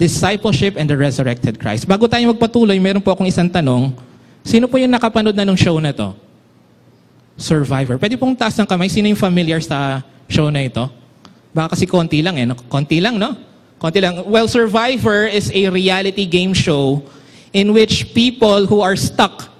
discipleship 0.00 0.80
and 0.80 0.88
the 0.88 0.96
resurrected 0.96 1.60
Christ. 1.60 1.84
Bago 1.84 2.08
tayo 2.08 2.32
magpatuloy, 2.32 2.80
meron 2.80 3.04
po 3.04 3.12
akong 3.12 3.28
isang 3.28 3.52
tanong. 3.52 3.92
Sino 4.40 4.64
po 4.64 4.80
yung 4.80 4.88
nakapanood 4.88 5.36
na 5.36 5.44
ng 5.44 5.58
show 5.60 5.76
na 5.76 5.92
to? 5.92 6.16
Survivor. 7.36 8.00
Pwede 8.00 8.16
pong 8.16 8.32
taas 8.32 8.56
ng 8.56 8.64
kamay. 8.64 8.88
Sino 8.88 9.12
yung 9.12 9.20
familiar 9.20 9.60
sa 9.60 10.00
show 10.24 10.48
na 10.48 10.64
ito? 10.64 10.88
Baka 11.52 11.76
kasi 11.76 11.84
konti 11.84 12.24
lang 12.24 12.40
eh. 12.40 12.48
Konti 12.72 13.04
lang, 13.04 13.20
no? 13.20 13.36
Konti 13.76 14.00
lang. 14.00 14.24
Well, 14.24 14.48
Survivor 14.48 15.28
is 15.28 15.52
a 15.52 15.68
reality 15.68 16.24
game 16.24 16.56
show 16.56 17.04
in 17.52 17.76
which 17.76 18.16
people 18.16 18.64
who 18.64 18.80
are 18.80 18.96
stuck 18.96 19.52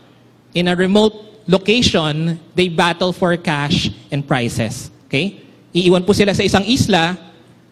in 0.56 0.72
a 0.72 0.74
remote 0.74 1.44
location, 1.44 2.40
they 2.56 2.72
battle 2.72 3.12
for 3.12 3.36
cash 3.36 3.92
and 4.08 4.24
prizes. 4.24 4.88
Okay? 5.04 5.42
Iiwan 5.74 6.06
po 6.06 6.16
sila 6.16 6.32
sa 6.32 6.46
isang 6.46 6.64
isla, 6.64 7.18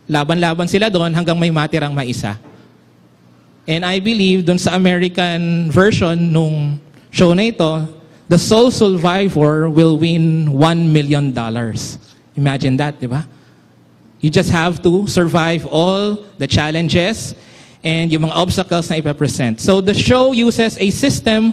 laban-laban 0.05 0.67
sila 0.67 0.91
doon 0.91 1.15
hanggang 1.15 1.39
may 1.39 1.49
matirang 1.49 1.95
maisa. 1.95 2.37
And 3.69 3.85
I 3.85 4.01
believe 4.01 4.49
doon 4.49 4.57
sa 4.57 4.73
American 4.73 5.69
version 5.69 6.33
nung 6.33 6.81
show 7.13 7.37
na 7.37 7.53
ito, 7.53 7.85
the 8.25 8.41
sole 8.41 8.73
survivor 8.73 9.69
will 9.69 10.01
win 10.01 10.49
$1 10.49 10.89
million. 10.89 11.37
Imagine 12.33 12.75
that, 12.81 12.97
di 12.97 13.05
ba? 13.05 13.29
You 14.25 14.33
just 14.33 14.49
have 14.49 14.81
to 14.89 15.05
survive 15.05 15.69
all 15.69 16.25
the 16.41 16.49
challenges 16.49 17.37
and 17.85 18.09
yung 18.09 18.25
mga 18.25 18.41
obstacles 18.41 18.89
na 18.89 19.05
ipapresent. 19.05 19.61
So 19.61 19.85
the 19.85 19.93
show 19.93 20.33
uses 20.33 20.81
a 20.81 20.89
system 20.89 21.53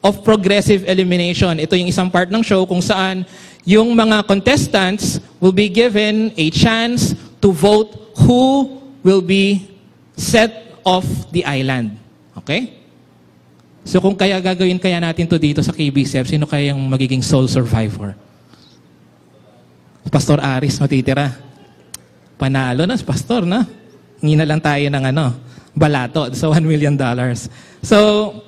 of 0.00 0.24
progressive 0.24 0.88
elimination. 0.88 1.60
Ito 1.60 1.76
yung 1.76 1.92
isang 1.92 2.08
part 2.08 2.32
ng 2.32 2.40
show 2.40 2.64
kung 2.64 2.80
saan 2.80 3.28
yung 3.68 3.92
mga 3.92 4.24
contestants 4.24 5.20
will 5.44 5.52
be 5.52 5.68
given 5.68 6.32
a 6.40 6.48
chance 6.48 7.12
to 7.44 7.52
vote 7.52 8.16
who 8.24 8.80
will 9.04 9.20
be 9.20 9.68
set 10.16 10.69
off 10.84 11.06
the 11.32 11.44
island. 11.44 11.96
Okay? 12.38 12.80
So 13.84 13.98
kung 13.98 14.14
kaya 14.14 14.38
gagawin 14.38 14.76
kaya 14.76 15.00
natin 15.00 15.24
to 15.26 15.40
dito 15.40 15.64
sa 15.64 15.72
KBCF, 15.72 16.28
sino 16.28 16.44
kaya 16.44 16.72
yung 16.74 16.84
magiging 16.88 17.24
sole 17.24 17.48
survivor? 17.48 18.12
Pastor 20.10 20.42
Aris 20.42 20.76
matitira. 20.82 21.30
Panalo 22.34 22.82
na, 22.88 22.98
pastor 22.98 23.46
na. 23.46 23.62
Hingi 24.18 24.36
na 24.36 24.48
lang 24.48 24.60
tayo 24.60 24.82
ng 24.90 25.04
ano, 25.14 25.38
balato 25.76 26.28
sa 26.34 26.50
$1 26.50 26.66
million. 26.66 26.98
So, 27.80 28.42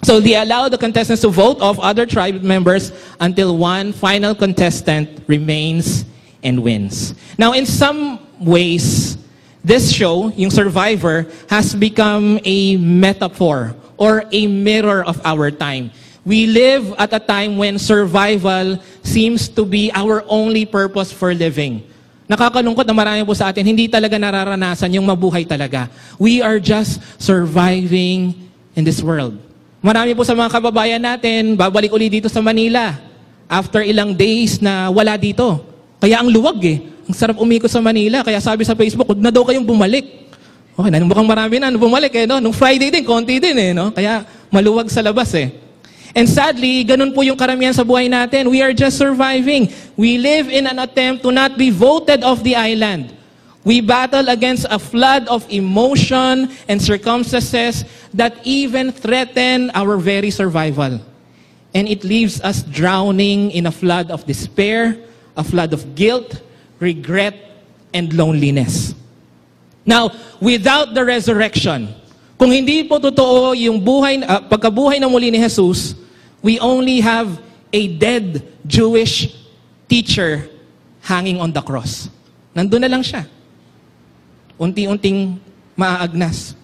so 0.00 0.20
they 0.20 0.38
allow 0.38 0.70
the 0.70 0.78
contestants 0.78 1.22
to 1.26 1.28
vote 1.28 1.58
off 1.60 1.80
other 1.82 2.06
tribe 2.06 2.40
members 2.40 2.92
until 3.18 3.58
one 3.58 3.92
final 3.92 4.34
contestant 4.34 5.24
remains 5.26 6.06
and 6.44 6.62
wins. 6.62 7.12
Now, 7.36 7.52
in 7.52 7.66
some 7.66 8.20
ways, 8.38 9.18
this 9.64 9.92
show, 9.92 10.28
yung 10.34 10.50
Survivor, 10.50 11.26
has 11.48 11.74
become 11.74 12.40
a 12.44 12.76
metaphor 12.76 13.76
or 14.00 14.24
a 14.32 14.46
mirror 14.48 15.04
of 15.04 15.20
our 15.24 15.52
time. 15.52 15.92
We 16.24 16.44
live 16.44 16.92
at 17.00 17.16
a 17.16 17.20
time 17.20 17.56
when 17.56 17.80
survival 17.80 18.76
seems 19.00 19.48
to 19.56 19.64
be 19.64 19.88
our 19.96 20.20
only 20.28 20.68
purpose 20.68 21.08
for 21.08 21.32
living. 21.32 21.80
Nakakalungkot 22.28 22.84
na 22.84 22.92
marami 22.92 23.24
po 23.24 23.32
sa 23.32 23.48
atin, 23.48 23.64
hindi 23.64 23.88
talaga 23.88 24.20
nararanasan 24.20 24.92
yung 24.94 25.08
mabuhay 25.08 25.48
talaga. 25.48 25.88
We 26.20 26.44
are 26.44 26.60
just 26.60 27.00
surviving 27.16 28.36
in 28.76 28.82
this 28.84 29.00
world. 29.00 29.40
Marami 29.80 30.12
po 30.12 30.22
sa 30.22 30.36
mga 30.36 30.52
kababayan 30.52 31.00
natin, 31.00 31.56
babalik 31.56 31.88
uli 31.90 32.12
dito 32.12 32.28
sa 32.28 32.44
Manila 32.44 33.00
after 33.48 33.80
ilang 33.80 34.12
days 34.12 34.60
na 34.60 34.92
wala 34.92 35.16
dito. 35.16 35.64
Kaya 35.98 36.20
ang 36.20 36.28
luwag 36.28 36.60
eh. 36.68 36.78
Ang 37.10 37.18
sarap 37.18 37.42
umikot 37.42 37.66
sa 37.66 37.82
Manila. 37.82 38.22
Kaya 38.22 38.38
sabi 38.38 38.62
sa 38.62 38.78
Facebook, 38.78 39.10
huwag 39.10 39.18
na 39.18 39.34
daw 39.34 39.42
kayong 39.42 39.66
bumalik. 39.66 40.30
Okay, 40.78 40.90
na, 40.94 41.02
mukhang 41.02 41.26
marami 41.26 41.58
na 41.58 41.74
bumalik 41.74 42.14
eh. 42.14 42.22
No? 42.22 42.38
Nung 42.38 42.54
Friday 42.54 42.86
din, 42.86 43.02
konti 43.02 43.42
din 43.42 43.58
eh. 43.58 43.74
No? 43.74 43.90
Kaya 43.90 44.22
maluwag 44.46 44.86
sa 44.94 45.02
labas 45.02 45.34
eh. 45.34 45.50
And 46.14 46.30
sadly, 46.30 46.86
ganun 46.86 47.10
po 47.10 47.26
yung 47.26 47.34
karamihan 47.34 47.74
sa 47.74 47.82
buhay 47.82 48.06
natin. 48.06 48.46
We 48.46 48.62
are 48.62 48.70
just 48.70 48.94
surviving. 48.94 49.74
We 49.98 50.22
live 50.22 50.54
in 50.54 50.70
an 50.70 50.78
attempt 50.78 51.26
to 51.26 51.34
not 51.34 51.58
be 51.58 51.74
voted 51.74 52.22
off 52.22 52.46
the 52.46 52.54
island. 52.54 53.10
We 53.66 53.82
battle 53.82 54.30
against 54.30 54.70
a 54.70 54.78
flood 54.78 55.26
of 55.26 55.42
emotion 55.50 56.46
and 56.70 56.78
circumstances 56.78 57.82
that 58.14 58.38
even 58.46 58.94
threaten 58.94 59.74
our 59.74 59.98
very 59.98 60.30
survival. 60.30 61.02
And 61.74 61.90
it 61.90 62.06
leaves 62.06 62.38
us 62.38 62.62
drowning 62.62 63.50
in 63.50 63.66
a 63.66 63.74
flood 63.74 64.14
of 64.14 64.30
despair, 64.30 64.94
a 65.34 65.42
flood 65.42 65.74
of 65.74 65.98
guilt, 65.98 66.38
regret, 66.80 67.36
and 67.92 68.12
loneliness. 68.14 68.94
Now, 69.84 70.10
without 70.40 70.94
the 70.94 71.04
resurrection, 71.04 71.94
kung 72.38 72.50
hindi 72.50 72.84
po 72.88 72.98
totoo 72.98 73.52
yung 73.52 73.84
buhay, 73.84 74.24
uh, 74.24 74.40
pagkabuhay 74.48 75.00
na 75.00 75.08
muli 75.08 75.30
ni 75.30 75.38
Jesus, 75.38 75.94
we 76.42 76.58
only 76.58 77.00
have 77.00 77.40
a 77.72 77.82
dead 78.00 78.40
Jewish 78.66 79.36
teacher 79.88 80.48
hanging 81.02 81.40
on 81.40 81.52
the 81.52 81.60
cross. 81.60 82.08
Nandun 82.54 82.80
na 82.80 82.88
lang 82.88 83.02
siya. 83.04 83.26
Unti-unting 84.56 85.40
maaagnas. 85.76 86.54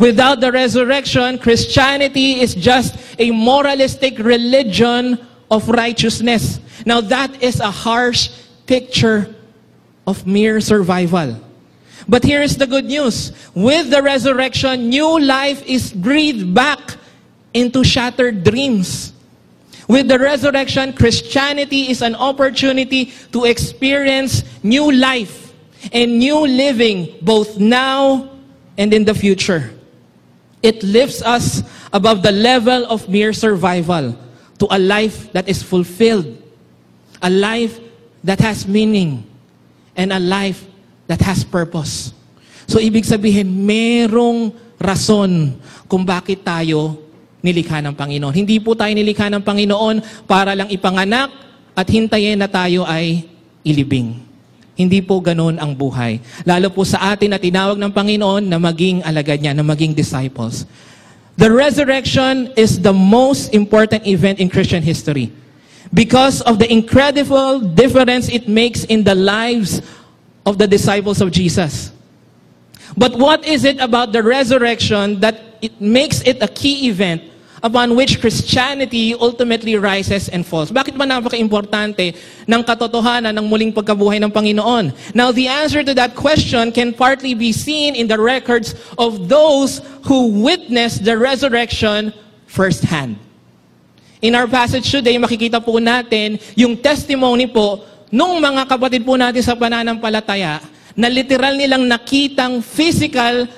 Without 0.00 0.40
the 0.40 0.48
resurrection, 0.48 1.36
Christianity 1.36 2.40
is 2.40 2.54
just 2.56 2.96
a 3.20 3.30
moralistic 3.30 4.16
religion 4.18 5.20
of 5.50 5.68
righteousness. 5.68 6.60
Now 6.86 7.04
that 7.04 7.42
is 7.42 7.60
a 7.60 7.70
harsh 7.70 8.32
picture 8.70 9.26
of 10.06 10.24
mere 10.28 10.60
survival. 10.60 11.34
But 12.06 12.22
here 12.22 12.40
is 12.40 12.56
the 12.56 12.68
good 12.68 12.84
news. 12.84 13.34
With 13.52 13.90
the 13.90 14.00
resurrection, 14.00 14.88
new 14.88 15.18
life 15.18 15.60
is 15.66 15.92
breathed 15.92 16.54
back 16.54 16.78
into 17.52 17.82
shattered 17.82 18.44
dreams. 18.44 19.12
With 19.88 20.06
the 20.06 20.20
resurrection, 20.20 20.92
Christianity 20.92 21.90
is 21.90 22.00
an 22.00 22.14
opportunity 22.14 23.10
to 23.34 23.44
experience 23.50 24.46
new 24.62 24.92
life 24.92 25.52
and 25.90 26.20
new 26.20 26.46
living 26.46 27.18
both 27.22 27.58
now 27.58 28.30
and 28.78 28.94
in 28.94 29.04
the 29.04 29.14
future. 29.14 29.74
It 30.62 30.84
lifts 30.84 31.22
us 31.22 31.66
above 31.92 32.22
the 32.22 32.30
level 32.30 32.86
of 32.86 33.08
mere 33.08 33.32
survival 33.32 34.14
to 34.62 34.66
a 34.70 34.78
life 34.78 35.32
that 35.32 35.48
is 35.48 35.60
fulfilled, 35.60 36.38
a 37.20 37.30
life 37.30 37.89
that 38.24 38.40
has 38.40 38.68
meaning, 38.68 39.24
and 39.96 40.12
a 40.12 40.20
life 40.20 40.64
that 41.08 41.20
has 41.24 41.42
purpose. 41.42 42.12
So 42.70 42.78
ibig 42.78 43.02
sabihin, 43.02 43.50
merong 43.50 44.54
rason 44.78 45.58
kung 45.90 46.06
bakit 46.06 46.46
tayo 46.46 46.96
nilikha 47.42 47.82
ng 47.82 47.96
Panginoon. 47.96 48.32
Hindi 48.36 48.60
po 48.60 48.76
tayo 48.76 48.92
nilikha 48.92 49.32
ng 49.32 49.42
Panginoon 49.42 50.24
para 50.28 50.54
lang 50.54 50.68
ipanganak 50.70 51.32
at 51.74 51.86
hintayin 51.88 52.38
na 52.38 52.46
tayo 52.46 52.84
ay 52.84 53.26
ilibing. 53.64 54.16
Hindi 54.76 55.04
po 55.04 55.20
ganoon 55.20 55.60
ang 55.60 55.76
buhay. 55.76 56.20
Lalo 56.48 56.72
po 56.72 56.86
sa 56.88 57.12
atin 57.12 57.36
na 57.36 57.40
tinawag 57.40 57.76
ng 57.76 57.92
Panginoon 57.92 58.48
na 58.48 58.56
maging 58.56 59.04
alagad 59.04 59.42
niya, 59.42 59.52
na 59.52 59.66
maging 59.66 59.92
disciples. 59.92 60.64
The 61.36 61.52
resurrection 61.52 62.52
is 62.56 62.80
the 62.80 62.92
most 62.92 63.52
important 63.52 64.08
event 64.08 64.40
in 64.40 64.48
Christian 64.48 64.80
history 64.80 65.32
because 65.92 66.40
of 66.42 66.58
the 66.58 66.70
incredible 66.70 67.60
difference 67.60 68.28
it 68.28 68.48
makes 68.48 68.84
in 68.84 69.04
the 69.04 69.14
lives 69.14 69.82
of 70.46 70.58
the 70.58 70.66
disciples 70.66 71.20
of 71.20 71.30
Jesus. 71.30 71.92
But 72.96 73.14
what 73.14 73.44
is 73.44 73.64
it 73.64 73.78
about 73.80 74.12
the 74.12 74.22
resurrection 74.22 75.20
that 75.20 75.58
it 75.62 75.80
makes 75.80 76.22
it 76.22 76.42
a 76.42 76.48
key 76.48 76.88
event 76.88 77.22
upon 77.62 77.94
which 77.94 78.20
Christianity 78.20 79.14
ultimately 79.14 79.76
rises 79.76 80.28
and 80.28 80.46
falls? 80.46 80.72
Bakit 80.72 80.96
ba 80.96 81.04
napaka-importante 81.04 82.16
ng 82.48 82.62
katotohanan 82.64 83.36
ng 83.38 83.46
muling 83.46 83.72
pagkabuhay 83.72 84.22
ng 84.24 84.30
Panginoon? 84.30 85.14
Now, 85.14 85.30
the 85.30 85.46
answer 85.46 85.84
to 85.84 85.94
that 85.94 86.16
question 86.16 86.72
can 86.72 86.94
partly 86.94 87.34
be 87.34 87.52
seen 87.52 87.94
in 87.94 88.08
the 88.08 88.18
records 88.18 88.74
of 88.98 89.28
those 89.28 89.82
who 90.06 90.42
witnessed 90.42 91.04
the 91.04 91.16
resurrection 91.18 92.12
firsthand. 92.46 93.18
In 94.20 94.36
our 94.36 94.44
passage 94.44 94.84
today, 94.84 95.16
makikita 95.16 95.64
po 95.64 95.80
natin 95.80 96.36
yung 96.52 96.76
testimony 96.76 97.48
po 97.48 97.80
nung 98.12 98.36
mga 98.36 98.68
kapatid 98.68 99.00
po 99.00 99.16
natin 99.16 99.40
sa 99.40 99.56
pananampalataya 99.56 100.60
na 100.92 101.08
literal 101.08 101.56
nilang 101.56 101.88
nakitang 101.88 102.60
physical 102.60 103.48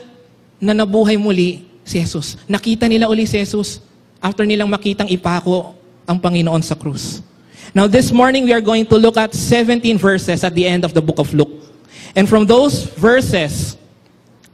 na 0.63 0.71
nabuhay 0.71 1.19
muli 1.19 1.67
si 1.83 1.99
Jesus. 1.99 2.39
Nakita 2.47 2.87
nila 2.87 3.11
uli 3.11 3.27
si 3.27 3.43
Jesus 3.43 3.83
after 4.23 4.47
nilang 4.47 4.71
makitang 4.71 5.11
ipako 5.11 5.75
ang 6.07 6.23
Panginoon 6.23 6.63
sa 6.63 6.79
krus. 6.79 7.27
Now 7.75 7.91
this 7.91 8.15
morning 8.15 8.47
we 8.47 8.55
are 8.55 8.63
going 8.63 8.87
to 8.87 8.95
look 8.95 9.19
at 9.19 9.35
17 9.35 9.83
verses 9.99 10.47
at 10.47 10.55
the 10.55 10.63
end 10.63 10.87
of 10.87 10.95
the 10.95 11.03
book 11.03 11.19
of 11.19 11.35
Luke. 11.35 11.51
And 12.15 12.31
from 12.31 12.47
those 12.47 12.87
verses, 12.95 13.75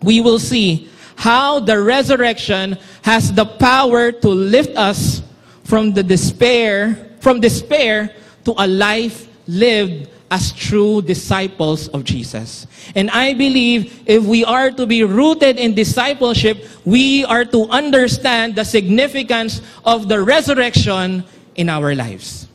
we 0.00 0.24
will 0.24 0.40
see 0.40 0.88
how 1.20 1.60
the 1.60 1.76
resurrection 1.76 2.80
has 3.04 3.28
the 3.28 3.44
power 3.44 4.08
to 4.08 4.28
lift 4.32 4.72
us 4.72 5.20
from 5.68 5.92
the 5.92 6.02
despair, 6.02 6.96
from 7.20 7.44
despair 7.44 8.08
to 8.42 8.56
a 8.56 8.64
life 8.64 9.28
lived 9.46 10.08
as 10.32 10.48
true 10.52 11.02
disciples 11.02 11.88
of 11.88 12.04
Jesus. 12.04 12.66
And 12.96 13.10
I 13.10 13.34
believe 13.34 14.00
if 14.08 14.24
we 14.24 14.48
are 14.48 14.70
to 14.70 14.86
be 14.86 15.04
rooted 15.04 15.60
in 15.60 15.74
discipleship, 15.74 16.64
we 16.86 17.22
are 17.28 17.44
to 17.44 17.68
understand 17.68 18.56
the 18.56 18.64
significance 18.64 19.60
of 19.84 20.08
the 20.08 20.24
resurrection 20.24 21.22
in 21.54 21.68
our 21.68 21.94
lives. 21.94 22.48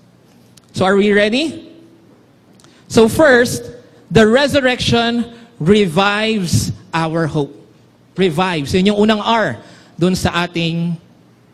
So 0.73 0.83
are 0.83 0.97
we 0.97 1.13
ready? 1.13 1.69
So 2.87 3.07
first, 3.07 3.77
the 4.09 4.25
resurrection 4.25 5.37
revives 5.59 6.71
our 6.91 7.27
hope. 7.27 7.53
Revives. 8.17 8.73
Yun 8.73 8.87
yung 8.87 8.97
unang 8.97 9.21
R 9.21 9.61
dun 10.01 10.17
sa 10.17 10.49
ating 10.49 10.97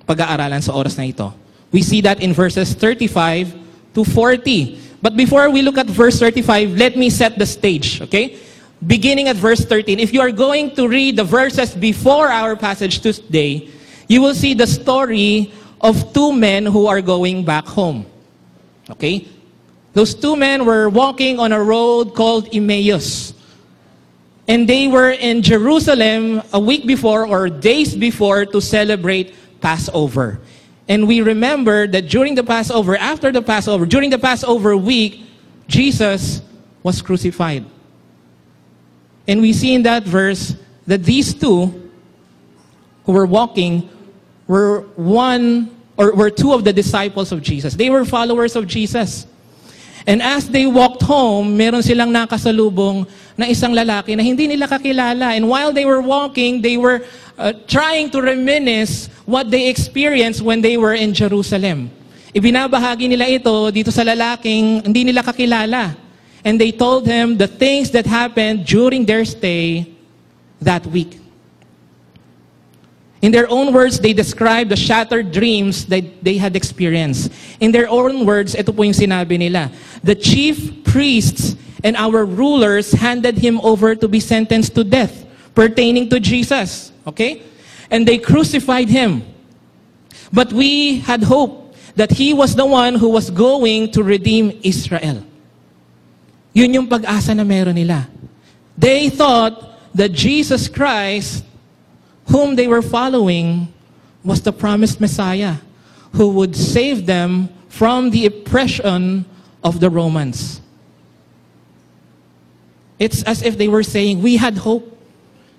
pag-aaralan 0.07 0.63
sa 0.63 0.71
oras 0.71 0.95
na 0.95 1.03
ito. 1.03 1.48
We 1.71 1.81
see 1.81 2.01
that 2.01 2.21
in 2.21 2.33
verses 2.33 2.73
35 2.73 3.53
to 3.93 4.03
40. 4.03 4.79
But 5.01 5.15
before 5.15 5.49
we 5.49 5.61
look 5.61 5.77
at 5.77 5.87
verse 5.87 6.19
35, 6.19 6.77
let 6.77 6.97
me 6.97 7.09
set 7.09 7.37
the 7.37 7.45
stage, 7.45 8.01
okay? 8.01 8.37
Beginning 8.85 9.27
at 9.27 9.35
verse 9.35 9.63
13. 9.63 9.99
If 9.99 10.13
you 10.13 10.21
are 10.21 10.31
going 10.31 10.75
to 10.75 10.87
read 10.87 11.15
the 11.15 11.23
verses 11.23 11.75
before 11.75 12.27
our 12.27 12.55
passage 12.55 12.99
today, 12.99 13.69
you 14.07 14.21
will 14.21 14.33
see 14.33 14.53
the 14.53 14.67
story 14.67 15.53
of 15.81 16.13
two 16.13 16.33
men 16.33 16.65
who 16.65 16.87
are 16.87 17.01
going 17.01 17.45
back 17.45 17.65
home. 17.65 18.05
Okay? 18.89 19.27
Those 19.93 20.13
two 20.15 20.35
men 20.35 20.65
were 20.65 20.89
walking 20.89 21.39
on 21.39 21.51
a 21.51 21.61
road 21.61 22.15
called 22.15 22.49
Emmaus. 22.53 23.33
And 24.47 24.67
they 24.67 24.87
were 24.87 25.11
in 25.11 25.41
Jerusalem 25.41 26.41
a 26.51 26.59
week 26.59 26.87
before 26.87 27.27
or 27.27 27.49
days 27.49 27.95
before 27.95 28.45
to 28.47 28.59
celebrate 28.59 29.35
Passover. 29.61 30.41
And 30.89 31.07
we 31.07 31.21
remember 31.21 31.85
that 31.85 32.09
during 32.09 32.33
the 32.33 32.43
Passover, 32.43 32.97
after 32.97 33.31
the 33.31 33.43
Passover, 33.43 33.85
during 33.85 34.09
the 34.09 34.17
Passover 34.17 34.75
week, 34.75 35.23
Jesus 35.67 36.41
was 36.81 36.99
crucified. 36.99 37.63
And 39.27 39.39
we 39.39 39.53
see 39.53 39.75
in 39.75 39.83
that 39.83 40.03
verse 40.03 40.55
that 40.87 41.03
these 41.03 41.35
two 41.35 41.91
who 43.05 43.11
were 43.11 43.27
walking 43.27 43.87
were 44.47 44.81
one 44.95 45.69
or 45.95 46.15
were 46.15 46.31
two 46.31 46.53
of 46.53 46.63
the 46.63 46.73
disciples 46.73 47.31
of 47.31 47.43
Jesus. 47.43 47.75
They 47.75 47.91
were 47.91 48.03
followers 48.03 48.55
of 48.55 48.65
Jesus. 48.65 49.27
And 50.07 50.23
as 50.23 50.49
they 50.49 50.65
walked 50.65 51.03
home, 51.03 51.55
meron 51.55 51.83
silang 51.83 52.09
nakasalubong 52.09 53.07
na 53.39 53.47
isang 53.47 53.71
lalaki 53.71 54.19
na 54.19 54.23
hindi 54.23 54.51
nila 54.51 54.67
kakilala. 54.67 55.31
And 55.31 55.47
while 55.47 55.71
they 55.71 55.87
were 55.87 56.03
walking, 56.03 56.59
they 56.59 56.75
were 56.75 57.07
uh, 57.39 57.55
trying 57.71 58.11
to 58.11 58.19
reminisce 58.19 59.07
what 59.23 59.47
they 59.47 59.71
experienced 59.71 60.43
when 60.43 60.59
they 60.59 60.75
were 60.75 60.91
in 60.91 61.15
Jerusalem. 61.15 61.87
Ibinabahagi 62.35 63.07
nila 63.07 63.31
ito 63.31 63.71
dito 63.71 63.95
sa 63.95 64.03
lalaking 64.03 64.83
hindi 64.83 65.07
nila 65.07 65.23
kakilala. 65.23 65.95
And 66.43 66.59
they 66.59 66.75
told 66.75 67.07
him 67.07 67.39
the 67.39 67.47
things 67.47 67.91
that 67.95 68.03
happened 68.03 68.67
during 68.67 69.07
their 69.07 69.23
stay 69.23 69.87
that 70.59 70.83
week. 70.83 71.15
In 73.21 73.31
their 73.31 73.49
own 73.49 73.73
words, 73.73 73.99
they 73.99 74.13
described 74.13 74.71
the 74.71 74.77
shattered 74.77 75.31
dreams 75.31 75.85
that 75.87 76.23
they 76.23 76.37
had 76.37 76.55
experienced. 76.55 77.31
In 77.59 77.71
their 77.71 77.89
own 77.89 78.25
words, 78.25 78.55
ito 78.55 78.71
po 78.71 78.83
yung 78.83 78.93
sinabi 78.93 79.37
nila. 79.37 79.71
The 80.03 80.15
chief 80.15 80.83
priests 80.85 81.55
and 81.83 81.97
our 81.97 82.23
rulers 82.23 82.91
handed 82.91 83.37
him 83.37 83.59
over 83.59 83.95
to 83.95 84.07
be 84.07 84.19
sentenced 84.19 84.75
to 84.75 84.83
death 84.83 85.25
pertaining 85.53 86.09
to 86.09 86.19
Jesus. 86.19 86.91
Okay? 87.05 87.43
And 87.91 88.07
they 88.07 88.17
crucified 88.17 88.87
him. 88.87 89.23
But 90.31 90.53
we 90.53 90.99
had 90.99 91.23
hope 91.23 91.75
that 91.95 92.11
he 92.11 92.33
was 92.33 92.55
the 92.55 92.65
one 92.65 92.95
who 92.95 93.09
was 93.09 93.29
going 93.29 93.91
to 93.91 94.03
redeem 94.03 94.57
Israel. 94.63 95.25
Yun 96.53 96.73
yung 96.73 96.87
pag-asa 96.87 97.35
na 97.35 97.43
meron 97.43 97.75
nila. 97.75 98.07
They 98.77 99.09
thought 99.09 99.75
that 99.93 100.13
Jesus 100.13 100.69
Christ 100.69 101.43
whom 102.29 102.55
they 102.55 102.69
were 102.69 102.81
following 102.81 103.67
was 104.23 104.41
the 104.41 104.53
promised 104.53 105.01
Messiah 105.01 105.57
who 106.13 106.29
would 106.29 106.55
save 106.55 107.05
them 107.05 107.49
from 107.69 108.09
the 108.09 108.25
oppression 108.25 109.25
of 109.63 109.79
the 109.79 109.89
Romans. 109.89 110.61
It's 112.97 113.23
as 113.23 113.41
if 113.41 113.57
they 113.57 113.67
were 113.67 113.83
saying, 113.83 114.21
we 114.21 114.37
had 114.37 114.57
hope. 114.57 114.85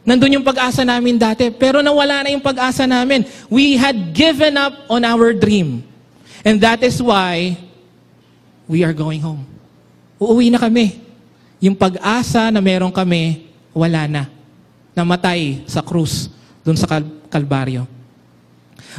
Nandun 0.06 0.40
yung 0.40 0.46
pag-asa 0.46 0.84
namin 0.84 1.18
dati, 1.18 1.50
pero 1.52 1.80
nawala 1.80 2.24
na 2.24 2.28
yung 2.32 2.42
pag-asa 2.42 2.86
namin. 2.86 3.24
We 3.48 3.76
had 3.76 4.12
given 4.12 4.56
up 4.56 4.74
on 4.88 5.04
our 5.04 5.32
dream. 5.32 5.84
And 6.44 6.60
that 6.60 6.82
is 6.82 7.02
why 7.02 7.56
we 8.68 8.84
are 8.84 8.92
going 8.92 9.20
home. 9.20 9.44
Uuwi 10.20 10.52
na 10.52 10.58
kami. 10.58 11.00
Yung 11.60 11.76
pag-asa 11.76 12.48
na 12.48 12.60
meron 12.60 12.92
kami, 12.92 13.48
wala 13.72 14.08
na. 14.08 14.22
Namatay 14.96 15.64
sa 15.68 15.80
krus 15.80 16.39
dun 16.70 16.78
sa 16.78 16.86
Kal- 16.86 17.10
Kalbaryo. 17.26 17.90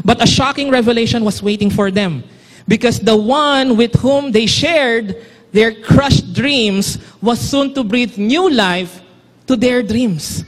But 0.04 0.20
a 0.20 0.28
shocking 0.28 0.68
revelation 0.68 1.24
was 1.24 1.40
waiting 1.40 1.72
for 1.72 1.88
them 1.88 2.28
because 2.68 3.00
the 3.00 3.16
one 3.16 3.80
with 3.80 3.96
whom 4.04 4.36
they 4.36 4.44
shared 4.44 5.16
their 5.56 5.72
crushed 5.72 6.36
dreams 6.36 7.00
was 7.24 7.40
soon 7.40 7.72
to 7.76 7.84
breathe 7.84 8.20
new 8.20 8.52
life 8.52 9.00
to 9.48 9.56
their 9.56 9.80
dreams. 9.80 10.44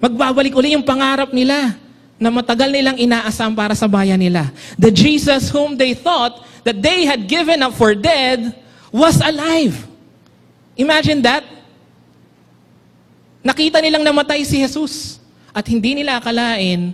Magbabalik 0.00 0.52
uli 0.52 0.76
yung 0.76 0.84
pangarap 0.84 1.32
nila 1.32 1.76
na 2.16 2.28
matagal 2.32 2.68
nilang 2.68 2.96
inaasam 2.96 3.52
para 3.56 3.72
sa 3.72 3.88
bayan 3.88 4.20
nila. 4.20 4.48
The 4.76 4.92
Jesus 4.92 5.48
whom 5.48 5.76
they 5.76 5.92
thought 5.92 6.44
that 6.64 6.80
they 6.80 7.04
had 7.04 7.28
given 7.28 7.60
up 7.64 7.76
for 7.76 7.92
dead 7.96 8.56
was 8.92 9.20
alive. 9.20 9.76
Imagine 10.76 11.20
that. 11.24 11.44
Nakita 13.44 13.84
nilang 13.84 14.04
namatay 14.04 14.44
si 14.44 14.64
Jesus. 14.64 15.15
At 15.56 15.64
hindi 15.64 15.96
nila 15.96 16.20
akalain 16.20 16.92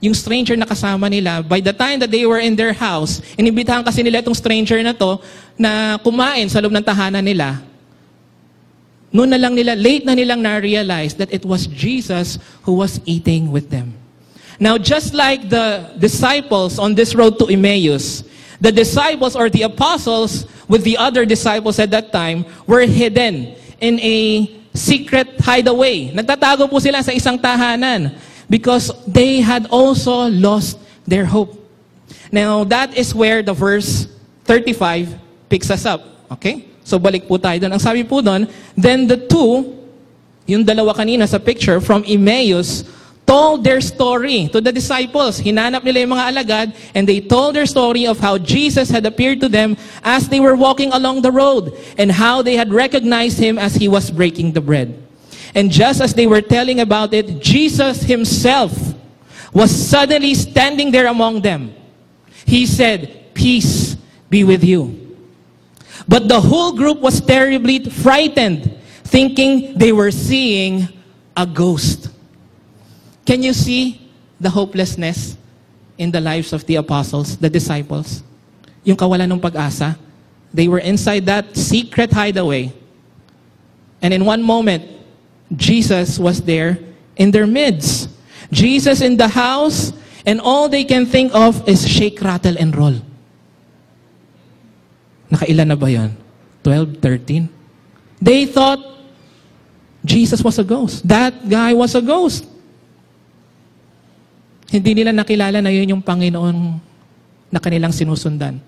yung 0.00 0.16
stranger 0.16 0.56
na 0.56 0.64
kasama 0.64 1.12
nila, 1.12 1.44
by 1.44 1.60
the 1.60 1.76
time 1.76 2.00
that 2.00 2.08
they 2.08 2.24
were 2.24 2.40
in 2.40 2.56
their 2.56 2.72
house, 2.72 3.20
inibitahan 3.36 3.84
kasi 3.84 4.00
nila 4.00 4.24
itong 4.24 4.32
stranger 4.32 4.80
na 4.80 4.96
to 4.96 5.20
na 5.60 6.00
kumain 6.00 6.48
sa 6.48 6.64
loob 6.64 6.72
ng 6.72 6.80
tahanan 6.80 7.20
nila. 7.20 7.60
Noon 9.12 9.28
na 9.28 9.36
lang 9.36 9.52
nila, 9.52 9.76
late 9.76 10.08
na 10.08 10.16
nilang 10.16 10.40
na-realize 10.40 11.12
that 11.20 11.28
it 11.28 11.44
was 11.44 11.68
Jesus 11.68 12.40
who 12.64 12.80
was 12.80 12.96
eating 13.04 13.52
with 13.52 13.68
them. 13.68 13.92
Now, 14.56 14.80
just 14.80 15.12
like 15.12 15.52
the 15.52 15.92
disciples 16.00 16.80
on 16.80 16.96
this 16.96 17.12
road 17.12 17.36
to 17.40 17.52
Emmaus, 17.52 18.24
the 18.60 18.72
disciples 18.72 19.36
or 19.36 19.50
the 19.50 19.68
apostles 19.68 20.48
with 20.68 20.84
the 20.84 20.96
other 20.96 21.24
disciples 21.28 21.76
at 21.76 21.90
that 21.90 22.12
time 22.12 22.46
were 22.64 22.88
hidden 22.88 23.52
in 23.80 24.00
a 24.00 24.48
secret 24.74 25.38
hideaway. 25.42 26.14
Nagtatago 26.14 26.70
po 26.70 26.78
sila 26.78 27.02
sa 27.02 27.10
isang 27.10 27.38
tahanan 27.38 28.14
because 28.50 28.90
they 29.06 29.40
had 29.42 29.66
also 29.70 30.26
lost 30.30 30.78
their 31.06 31.26
hope. 31.26 31.54
Now, 32.30 32.62
that 32.70 32.94
is 32.94 33.14
where 33.14 33.42
the 33.42 33.54
verse 33.54 34.06
35 34.46 35.14
picks 35.50 35.70
us 35.70 35.86
up. 35.86 36.02
Okay? 36.30 36.70
So, 36.86 36.98
balik 36.98 37.26
po 37.26 37.38
tayo 37.38 37.58
doon. 37.58 37.74
Ang 37.74 37.82
sabi 37.82 38.02
po 38.06 38.22
doon, 38.22 38.46
then 38.78 39.06
the 39.06 39.18
two, 39.18 39.78
yung 40.46 40.62
dalawa 40.62 40.94
kanina 40.94 41.26
sa 41.26 41.38
picture 41.38 41.82
from 41.82 42.06
Emmaus, 42.06 42.86
told 43.30 43.62
their 43.62 43.80
story 43.80 44.48
to 44.50 44.60
the 44.60 44.72
disciples. 44.72 45.38
Hinanap 45.38 45.86
nila 45.86 46.02
yung 46.02 46.18
mga 46.18 46.26
alagad 46.34 46.74
and 46.98 47.06
they 47.06 47.22
told 47.22 47.54
their 47.54 47.66
story 47.66 48.04
of 48.04 48.18
how 48.18 48.34
Jesus 48.36 48.90
had 48.90 49.06
appeared 49.06 49.38
to 49.38 49.48
them 49.48 49.76
as 50.02 50.26
they 50.26 50.40
were 50.42 50.58
walking 50.58 50.90
along 50.90 51.22
the 51.22 51.30
road 51.30 51.78
and 51.94 52.10
how 52.10 52.42
they 52.42 52.58
had 52.58 52.74
recognized 52.74 53.38
him 53.38 53.54
as 53.54 53.78
he 53.78 53.86
was 53.86 54.10
breaking 54.10 54.50
the 54.50 54.60
bread. 54.60 54.98
And 55.54 55.70
just 55.70 56.00
as 56.00 56.12
they 56.12 56.26
were 56.26 56.42
telling 56.42 56.80
about 56.80 57.14
it, 57.14 57.38
Jesus 57.38 58.02
himself 58.02 58.74
was 59.54 59.70
suddenly 59.70 60.34
standing 60.34 60.90
there 60.90 61.06
among 61.06 61.42
them. 61.42 61.72
He 62.46 62.66
said, 62.66 63.30
Peace 63.34 63.94
be 64.28 64.42
with 64.42 64.64
you. 64.64 65.16
But 66.08 66.26
the 66.26 66.40
whole 66.40 66.72
group 66.72 66.98
was 66.98 67.20
terribly 67.20 67.78
frightened, 67.78 68.74
thinking 69.06 69.78
they 69.78 69.92
were 69.92 70.10
seeing 70.10 70.88
a 71.36 71.46
ghost. 71.46 72.10
Can 73.26 73.42
you 73.42 73.52
see 73.52 74.10
the 74.40 74.50
hopelessness 74.50 75.36
in 75.98 76.10
the 76.10 76.20
lives 76.20 76.52
of 76.52 76.64
the 76.66 76.76
apostles, 76.76 77.36
the 77.36 77.50
disciples? 77.50 78.22
Yung 78.84 78.96
kawalan 78.96 79.32
ng 79.32 79.40
pag-asa. 79.40 79.98
They 80.52 80.66
were 80.66 80.80
inside 80.80 81.26
that 81.26 81.56
secret 81.56 82.12
hideaway. 82.12 82.72
And 84.02 84.14
in 84.14 84.24
one 84.24 84.42
moment, 84.42 84.84
Jesus 85.54 86.18
was 86.18 86.40
there 86.40 86.78
in 87.16 87.30
their 87.30 87.46
midst. 87.46 88.08
Jesus 88.50 89.00
in 89.00 89.16
the 89.16 89.28
house, 89.28 89.92
and 90.26 90.40
all 90.40 90.68
they 90.68 90.84
can 90.84 91.06
think 91.06 91.34
of 91.34 91.68
is 91.68 91.86
shake, 91.86 92.20
rattle, 92.20 92.56
and 92.58 92.74
roll. 92.74 92.96
Nakailan 95.30 95.68
na 95.68 95.76
ba 95.76 95.90
yon? 95.90 96.16
12, 96.64 96.96
13? 96.98 97.48
They 98.20 98.46
thought 98.46 98.80
Jesus 100.04 100.42
was 100.42 100.58
a 100.58 100.64
ghost. 100.64 101.06
That 101.06 101.48
guy 101.48 101.74
was 101.74 101.94
a 101.94 102.02
ghost. 102.02 102.46
Hindi 104.70 105.02
nila 105.02 105.10
nakilala 105.10 105.58
na 105.58 105.74
yun 105.74 105.98
yung 105.98 106.02
Panginoon 106.02 106.78
na 107.50 107.58
kanilang 107.58 107.90
sinusundan. 107.90 108.62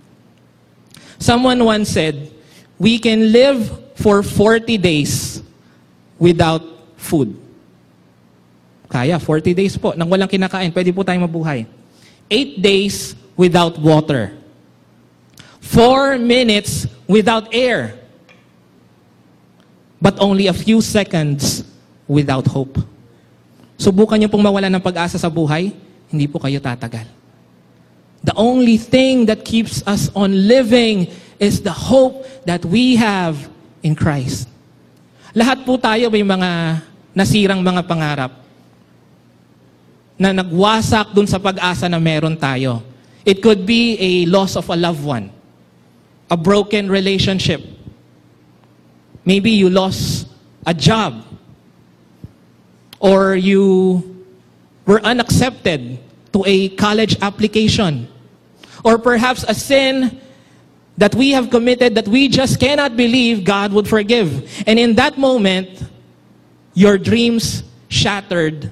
Someone 1.23 1.63
once 1.63 1.95
said, 1.95 2.19
we 2.75 2.99
can 2.99 3.31
live 3.31 3.71
for 3.95 4.27
40 4.27 4.75
days 4.83 5.39
without 6.19 6.67
food. 6.99 7.39
Kaya, 8.91 9.23
40 9.23 9.55
days 9.55 9.79
po. 9.79 9.95
Nang 9.95 10.11
walang 10.11 10.27
kinakain, 10.27 10.75
pwede 10.75 10.91
po 10.91 11.07
tayong 11.07 11.31
mabuhay. 11.31 11.63
8 12.27 12.59
days 12.59 13.15
without 13.39 13.79
water. 13.79 14.35
4 15.63 16.19
minutes 16.19 16.91
without 17.07 17.47
air. 17.55 17.95
But 20.03 20.19
only 20.19 20.51
a 20.51 20.57
few 20.57 20.83
seconds 20.83 21.63
without 22.11 22.51
hope. 22.51 22.83
Subukan 23.79 24.19
niyo 24.19 24.27
pong 24.27 24.43
mawala 24.43 24.67
ng 24.67 24.83
pag-asa 24.83 25.15
sa 25.15 25.31
buhay, 25.31 25.71
hindi 26.13 26.29
po 26.29 26.39
kayo 26.39 26.61
tatagal. 26.61 27.09
The 28.23 28.37
only 28.39 28.79
thing 28.79 29.27
that 29.27 29.43
keeps 29.43 29.83
us 29.89 30.13
on 30.15 30.31
living 30.47 31.11
is 31.43 31.65
the 31.65 31.75
hope 31.75 32.23
that 32.47 32.63
we 32.63 32.95
have 32.95 33.51
in 33.83 33.99
Christ. 33.99 34.47
Lahat 35.35 35.67
po 35.67 35.75
tayo 35.81 36.07
may 36.13 36.23
mga 36.23 36.85
nasirang 37.17 37.65
mga 37.65 37.83
pangarap 37.83 38.33
na 40.15 40.31
nagwasak 40.31 41.11
dun 41.11 41.27
sa 41.27 41.43
pag-asa 41.43 41.91
na 41.91 41.99
meron 41.99 42.39
tayo. 42.39 42.85
It 43.27 43.43
could 43.43 43.67
be 43.67 43.99
a 43.99 44.13
loss 44.31 44.55
of 44.55 44.71
a 44.71 44.77
loved 44.77 45.03
one, 45.03 45.33
a 46.31 46.37
broken 46.37 46.87
relationship. 46.87 47.65
Maybe 49.25 49.51
you 49.51 49.67
lost 49.67 50.29
a 50.63 50.75
job, 50.75 51.27
or 53.03 53.35
you 53.35 54.12
were 54.87 55.01
unaccepted 55.03 55.99
to 56.33 56.45
a 56.47 56.71
college 56.71 57.17
application, 57.21 58.09
or 58.85 58.99
perhaps 58.99 59.45
a 59.47 59.55
sin 59.55 60.21
that 60.97 61.15
we 61.15 61.31
have 61.31 61.51
committed 61.51 61.95
that 61.95 62.09
we 62.09 62.29
just 62.29 62.61
cannot 62.61 62.97
believe 62.97 63.45
God 63.45 63.73
would 63.73 63.89
forgive. 63.89 64.45
And 64.67 64.79
in 64.79 64.95
that 64.97 65.19
moment, 65.19 65.69
your 66.75 66.99
dreams 66.99 67.63
shattered 67.89 68.71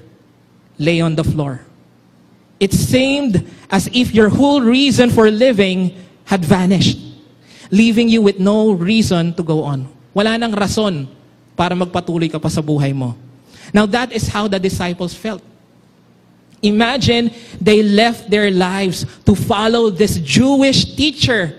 lay 0.77 1.01
on 1.01 1.15
the 1.15 1.23
floor. 1.23 1.61
It 2.59 2.73
seemed 2.73 3.49
as 3.69 3.89
if 3.93 4.13
your 4.13 4.29
whole 4.29 4.61
reason 4.61 5.09
for 5.09 5.29
living 5.31 5.97
had 6.25 6.45
vanished, 6.45 6.97
leaving 7.71 8.09
you 8.09 8.21
with 8.21 8.39
no 8.39 8.71
reason 8.71 9.33
to 9.33 9.43
go 9.43 9.63
on. 9.63 9.89
Wala 10.13 10.37
nang 10.37 10.53
rason 10.53 11.07
para 11.57 11.73
magpatuloy 11.73 12.31
ka 12.31 12.37
pa 12.37 12.49
sa 12.49 12.61
buhay 12.61 12.93
mo. 12.93 13.17
Now 13.73 13.85
that 13.85 14.11
is 14.11 14.27
how 14.27 14.47
the 14.47 14.59
disciples 14.59 15.13
felt. 15.13 15.41
Imagine 16.61 17.31
they 17.59 17.81
left 17.81 18.29
their 18.29 18.51
lives 18.51 19.05
to 19.25 19.35
follow 19.35 19.89
this 19.89 20.17
Jewish 20.19 20.95
teacher. 20.95 21.57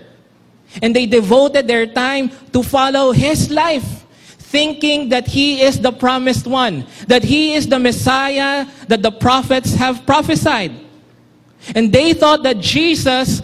And 0.81 0.95
they 0.95 1.05
devoted 1.05 1.67
their 1.67 1.85
time 1.85 2.31
to 2.51 2.63
follow 2.63 3.11
his 3.11 3.51
life, 3.51 4.05
thinking 4.49 5.09
that 5.09 5.27
he 5.27 5.61
is 5.61 5.79
the 5.79 5.91
promised 5.91 6.47
one, 6.47 6.87
that 7.07 7.23
he 7.23 7.53
is 7.53 7.67
the 7.67 7.77
Messiah 7.77 8.65
that 8.87 9.03
the 9.03 9.11
prophets 9.11 9.75
have 9.75 10.05
prophesied. 10.05 10.71
And 11.75 11.91
they 11.91 12.13
thought 12.13 12.43
that 12.43 12.59
Jesus 12.59 13.41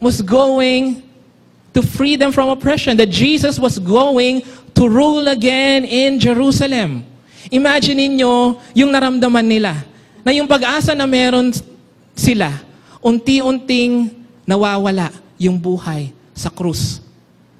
was 0.00 0.22
going 0.22 1.02
to 1.74 1.82
free 1.82 2.16
them 2.16 2.32
from 2.32 2.48
oppression, 2.48 2.96
that 2.96 3.10
Jesus 3.10 3.58
was 3.58 3.78
going 3.78 4.42
to 4.74 4.88
rule 4.88 5.28
again 5.28 5.84
in 5.84 6.18
Jerusalem. 6.18 7.04
Imagine 7.50 7.98
niyo 8.18 8.60
yung 8.74 8.90
naramdaman 8.90 9.44
nila, 9.44 9.84
na 10.24 10.32
yung 10.32 10.48
pag-asa 10.48 10.96
na 10.96 11.04
meron 11.04 11.52
sila, 12.16 12.50
unti-unting 13.04 14.10
nawawala 14.48 15.12
yung 15.36 15.60
buhay 15.60 16.10
sa 16.32 16.48
krus 16.48 17.04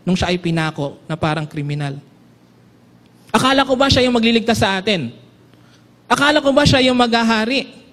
nung 0.03 0.17
siya 0.17 0.33
ay 0.33 0.41
pinako 0.41 0.97
na 1.05 1.17
parang 1.17 1.45
kriminal. 1.45 2.01
Akala 3.29 3.67
ko 3.67 3.77
ba 3.77 3.93
siya 3.93 4.09
yung 4.09 4.17
magliligtas 4.17 4.65
sa 4.65 4.81
atin? 4.81 5.13
Akala 6.09 6.41
ko 6.41 6.53
ba 6.53 6.65
siya 6.65 6.85
yung 6.85 6.97
maghahari? 6.97 7.85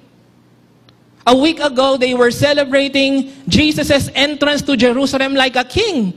A 1.26 1.34
week 1.38 1.62
ago, 1.62 1.98
they 1.98 2.14
were 2.14 2.34
celebrating 2.34 3.30
Jesus' 3.48 4.10
entrance 4.14 4.62
to 4.66 4.74
Jerusalem 4.76 5.38
like 5.38 5.56
a 5.56 5.64
king. 5.64 6.14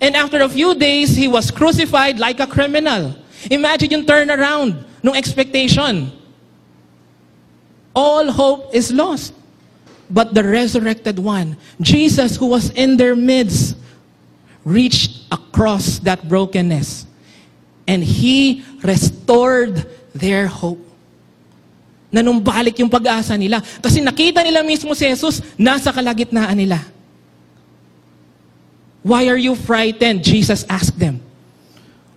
And 0.00 0.14
after 0.14 0.42
a 0.42 0.50
few 0.50 0.74
days, 0.74 1.14
he 1.14 1.26
was 1.26 1.50
crucified 1.50 2.18
like 2.18 2.38
a 2.40 2.46
criminal. 2.46 3.14
Imagine 3.50 4.00
yung 4.00 4.06
turnaround 4.06 4.82
nung 5.02 5.14
expectation. 5.14 6.10
All 7.94 8.30
hope 8.30 8.74
is 8.74 8.92
lost. 8.92 9.32
But 10.10 10.34
the 10.34 10.44
resurrected 10.44 11.18
one, 11.18 11.56
Jesus 11.80 12.36
who 12.36 12.46
was 12.46 12.70
in 12.70 12.96
their 12.96 13.16
midst, 13.16 13.76
reached 14.64 15.24
across 15.32 15.98
that 16.00 16.28
brokenness. 16.28 17.06
And 17.86 18.02
He 18.02 18.64
restored 18.82 19.86
their 20.14 20.46
hope. 20.46 20.80
Nanumbalik 22.12 22.78
yung 22.78 22.90
pag-asa 22.90 23.34
nila. 23.34 23.62
Kasi 23.82 23.98
nakita 23.98 24.44
nila 24.44 24.62
mismo 24.62 24.94
si 24.94 25.08
Jesus, 25.08 25.42
nasa 25.58 25.90
kalagitnaan 25.90 26.54
nila. 26.54 26.78
Why 29.02 29.28
are 29.28 29.40
you 29.40 29.54
frightened? 29.54 30.24
Jesus 30.24 30.64
asked 30.68 30.98
them. 30.98 31.20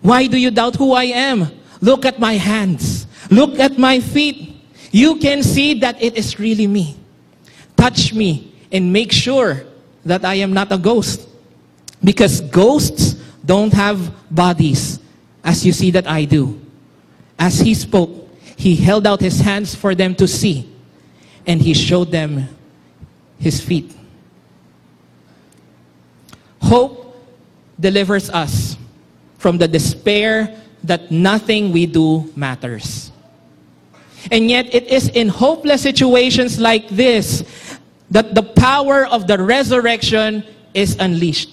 Why 0.01 0.27
do 0.27 0.37
you 0.37 0.51
doubt 0.51 0.75
who 0.77 0.93
I 0.93 1.11
am? 1.11 1.51
Look 1.81 2.05
at 2.05 2.19
my 2.19 2.39
hands. 2.39 3.07
Look 3.29 3.59
at 3.59 3.77
my 3.77 3.99
feet. 3.99 4.55
You 4.91 5.17
can 5.17 5.43
see 5.43 5.79
that 5.79 6.01
it 6.01 6.17
is 6.17 6.39
really 6.39 6.67
me. 6.67 6.95
Touch 7.75 8.13
me 8.13 8.53
and 8.71 8.91
make 8.91 9.11
sure 9.11 9.63
that 10.05 10.25
I 10.25 10.35
am 10.35 10.53
not 10.53 10.71
a 10.71 10.77
ghost. 10.77 11.27
Because 12.03 12.41
ghosts 12.41 13.15
don't 13.45 13.73
have 13.73 14.11
bodies, 14.33 14.99
as 15.43 15.65
you 15.65 15.71
see 15.71 15.91
that 15.91 16.07
I 16.07 16.25
do. 16.25 16.59
As 17.39 17.59
he 17.59 17.73
spoke, 17.73 18.09
he 18.55 18.75
held 18.75 19.05
out 19.05 19.21
his 19.21 19.39
hands 19.39 19.75
for 19.75 19.93
them 19.93 20.15
to 20.15 20.27
see, 20.27 20.69
and 21.45 21.61
he 21.61 21.73
showed 21.73 22.11
them 22.11 22.49
his 23.39 23.61
feet. 23.61 23.95
Hope 26.61 27.15
delivers 27.79 28.29
us 28.29 28.75
from 29.37 29.57
the 29.57 29.67
despair 29.67 30.59
that 30.83 31.11
nothing 31.11 31.71
we 31.71 31.85
do 31.85 32.31
matters. 32.35 33.11
And 34.31 34.49
yet, 34.49 34.73
it 34.73 34.87
is 34.87 35.07
in 35.09 35.29
hopeless 35.29 35.81
situations 35.81 36.59
like 36.59 36.87
this 36.89 37.43
that 38.09 38.35
the 38.35 38.43
power 38.43 39.05
of 39.07 39.27
the 39.27 39.37
resurrection 39.39 40.43
is 40.73 40.95
unleashed. 40.99 41.51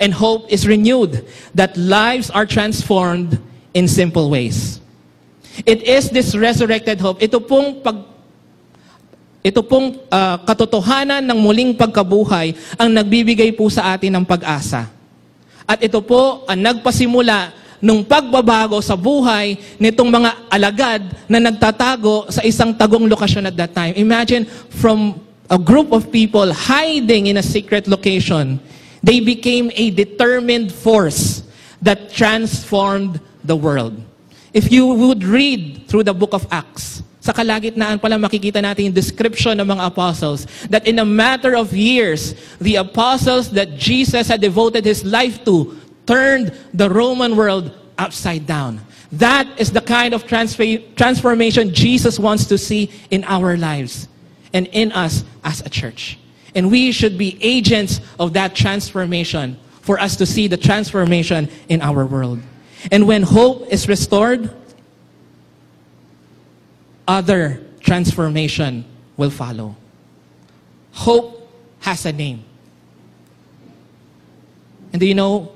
And 0.00 0.12
hope 0.12 0.50
is 0.50 0.66
renewed, 0.66 1.24
that 1.54 1.76
lives 1.76 2.30
are 2.30 2.46
transformed 2.46 3.38
in 3.74 3.86
simple 3.86 4.30
ways. 4.30 4.80
It 5.66 5.86
is 5.86 6.10
this 6.10 6.34
resurrected 6.34 6.98
hope. 6.98 7.22
Ito 7.22 7.38
pong 7.38 7.78
pag 7.78 8.02
ito 9.44 9.60
pong 9.60 10.00
ah, 10.08 10.40
katotohanan 10.40 11.20
ng 11.20 11.36
muling 11.36 11.76
pagkabuhay 11.76 12.56
ang 12.80 12.88
nagbibigay 12.88 13.52
po 13.52 13.68
sa 13.68 13.92
atin 13.92 14.16
ng 14.16 14.24
pag-asa. 14.24 14.88
At 15.68 15.84
ito 15.84 16.00
po 16.00 16.48
ang 16.48 16.56
nagpasimula 16.56 17.52
nung 17.84 18.00
pagbabago 18.00 18.80
sa 18.80 18.96
buhay 18.96 19.60
nitong 19.76 20.08
mga 20.08 20.30
alagad 20.48 21.04
na 21.28 21.36
nagtatago 21.36 22.32
sa 22.32 22.40
isang 22.40 22.72
tagong 22.72 23.04
lokasyon 23.04 23.44
at 23.44 23.56
that 23.60 23.76
time. 23.76 23.92
Imagine 24.00 24.48
from 24.72 25.20
a 25.52 25.60
group 25.60 25.92
of 25.92 26.08
people 26.08 26.48
hiding 26.48 27.28
in 27.28 27.36
a 27.36 27.44
secret 27.44 27.84
location, 27.84 28.56
they 29.04 29.20
became 29.20 29.68
a 29.76 29.92
determined 29.92 30.72
force 30.72 31.44
that 31.84 32.08
transformed 32.08 33.20
the 33.44 33.52
world. 33.52 33.92
If 34.56 34.72
you 34.72 34.88
would 34.88 35.20
read 35.20 35.84
through 35.84 36.08
the 36.08 36.16
book 36.16 36.32
of 36.32 36.48
Acts, 36.48 37.04
sa 37.20 37.32
kalagitnaan 37.32 38.00
pala 38.00 38.20
makikita 38.20 38.60
natin 38.60 38.92
yung 38.92 38.96
description 38.96 39.56
ng 39.56 39.64
mga 39.64 39.92
apostles 39.92 40.44
that 40.68 40.84
in 40.84 41.00
a 41.00 41.08
matter 41.08 41.56
of 41.56 41.72
years, 41.72 42.36
the 42.60 42.76
apostles 42.76 43.48
that 43.52 43.76
Jesus 43.76 44.28
had 44.28 44.40
devoted 44.40 44.84
his 44.84 45.04
life 45.04 45.40
to 45.44 45.72
turned 46.06 46.52
the 46.72 46.88
Roman 46.90 47.36
world 47.36 47.72
upside 47.98 48.46
down. 48.46 48.80
That 49.12 49.46
is 49.60 49.72
the 49.72 49.80
kind 49.80 50.12
of 50.12 50.26
transformation 50.26 51.72
Jesus 51.72 52.18
wants 52.18 52.46
to 52.46 52.58
see 52.58 52.90
in 53.10 53.24
our 53.24 53.56
lives 53.56 54.08
and 54.52 54.66
in 54.68 54.92
us 54.92 55.24
as 55.44 55.60
a 55.60 55.68
church. 55.68 56.18
And 56.54 56.70
we 56.70 56.92
should 56.92 57.16
be 57.16 57.38
agents 57.40 58.00
of 58.18 58.32
that 58.34 58.54
transformation 58.54 59.58
for 59.82 60.00
us 60.00 60.16
to 60.16 60.26
see 60.26 60.48
the 60.48 60.56
transformation 60.56 61.48
in 61.68 61.82
our 61.82 62.06
world. 62.06 62.40
And 62.90 63.06
when 63.06 63.22
hope 63.22 63.68
is 63.68 63.88
restored, 63.88 64.50
other 67.06 67.62
transformation 67.80 68.84
will 69.16 69.30
follow. 69.30 69.76
Hope 70.92 71.50
has 71.80 72.06
a 72.06 72.12
name. 72.12 72.44
And 74.92 75.00
do 75.00 75.06
you 75.06 75.14
know 75.14 75.53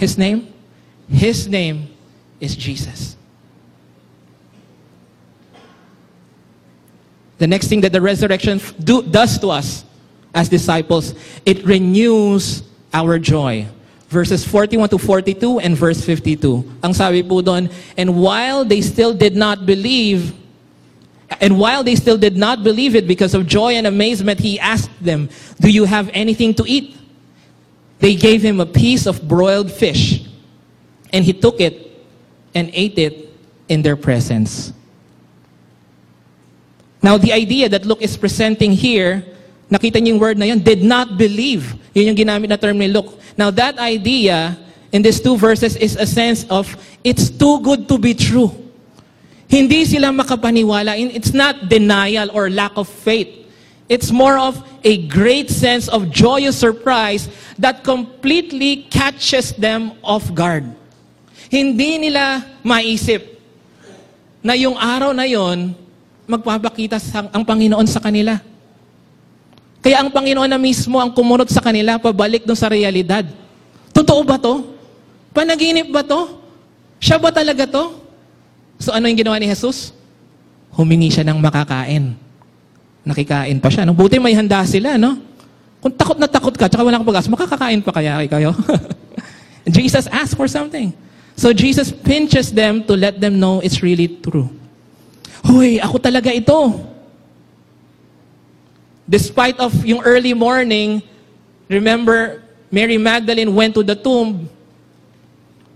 his 0.00 0.18
name? 0.18 0.52
His 1.08 1.46
name 1.46 1.88
is 2.40 2.56
Jesus. 2.56 3.16
The 7.38 7.46
next 7.46 7.68
thing 7.68 7.80
that 7.82 7.92
the 7.92 8.00
resurrection 8.00 8.60
do, 8.82 9.02
does 9.02 9.38
to 9.38 9.48
us 9.48 9.84
as 10.34 10.48
disciples, 10.48 11.14
it 11.46 11.64
renews 11.64 12.62
our 12.92 13.18
joy. 13.18 13.66
verses 14.10 14.44
41 14.44 14.88
to 14.90 14.98
42 14.98 15.60
and 15.60 15.76
verse 15.76 16.04
52. 16.04 16.82
Ang 16.82 16.92
sabi 16.92 17.22
po 17.22 17.40
doon, 17.40 17.70
and 17.96 18.18
while 18.18 18.66
they 18.66 18.82
still 18.82 19.14
did 19.14 19.38
not 19.38 19.64
believe, 19.64 20.34
and 21.40 21.56
while 21.56 21.86
they 21.86 21.94
still 21.94 22.18
did 22.18 22.36
not 22.36 22.66
believe 22.66 22.98
it 22.98 23.06
because 23.06 23.32
of 23.38 23.46
joy 23.46 23.78
and 23.78 23.86
amazement, 23.86 24.42
he 24.42 24.58
asked 24.58 24.90
them, 24.98 25.30
Do 25.62 25.70
you 25.70 25.86
have 25.86 26.10
anything 26.12 26.52
to 26.58 26.66
eat? 26.66 26.98
They 28.00 28.16
gave 28.16 28.42
him 28.42 28.60
a 28.60 28.66
piece 28.66 29.06
of 29.06 29.28
broiled 29.28 29.70
fish, 29.70 30.24
and 31.12 31.24
he 31.24 31.32
took 31.32 31.60
it 31.60 31.92
and 32.54 32.70
ate 32.72 32.98
it 32.98 33.28
in 33.68 33.82
their 33.82 33.96
presence. 33.96 34.72
Now, 37.02 37.16
the 37.16 37.32
idea 37.32 37.68
that 37.68 37.86
Luke 37.86 38.02
is 38.02 38.16
presenting 38.16 38.72
here, 38.72 39.24
nakita 39.70 40.00
niyo 40.00 40.16
yung 40.16 40.18
word 40.18 40.38
na 40.38 40.46
yun, 40.46 40.58
did 40.58 40.82
not 40.82 41.16
believe. 41.16 41.76
Yun 41.94 42.12
yung 42.12 42.16
ginamit 42.16 42.48
na 42.48 42.56
term 42.56 42.76
ni 42.76 42.88
Luke. 42.88 43.20
Now, 43.36 43.50
that 43.52 43.78
idea 43.78 44.58
in 44.92 45.02
these 45.02 45.20
two 45.20 45.36
verses 45.36 45.76
is 45.76 45.96
a 45.96 46.06
sense 46.06 46.44
of, 46.50 46.76
it's 47.04 47.30
too 47.30 47.60
good 47.60 47.88
to 47.88 47.96
be 47.96 48.12
true. 48.12 48.52
Hindi 49.48 49.84
sila 49.84 50.08
makapaniwala. 50.08 50.94
It's 51.14 51.32
not 51.32 51.68
denial 51.68 52.30
or 52.32 52.50
lack 52.50 52.76
of 52.76 52.88
faith. 52.88 53.39
It's 53.90 54.14
more 54.14 54.38
of 54.38 54.62
a 54.86 55.02
great 55.10 55.50
sense 55.50 55.90
of 55.90 56.14
joyous 56.14 56.54
surprise 56.54 57.26
that 57.58 57.82
completely 57.82 58.86
catches 58.86 59.50
them 59.58 59.98
off 60.06 60.30
guard. 60.30 60.62
Hindi 61.50 61.98
nila 61.98 62.46
maisip 62.62 63.26
na 64.38 64.54
yung 64.54 64.78
araw 64.78 65.10
na 65.10 65.26
yon 65.26 65.74
magpapakita 66.30 67.02
sa, 67.02 67.26
ang 67.34 67.42
Panginoon 67.42 67.90
sa 67.90 67.98
kanila. 67.98 68.38
Kaya 69.82 69.98
ang 69.98 70.14
Panginoon 70.14 70.46
na 70.46 70.60
mismo 70.62 71.02
ang 71.02 71.10
kumunot 71.10 71.50
sa 71.50 71.58
kanila 71.58 71.98
pabalik 71.98 72.46
dun 72.46 72.54
sa 72.54 72.70
realidad. 72.70 73.26
Totoo 73.90 74.22
ba 74.22 74.38
to? 74.38 74.70
Panaginip 75.34 75.90
ba 75.90 76.06
to? 76.06 76.38
Siya 77.02 77.18
ba 77.18 77.34
talaga 77.34 77.66
to? 77.66 77.98
So 78.78 78.94
ano 78.94 79.10
yung 79.10 79.18
ginawa 79.18 79.42
ni 79.42 79.50
Jesus? 79.50 79.90
Humingi 80.78 81.10
siya 81.10 81.26
ng 81.26 81.42
makakain. 81.42 82.29
Nakikain 83.04 83.56
pa 83.58 83.68
siya. 83.72 83.88
No? 83.88 83.96
Buti 83.96 84.20
may 84.20 84.36
handa 84.36 84.60
sila, 84.68 85.00
no? 85.00 85.16
Kung 85.80 85.92
takot 85.96 86.20
na 86.20 86.28
takot 86.28 86.52
ka, 86.52 86.68
tsaka 86.68 86.84
wala 86.84 87.00
kang 87.00 87.08
pag 87.08 87.24
makakakain 87.24 87.80
pa 87.80 87.92
kaya 87.96 88.20
kayo? 88.28 88.52
Jesus 89.80 90.04
asked 90.12 90.36
for 90.36 90.44
something. 90.44 90.92
So 91.40 91.56
Jesus 91.56 91.88
pinches 91.88 92.52
them 92.52 92.84
to 92.84 92.92
let 92.92 93.16
them 93.16 93.40
know 93.40 93.64
it's 93.64 93.80
really 93.80 94.20
true. 94.20 94.52
Hoy, 95.40 95.80
ako 95.80 95.96
talaga 95.96 96.28
ito. 96.28 96.84
Despite 99.08 99.56
of 99.56 99.72
yung 99.88 100.04
early 100.04 100.36
morning, 100.36 101.00
remember, 101.64 102.44
Mary 102.68 103.00
Magdalene 103.00 103.48
went 103.48 103.72
to 103.74 103.82
the 103.82 103.96
tomb 103.96 104.46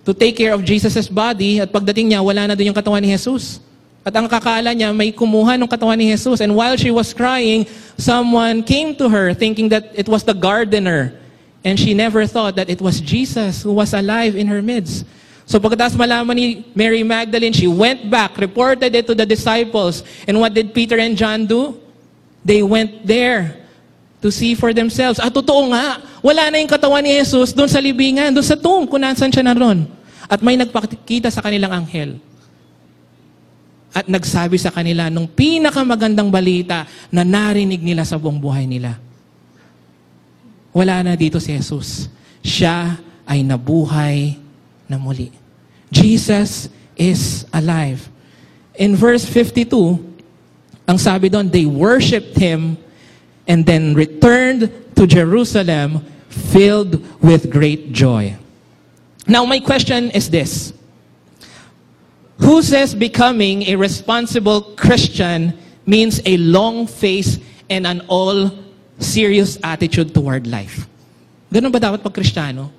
to 0.04 0.12
take 0.12 0.36
care 0.36 0.52
of 0.52 0.60
Jesus' 0.62 1.08
body 1.08 1.64
at 1.64 1.72
pagdating 1.72 2.12
niya, 2.12 2.20
wala 2.20 2.44
na 2.44 2.54
doon 2.54 2.70
yung 2.70 2.78
katawan 2.78 3.00
ni 3.00 3.10
Jesus. 3.16 3.58
At 4.04 4.12
ang 4.12 4.28
kakala 4.28 4.76
niya, 4.76 4.92
may 4.92 5.08
kumuha 5.16 5.56
ng 5.56 5.64
katawan 5.64 5.96
ni 5.96 6.12
Jesus. 6.12 6.44
And 6.44 6.52
while 6.52 6.76
she 6.76 6.92
was 6.92 7.16
crying, 7.16 7.64
someone 7.96 8.60
came 8.60 8.92
to 9.00 9.08
her 9.08 9.32
thinking 9.32 9.72
that 9.72 9.88
it 9.96 10.04
was 10.04 10.28
the 10.28 10.36
gardener. 10.36 11.16
And 11.64 11.80
she 11.80 11.96
never 11.96 12.28
thought 12.28 12.60
that 12.60 12.68
it 12.68 12.84
was 12.84 13.00
Jesus 13.00 13.64
who 13.64 13.72
was 13.72 13.96
alive 13.96 14.36
in 14.36 14.44
her 14.52 14.60
midst. 14.60 15.08
So 15.48 15.56
pagkatapos 15.56 15.96
malaman 15.96 16.36
ni 16.36 16.46
Mary 16.76 17.00
Magdalene, 17.00 17.56
she 17.56 17.64
went 17.64 18.12
back, 18.12 18.36
reported 18.36 18.92
it 18.92 19.08
to 19.08 19.16
the 19.16 19.24
disciples. 19.24 20.04
And 20.28 20.36
what 20.36 20.52
did 20.52 20.76
Peter 20.76 21.00
and 21.00 21.16
John 21.16 21.48
do? 21.48 21.80
They 22.44 22.60
went 22.60 23.08
there 23.08 23.56
to 24.20 24.28
see 24.28 24.52
for 24.52 24.76
themselves. 24.76 25.16
Ah, 25.16 25.32
totoo 25.32 25.72
nga, 25.72 26.04
wala 26.20 26.52
na 26.52 26.60
yung 26.60 26.68
katawan 26.68 27.04
ni 27.04 27.16
Jesus 27.16 27.56
doon 27.56 27.68
sa 27.68 27.80
libingan, 27.80 28.32
doon 28.36 28.44
sa 28.44 28.56
tomb, 28.56 28.84
kung 28.84 29.00
nasan 29.00 29.32
siya 29.32 29.44
naroon. 29.44 29.88
At 30.28 30.44
may 30.44 30.56
nagpakita 30.56 31.32
sa 31.32 31.40
kanilang 31.40 31.72
anghel. 31.72 32.20
At 33.94 34.10
nagsabi 34.10 34.58
sa 34.58 34.74
kanila 34.74 35.06
nung 35.06 35.30
pinakamagandang 35.30 36.26
balita 36.26 36.82
na 37.14 37.22
narinig 37.22 37.78
nila 37.78 38.02
sa 38.02 38.18
buong 38.18 38.42
buhay 38.42 38.66
nila. 38.66 38.98
Wala 40.74 41.06
na 41.06 41.14
dito 41.14 41.38
si 41.38 41.54
Jesus. 41.54 42.10
Siya 42.42 42.98
ay 43.22 43.46
nabuhay 43.46 44.34
na 44.90 44.98
muli. 44.98 45.30
Jesus 45.94 46.66
is 46.98 47.46
alive. 47.54 48.10
In 48.74 48.98
verse 48.98 49.22
52, 49.22 49.70
ang 50.90 50.98
sabi 50.98 51.30
doon, 51.30 51.46
they 51.46 51.64
worshiped 51.64 52.34
Him 52.34 52.74
and 53.46 53.62
then 53.62 53.94
returned 53.94 54.68
to 54.98 55.06
Jerusalem 55.06 56.02
filled 56.28 56.98
with 57.22 57.48
great 57.48 57.94
joy. 57.94 58.34
Now, 59.26 59.46
my 59.46 59.60
question 59.60 60.10
is 60.10 60.28
this. 60.28 60.74
Who 62.42 62.62
says 62.66 62.94
becoming 62.98 63.62
a 63.70 63.78
responsible 63.78 64.74
Christian 64.74 65.54
means 65.86 66.18
a 66.26 66.34
long 66.40 66.90
face 66.90 67.38
and 67.70 67.86
an 67.86 68.02
all 68.10 68.50
serious 68.98 69.54
attitude 69.62 70.10
toward 70.10 70.50
life? 70.50 70.90
Ganun 71.54 71.70
ba 71.70 71.78
dapat 71.78 72.02
pag 72.02 72.10
Kristiyano? 72.10 72.74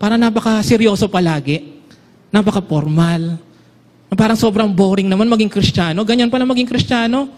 Para 0.00 0.16
napaka-seryoso 0.16 1.04
palagi, 1.12 1.84
napaka-formal, 2.32 3.36
na 4.08 4.14
parang 4.16 4.38
sobrang 4.38 4.70
boring 4.72 5.10
naman 5.10 5.28
maging 5.28 5.52
Kristiyano. 5.52 6.00
Ganyan 6.08 6.32
pala 6.32 6.48
maging 6.48 6.68
Kristiyano. 6.70 7.28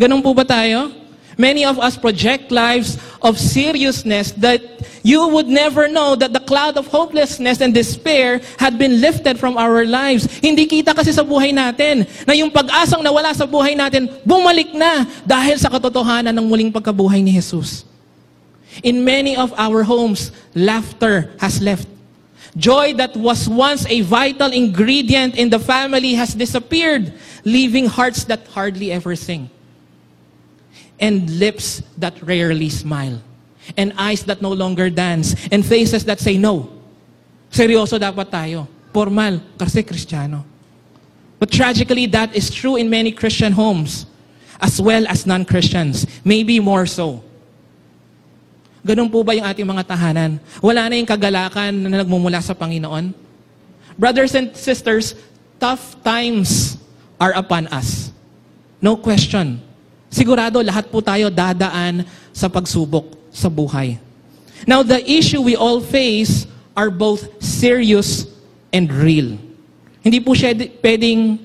Ganun 0.00 0.24
po 0.24 0.32
ba 0.32 0.48
tayo? 0.48 0.88
Many 1.36 1.68
of 1.68 1.76
us 1.76 2.00
project 2.00 2.48
lives 2.48 2.96
of 3.22 3.38
seriousness 3.38 4.32
that 4.40 4.60
you 5.02 5.28
would 5.28 5.48
never 5.48 5.88
know 5.88 6.16
that 6.16 6.32
the 6.32 6.40
cloud 6.40 6.76
of 6.76 6.86
hopelessness 6.88 7.60
and 7.60 7.72
despair 7.72 8.40
had 8.58 8.78
been 8.78 9.00
lifted 9.00 9.38
from 9.38 9.56
our 9.56 9.84
lives. 9.84 10.28
Hindi 10.40 10.66
kita 10.66 10.96
kasi 10.96 11.12
sa 11.12 11.24
buhay 11.24 11.52
natin 11.52 12.08
na 12.24 12.32
yung 12.32 12.50
pag-asang 12.50 13.04
nawala 13.04 13.32
sa 13.36 13.44
buhay 13.44 13.76
natin, 13.76 14.08
bumalik 14.24 14.72
na 14.72 15.04
dahil 15.24 15.56
sa 15.60 15.68
katotohanan 15.68 16.32
ng 16.36 16.46
muling 16.48 16.72
pagkabuhay 16.72 17.20
ni 17.20 17.32
Jesus. 17.32 17.84
In 18.82 19.04
many 19.04 19.36
of 19.36 19.52
our 19.58 19.82
homes, 19.82 20.32
laughter 20.54 21.32
has 21.40 21.60
left. 21.60 21.88
Joy 22.56 22.94
that 22.98 23.14
was 23.14 23.46
once 23.46 23.86
a 23.86 24.02
vital 24.02 24.50
ingredient 24.50 25.38
in 25.38 25.50
the 25.50 25.58
family 25.58 26.18
has 26.18 26.34
disappeared, 26.34 27.14
leaving 27.44 27.86
hearts 27.86 28.24
that 28.26 28.46
hardly 28.50 28.90
ever 28.90 29.14
sing 29.14 29.50
and 31.00 31.40
lips 31.40 31.82
that 31.96 32.14
rarely 32.22 32.68
smile, 32.68 33.18
and 33.76 33.96
eyes 33.96 34.22
that 34.28 34.44
no 34.44 34.52
longer 34.52 34.92
dance, 34.92 35.34
and 35.50 35.64
faces 35.64 36.04
that 36.04 36.20
say 36.20 36.36
no. 36.36 36.68
Seryoso 37.50 37.98
dapat 37.98 38.30
tayo. 38.30 38.68
Formal, 38.92 39.40
kasi 39.56 39.82
Kristiyano. 39.82 40.44
But 41.40 41.50
tragically, 41.50 42.04
that 42.12 42.36
is 42.36 42.52
true 42.52 42.76
in 42.76 42.92
many 42.92 43.10
Christian 43.10 43.56
homes, 43.56 44.04
as 44.60 44.76
well 44.76 45.08
as 45.08 45.24
non-Christians. 45.24 46.04
Maybe 46.22 46.60
more 46.60 46.84
so. 46.84 47.24
Ganun 48.84 49.08
po 49.08 49.24
ba 49.24 49.32
yung 49.32 49.48
ating 49.48 49.64
mga 49.64 49.88
tahanan? 49.88 50.40
Wala 50.60 50.88
na 50.88 51.00
yung 51.00 51.08
kagalakan 51.08 51.72
na 51.88 52.04
nagmumula 52.04 52.44
sa 52.44 52.52
Panginoon? 52.52 53.12
Brothers 53.96 54.36
and 54.36 54.52
sisters, 54.56 55.16
tough 55.60 55.96
times 56.04 56.76
are 57.20 57.32
upon 57.36 57.68
us. 57.68 58.12
No 58.80 58.96
question. 58.96 59.60
Sigurado 60.10 60.58
lahat 60.58 60.90
po 60.90 60.98
tayo 60.98 61.30
dadaan 61.30 62.02
sa 62.34 62.50
pagsubok 62.50 63.14
sa 63.30 63.46
buhay. 63.46 63.94
Now, 64.66 64.82
the 64.82 64.98
issue 65.06 65.38
we 65.40 65.54
all 65.54 65.78
face 65.78 66.50
are 66.74 66.90
both 66.90 67.30
serious 67.38 68.26
and 68.74 68.90
real. 68.90 69.38
Hindi 70.02 70.18
po 70.18 70.34
siya 70.34 70.52
pwedeng 70.82 71.38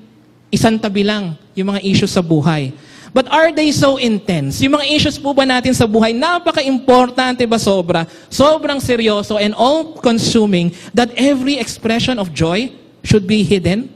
isang 0.50 0.76
tabi 0.82 1.06
lang 1.06 1.38
yung 1.54 1.70
mga 1.70 1.80
issues 1.86 2.10
sa 2.10 2.20
buhay. 2.20 2.74
But 3.14 3.32
are 3.32 3.48
they 3.48 3.72
so 3.72 3.96
intense? 3.96 4.60
Yung 4.60 4.76
mga 4.76 4.92
issues 4.92 5.16
po 5.16 5.32
ba 5.32 5.48
natin 5.48 5.72
sa 5.72 5.88
buhay, 5.88 6.12
napaka-importante 6.12 7.48
ba 7.48 7.56
sobra? 7.56 8.04
Sobrang 8.28 8.76
seryoso 8.76 9.40
and 9.40 9.56
all-consuming 9.56 10.76
that 10.92 11.08
every 11.16 11.56
expression 11.56 12.20
of 12.20 12.34
joy 12.36 12.68
should 13.00 13.24
be 13.24 13.40
hidden? 13.40 13.88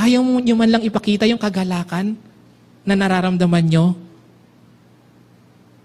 Ayaw 0.00 0.24
mo 0.24 0.40
nyo 0.40 0.56
man 0.56 0.70
lang 0.72 0.82
ipakita 0.86 1.28
yung 1.28 1.36
kagalakan 1.36 2.16
na 2.84 2.94
nararamdaman 2.96 3.64
nyo 3.68 3.96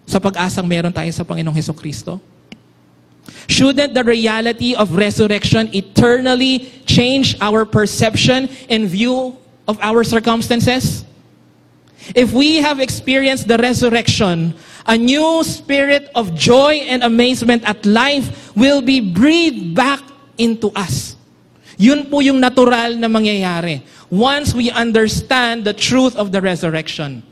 sa 0.06 0.22
pag-asang 0.22 0.66
meron 0.66 0.94
tayo 0.94 1.10
sa 1.12 1.26
Panginoong 1.26 1.56
Heso 1.56 1.74
Kristo? 1.74 2.22
Shouldn't 3.50 3.94
the 3.94 4.06
reality 4.06 4.78
of 4.78 4.94
resurrection 4.94 5.74
eternally 5.74 6.70
change 6.86 7.34
our 7.42 7.66
perception 7.66 8.50
and 8.70 8.86
view 8.86 9.38
of 9.68 9.82
our 9.82 10.06
circumstances? 10.06 11.06
If 12.14 12.34
we 12.34 12.62
have 12.62 12.80
experienced 12.80 13.48
the 13.48 13.58
resurrection, 13.58 14.54
a 14.86 14.98
new 14.98 15.42
spirit 15.44 16.14
of 16.14 16.38
joy 16.38 16.86
and 16.86 17.02
amazement 17.02 17.66
at 17.66 17.86
life 17.86 18.54
will 18.56 18.82
be 18.82 19.02
breathed 19.02 19.74
back 19.74 20.02
into 20.38 20.70
us. 20.78 21.15
Yun 21.78 22.08
po 22.08 22.20
yung 22.24 22.40
natural 22.40 22.96
na 22.96 23.08
mangyayari 23.08 23.84
once 24.08 24.56
we 24.56 24.72
understand 24.72 25.68
the 25.68 25.74
truth 25.76 26.16
of 26.16 26.32
the 26.32 26.40
resurrection. 26.40 27.24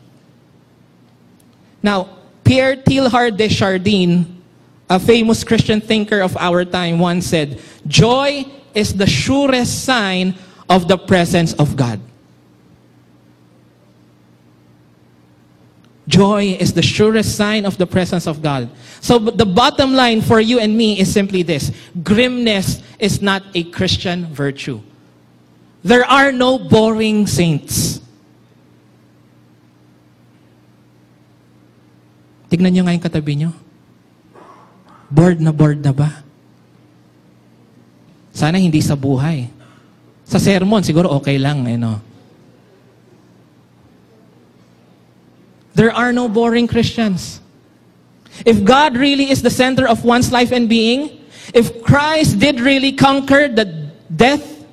Now, 1.84 2.20
Pierre 2.44 2.76
Teilhard 2.76 3.38
de 3.38 3.48
Chardin, 3.48 4.44
A 4.90 5.00
famous 5.00 5.44
Christian 5.44 5.80
thinker 5.80 6.20
of 6.20 6.36
our 6.38 6.66
time 6.66 7.00
once 7.00 7.26
said, 7.26 7.60
Joy 7.88 8.46
is 8.76 8.94
the 8.94 9.08
surest 9.08 9.86
sign 9.86 10.36
of 10.70 10.88
the 10.88 10.98
presence 10.98 11.54
of 11.54 11.76
God. 11.76 12.00
Joy 16.08 16.60
is 16.60 16.74
the 16.74 16.84
surest 16.84 17.36
sign 17.40 17.64
of 17.66 17.78
the 17.78 17.88
presence 17.88 18.28
of 18.28 18.44
God. 18.44 18.68
So 19.00 19.20
the 19.20 19.48
bottom 19.48 19.96
line 19.96 20.20
for 20.20 20.40
you 20.40 20.60
and 20.60 20.76
me 20.76 21.00
is 21.00 21.08
simply 21.08 21.44
this 21.44 21.72
grimness 22.04 22.84
is 23.00 23.22
not 23.22 23.44
a 23.56 23.64
Christian 23.72 24.28
virtue. 24.28 24.84
There 25.84 26.04
are 26.04 26.32
no 26.32 26.60
boring 26.60 27.28
saints. 27.28 28.04
Tignan 32.52 32.76
nyo 32.76 32.84
nga 32.84 32.96
yung 32.96 33.04
katabi 33.04 33.34
nyo. 33.40 33.52
Bored 35.10 35.40
na 35.40 35.52
bored 35.52 35.80
na 35.80 35.96
ba? 35.96 36.24
Sana 38.36 38.60
hindi 38.60 38.84
sa 38.84 38.96
buhay. 38.96 39.48
Sa 40.28 40.40
sermon, 40.40 40.84
siguro 40.84 41.12
okay 41.16 41.38
lang, 41.38 41.64
eh, 41.68 41.78
no? 41.78 42.13
There 45.74 45.92
are 45.92 46.14
no 46.14 46.30
boring 46.30 46.68
Christians. 46.68 47.42
If 48.46 48.64
God 48.64 48.98
really 48.98 49.30
is 49.30 49.42
the 49.42 49.50
center 49.50 49.88
of 49.88 50.06
one's 50.06 50.32
life 50.32 50.52
and 50.52 50.70
being, 50.70 51.22
if 51.54 51.84
Christ 51.84 52.40
did 52.40 52.60
really 52.60 52.94
conquer 52.94 53.48
the 53.48 53.92
death 54.10 54.66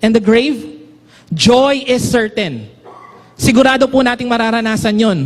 and 0.00 0.14
the 0.14 0.20
grave, 0.20 0.80
joy 1.32 1.84
is 1.84 2.04
certain. 2.04 2.68
Sigurado 3.36 3.90
po 3.90 4.00
nating 4.00 4.28
mararanasan 4.28 4.96
yon 5.00 5.18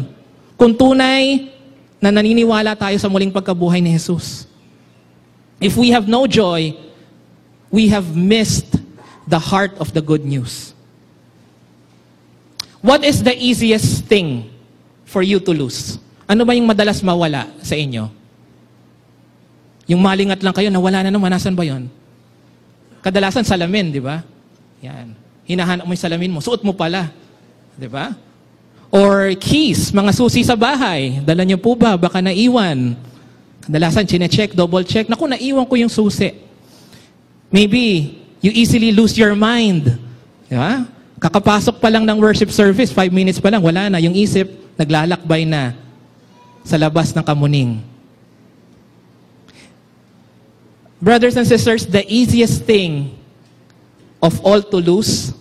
kung 0.58 0.74
tunay 0.74 1.52
na 2.00 2.10
naniniwala 2.10 2.78
tayo 2.78 2.98
sa 2.98 3.10
muling 3.10 3.30
pagkabuhay 3.30 3.82
ni 3.82 3.92
Jesus. 3.92 4.46
If 5.60 5.76
we 5.76 5.90
have 5.90 6.06
no 6.06 6.26
joy, 6.26 6.76
we 7.70 7.88
have 7.88 8.14
missed 8.14 8.78
the 9.26 9.38
heart 9.38 9.74
of 9.78 9.92
the 9.92 10.00
good 10.00 10.24
news. 10.24 10.74
What 12.80 13.02
is 13.02 13.22
the 13.22 13.34
easiest 13.34 14.06
thing 14.06 14.56
for 15.07 15.23
you 15.23 15.38
to 15.38 15.55
lose? 15.55 16.03
Ano 16.27 16.42
ba 16.42 16.53
yung 16.59 16.66
madalas 16.66 16.99
mawala 17.01 17.47
sa 17.62 17.79
inyo? 17.79 18.11
Yung 19.87 20.03
malingat 20.03 20.42
lang 20.42 20.51
kayo, 20.51 20.66
nawala 20.69 21.07
na 21.07 21.14
naman, 21.14 21.31
nasan 21.31 21.55
ba 21.55 21.62
yon? 21.62 21.87
Kadalasan 23.07 23.47
salamin, 23.47 23.95
di 23.95 24.03
ba? 24.03 24.27
Yan. 24.83 25.14
Hinahanap 25.47 25.87
mo 25.87 25.95
yung 25.95 26.03
salamin 26.03 26.35
mo, 26.35 26.42
suot 26.42 26.66
mo 26.66 26.75
pala. 26.75 27.14
Di 27.79 27.87
ba? 27.87 28.19
Or 28.90 29.31
keys, 29.38 29.95
mga 29.95 30.11
susi 30.11 30.42
sa 30.42 30.59
bahay. 30.59 31.23
Dala 31.23 31.47
niyo 31.47 31.62
po 31.62 31.79
ba? 31.79 31.95
Baka 31.95 32.19
naiwan. 32.19 32.99
Kadalasan, 33.62 34.11
chine-check, 34.11 34.59
double-check. 34.59 35.07
Naku, 35.07 35.31
naiwan 35.31 35.71
ko 35.71 35.79
yung 35.79 35.90
susi. 35.90 36.35
Maybe, 37.55 38.19
you 38.42 38.51
easily 38.51 38.90
lose 38.90 39.14
your 39.14 39.38
mind. 39.38 39.87
Di 40.51 40.59
ba? 40.59 40.83
Kakapasok 41.23 41.79
pa 41.79 41.95
lang 41.95 42.03
ng 42.03 42.19
worship 42.19 42.51
service, 42.51 42.90
five 42.90 43.14
minutes 43.14 43.38
pa 43.38 43.55
lang, 43.55 43.62
wala 43.62 43.87
na. 43.87 44.03
Yung 44.03 44.19
isip, 44.19 44.65
naglalakbay 44.76 45.48
na 45.48 45.72
sa 46.64 46.76
labas 46.76 47.12
ng 47.16 47.24
kamuning. 47.24 47.80
Brothers 51.00 51.36
and 51.36 51.46
sisters, 51.46 51.84
the 51.84 52.04
easiest 52.08 52.64
thing 52.64 53.12
of 54.22 54.40
all 54.40 54.62
to 54.62 54.78
lose 54.80 55.32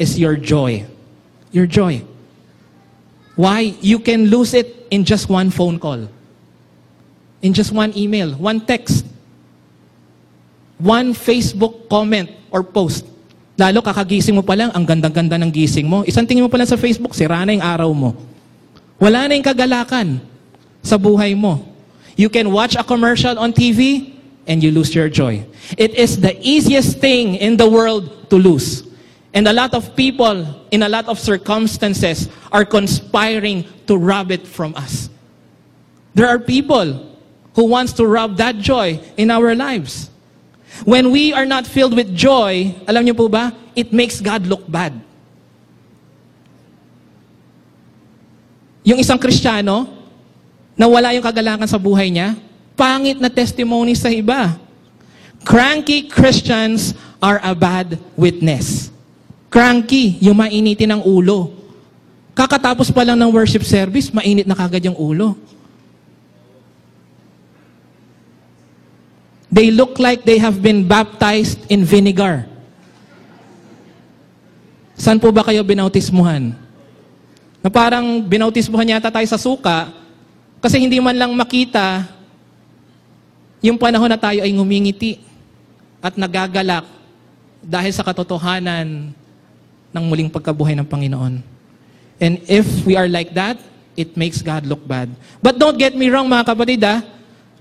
is 0.00 0.16
your 0.16 0.36
joy. 0.36 0.84
Your 1.52 1.68
joy. 1.68 2.00
Why? 3.36 3.76
You 3.80 4.00
can 4.00 4.28
lose 4.28 4.52
it 4.52 4.88
in 4.90 5.04
just 5.04 5.28
one 5.28 5.52
phone 5.52 5.78
call, 5.78 6.08
in 7.40 7.52
just 7.52 7.72
one 7.72 7.96
email, 7.96 8.32
one 8.36 8.60
text, 8.60 9.06
one 10.76 11.14
Facebook 11.14 11.88
comment 11.88 12.28
or 12.50 12.64
post. 12.64 13.06
Lalo 13.56 13.84
kakagising 13.84 14.34
mo 14.34 14.42
pa 14.42 14.56
lang, 14.56 14.72
ang 14.72 14.84
ganda-ganda 14.84 15.36
ng 15.36 15.52
gising 15.52 15.84
mo. 15.84 16.02
Isang 16.08 16.24
tingin 16.24 16.44
mo 16.44 16.50
pa 16.50 16.56
lang 16.56 16.68
sa 16.68 16.80
Facebook, 16.80 17.12
sira 17.12 17.44
na 17.44 17.52
yung 17.52 17.64
araw 17.64 17.92
mo. 17.92 18.31
Wala 19.02 19.26
na 19.26 19.34
yung 19.34 19.42
kagalakan 19.42 20.22
sa 20.78 20.94
buhay 20.94 21.34
mo. 21.34 21.58
You 22.14 22.30
can 22.30 22.54
watch 22.54 22.78
a 22.78 22.86
commercial 22.86 23.34
on 23.34 23.50
TV 23.50 24.14
and 24.46 24.62
you 24.62 24.70
lose 24.70 24.94
your 24.94 25.10
joy. 25.10 25.42
It 25.74 25.98
is 25.98 26.22
the 26.22 26.38
easiest 26.38 27.02
thing 27.02 27.34
in 27.34 27.58
the 27.58 27.66
world 27.66 28.30
to 28.30 28.38
lose. 28.38 28.86
And 29.34 29.50
a 29.50 29.52
lot 29.52 29.74
of 29.74 29.96
people 29.98 30.46
in 30.70 30.86
a 30.86 30.88
lot 30.88 31.10
of 31.10 31.18
circumstances 31.18 32.30
are 32.54 32.62
conspiring 32.62 33.66
to 33.90 33.98
rob 33.98 34.30
it 34.30 34.46
from 34.46 34.70
us. 34.78 35.10
There 36.14 36.30
are 36.30 36.38
people 36.38 37.18
who 37.58 37.64
wants 37.66 37.92
to 37.98 38.06
rob 38.06 38.36
that 38.38 38.62
joy 38.62 39.02
in 39.16 39.34
our 39.34 39.56
lives. 39.58 40.14
When 40.86 41.10
we 41.10 41.34
are 41.34 41.44
not 41.44 41.66
filled 41.66 41.98
with 41.98 42.14
joy, 42.14 42.70
alam 42.86 43.02
niyo 43.02 43.18
po 43.18 43.26
ba, 43.26 43.50
it 43.74 43.90
makes 43.90 44.22
God 44.22 44.46
look 44.46 44.62
bad. 44.70 44.94
Yung 48.82 48.98
isang 48.98 49.18
Kristiyano, 49.18 50.02
na 50.76 50.88
wala 50.88 51.12
yung 51.12 51.24
kagalakan 51.24 51.68
sa 51.68 51.78
buhay 51.78 52.08
niya, 52.08 52.34
pangit 52.74 53.20
na 53.20 53.28
testimony 53.28 53.92
sa 53.94 54.08
iba. 54.08 54.56
Cranky 55.44 56.08
Christians 56.08 56.96
are 57.22 57.38
a 57.44 57.54
bad 57.54 57.98
witness. 58.18 58.90
Cranky, 59.52 60.16
yung 60.18 60.38
mainitin 60.40 60.96
ng 60.96 61.02
ulo. 61.04 61.52
Kakatapos 62.32 62.88
pa 62.88 63.04
lang 63.04 63.20
ng 63.20 63.30
worship 63.30 63.62
service, 63.62 64.08
mainit 64.08 64.48
na 64.48 64.56
kagad 64.56 64.80
yung 64.88 64.96
ulo. 64.96 65.36
They 69.52 69.68
look 69.68 70.00
like 70.00 70.24
they 70.24 70.40
have 70.40 70.64
been 70.64 70.88
baptized 70.88 71.60
in 71.68 71.84
vinegar. 71.84 72.48
Saan 74.96 75.20
po 75.20 75.28
ba 75.28 75.44
kayo 75.44 75.60
binautismuhan? 75.60 76.56
Na 77.62 77.70
parang 77.70 78.20
binautismuhan 78.26 78.98
yata 78.98 79.08
tayo 79.08 79.26
sa 79.30 79.38
suka, 79.38 79.94
kasi 80.62 80.82
hindi 80.82 80.98
man 80.98 81.14
lang 81.14 81.30
makita 81.34 82.06
yung 83.62 83.78
panahon 83.78 84.10
na 84.10 84.18
tayo 84.18 84.42
ay 84.42 84.50
ngumingiti 84.50 85.22
at 86.02 86.18
nagagalak 86.18 86.82
dahil 87.62 87.94
sa 87.94 88.02
katotohanan 88.02 89.14
ng 89.94 90.04
muling 90.06 90.26
pagkabuhay 90.26 90.74
ng 90.74 90.86
Panginoon. 90.86 91.38
And 92.18 92.42
if 92.50 92.66
we 92.82 92.98
are 92.98 93.06
like 93.06 93.34
that, 93.38 93.58
it 93.94 94.18
makes 94.18 94.42
God 94.42 94.66
look 94.66 94.82
bad. 94.82 95.10
But 95.38 95.58
don't 95.62 95.78
get 95.78 95.94
me 95.94 96.10
wrong 96.10 96.26
mga 96.26 96.46
kapatid 96.54 96.82
ah, 96.82 97.02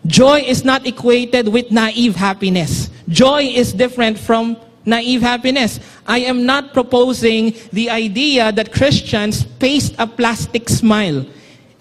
joy 0.06 0.42
is 0.42 0.66
not 0.66 0.86
equated 0.90 1.50
with 1.50 1.70
naive 1.70 2.18
happiness. 2.18 2.90
Joy 3.06 3.54
is 3.54 3.74
different 3.74 4.18
from 4.18 4.58
naive 4.86 5.22
happiness. 5.22 5.80
I 6.08 6.26
am 6.26 6.46
not 6.46 6.74
proposing 6.74 7.54
the 7.72 7.90
idea 7.90 8.52
that 8.52 8.74
Christians 8.74 9.44
paste 9.60 9.96
a 9.98 10.08
plastic 10.08 10.70
smile 10.70 11.26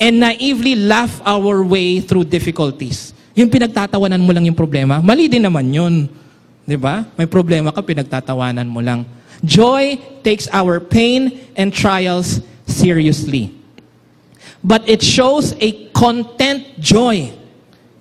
and 0.01 0.21
naively 0.21 0.75
laugh 0.75 1.21
our 1.25 1.63
way 1.63 2.01
through 2.01 2.25
difficulties. 2.25 3.13
Yung 3.37 3.49
pinagtatawanan 3.49 4.21
mo 4.21 4.33
lang 4.33 4.45
yung 4.49 4.57
problema, 4.57 5.01
mali 5.01 5.29
din 5.29 5.45
naman 5.45 5.69
yun. 5.73 6.09
Di 6.65 6.77
ba? 6.77 7.05
May 7.17 7.27
problema 7.27 7.73
ka, 7.73 7.81
pinagtatawanan 7.83 8.69
mo 8.69 8.81
lang. 8.81 9.05
Joy 9.45 9.97
takes 10.21 10.49
our 10.53 10.81
pain 10.81 11.41
and 11.57 11.73
trials 11.73 12.45
seriously. 12.69 13.57
But 14.61 14.85
it 14.85 15.01
shows 15.01 15.57
a 15.57 15.89
content 15.97 16.77
joy. 16.77 17.33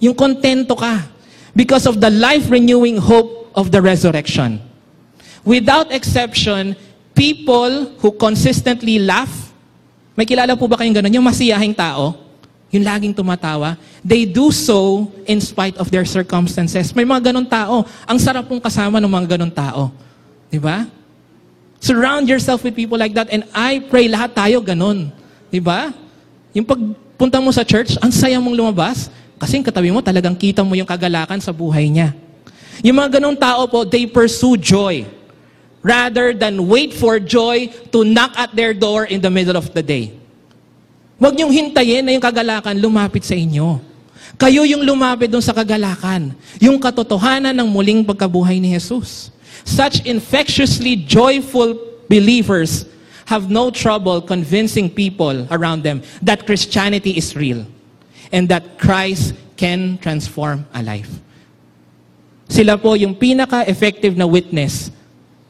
Yung 0.04 0.16
kontento 0.16 0.76
ka. 0.76 1.08
Because 1.56 1.88
of 1.88 2.04
the 2.04 2.12
life-renewing 2.12 3.00
hope 3.00 3.52
of 3.56 3.72
the 3.72 3.82
resurrection. 3.82 4.60
Without 5.48 5.92
exception, 5.92 6.76
people 7.16 7.96
who 8.00 8.16
consistently 8.16 9.00
laugh, 9.00 9.52
may 10.16 10.28
kilala 10.28 10.56
po 10.56 10.68
ba 10.68 10.80
kayong 10.80 11.00
ganun? 11.00 11.16
Yung 11.16 11.28
masiyahing 11.28 11.76
tao, 11.76 12.16
yung 12.72 12.84
laging 12.84 13.16
tumatawa, 13.16 13.80
they 14.04 14.28
do 14.28 14.52
so 14.52 15.08
in 15.24 15.40
spite 15.40 15.76
of 15.80 15.88
their 15.88 16.04
circumstances. 16.04 16.92
May 16.92 17.08
mga 17.08 17.32
ganun 17.32 17.48
tao. 17.48 17.88
Ang 18.04 18.20
sarap 18.20 18.48
pong 18.48 18.60
kasama 18.60 19.00
ng 19.00 19.12
mga 19.12 19.36
ganun 19.36 19.52
tao. 19.52 19.92
Di 20.52 20.60
ba? 20.60 20.88
Surround 21.80 22.28
yourself 22.28 22.60
with 22.64 22.76
people 22.76 23.00
like 23.00 23.16
that 23.16 23.32
and 23.32 23.48
I 23.56 23.80
pray 23.80 24.12
lahat 24.12 24.36
tayo 24.36 24.60
ganun. 24.60 25.08
Di 25.48 25.64
ba? 25.64 25.96
Yung 26.52 26.68
pagpunta 26.68 27.40
mo 27.40 27.52
sa 27.56 27.64
church, 27.64 27.96
ang 28.04 28.12
saya 28.12 28.36
mong 28.40 28.56
lumabas 28.56 29.08
kasi 29.40 29.56
yung 29.56 29.64
katabi 29.64 29.90
mo 29.92 30.04
talagang 30.04 30.36
kita 30.36 30.60
mo 30.64 30.76
yung 30.76 30.88
kagalakan 30.88 31.40
sa 31.40 31.56
buhay 31.56 31.88
niya. 31.88 32.12
Yung 32.84 33.00
mga 33.00 33.20
ganung 33.20 33.40
tao 33.40 33.68
po, 33.72 33.88
they 33.88 34.04
pursue 34.04 34.60
joy 34.60 35.08
rather 35.84 36.34
than 36.34 36.68
wait 36.68 36.94
for 36.94 37.20
joy 37.20 37.68
to 37.92 38.04
knock 38.04 38.36
at 38.36 38.52
their 38.56 38.74
door 38.74 39.06
in 39.06 39.22
the 39.22 39.32
middle 39.32 39.56
of 39.56 39.72
the 39.74 39.84
day. 39.84 40.12
Huwag 41.20 41.36
niyong 41.36 41.52
hintayin 41.52 42.04
na 42.08 42.16
yung 42.16 42.24
kagalakan 42.24 42.80
lumapit 42.80 43.28
sa 43.28 43.36
inyo. 43.36 43.80
Kayo 44.40 44.64
yung 44.64 44.88
lumapit 44.88 45.28
doon 45.28 45.44
sa 45.44 45.52
kagalakan. 45.52 46.32
Yung 46.64 46.80
katotohanan 46.80 47.52
ng 47.52 47.68
muling 47.68 48.08
pagkabuhay 48.08 48.56
ni 48.56 48.72
Jesus. 48.72 49.32
Such 49.68 50.08
infectiously 50.08 50.96
joyful 50.96 51.76
believers 52.08 52.88
have 53.28 53.52
no 53.52 53.68
trouble 53.70 54.24
convincing 54.24 54.88
people 54.88 55.44
around 55.52 55.84
them 55.84 56.02
that 56.24 56.48
Christianity 56.48 57.20
is 57.20 57.36
real 57.36 57.68
and 58.32 58.48
that 58.48 58.80
Christ 58.80 59.36
can 59.60 60.00
transform 60.00 60.64
a 60.72 60.82
life. 60.82 61.12
Sila 62.50 62.80
po 62.80 62.96
yung 62.96 63.14
pinaka-effective 63.14 64.16
na 64.18 64.26
witness 64.26 64.90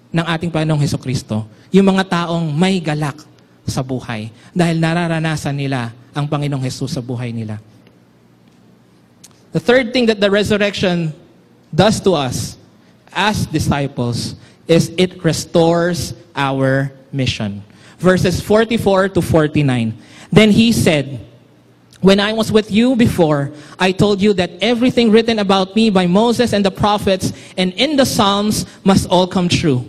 ng 0.09 0.25
ating 0.25 0.49
Panginoong 0.49 0.81
Heso 0.81 0.97
Kristo. 0.97 1.45
Yung 1.69 1.85
mga 1.85 2.25
taong 2.25 2.49
may 2.49 2.81
galak 2.81 3.21
sa 3.69 3.85
buhay 3.85 4.33
dahil 4.51 4.81
nararanasan 4.81 5.53
nila 5.53 5.93
ang 6.13 6.25
Panginoong 6.25 6.65
Jesus 6.65 6.97
sa 6.97 7.01
buhay 7.01 7.29
nila. 7.29 7.61
The 9.53 9.61
third 9.61 9.93
thing 9.93 10.05
that 10.09 10.19
the 10.19 10.29
resurrection 10.29 11.13
does 11.73 12.01
to 12.01 12.13
us 12.13 12.57
as 13.13 13.45
disciples 13.45 14.35
is 14.69 14.93
it 14.97 15.23
restores 15.23 16.13
our 16.35 16.93
mission. 17.11 17.63
Verses 17.97 18.41
44 18.41 19.09
to 19.17 19.21
49. 19.21 19.97
Then 20.31 20.51
he 20.51 20.71
said, 20.71 21.25
When 22.01 22.19
I 22.19 22.33
was 22.33 22.51
with 22.51 22.71
you 22.71 22.95
before, 22.95 23.51
I 23.77 23.91
told 23.91 24.21
you 24.21 24.33
that 24.33 24.51
everything 24.61 25.11
written 25.11 25.39
about 25.39 25.75
me 25.75 25.89
by 25.89 26.07
Moses 26.07 26.53
and 26.53 26.63
the 26.63 26.71
prophets 26.71 27.33
and 27.57 27.73
in 27.73 27.97
the 27.97 28.05
Psalms 28.05 28.65
must 28.85 29.09
all 29.09 29.27
come 29.27 29.49
true. 29.49 29.83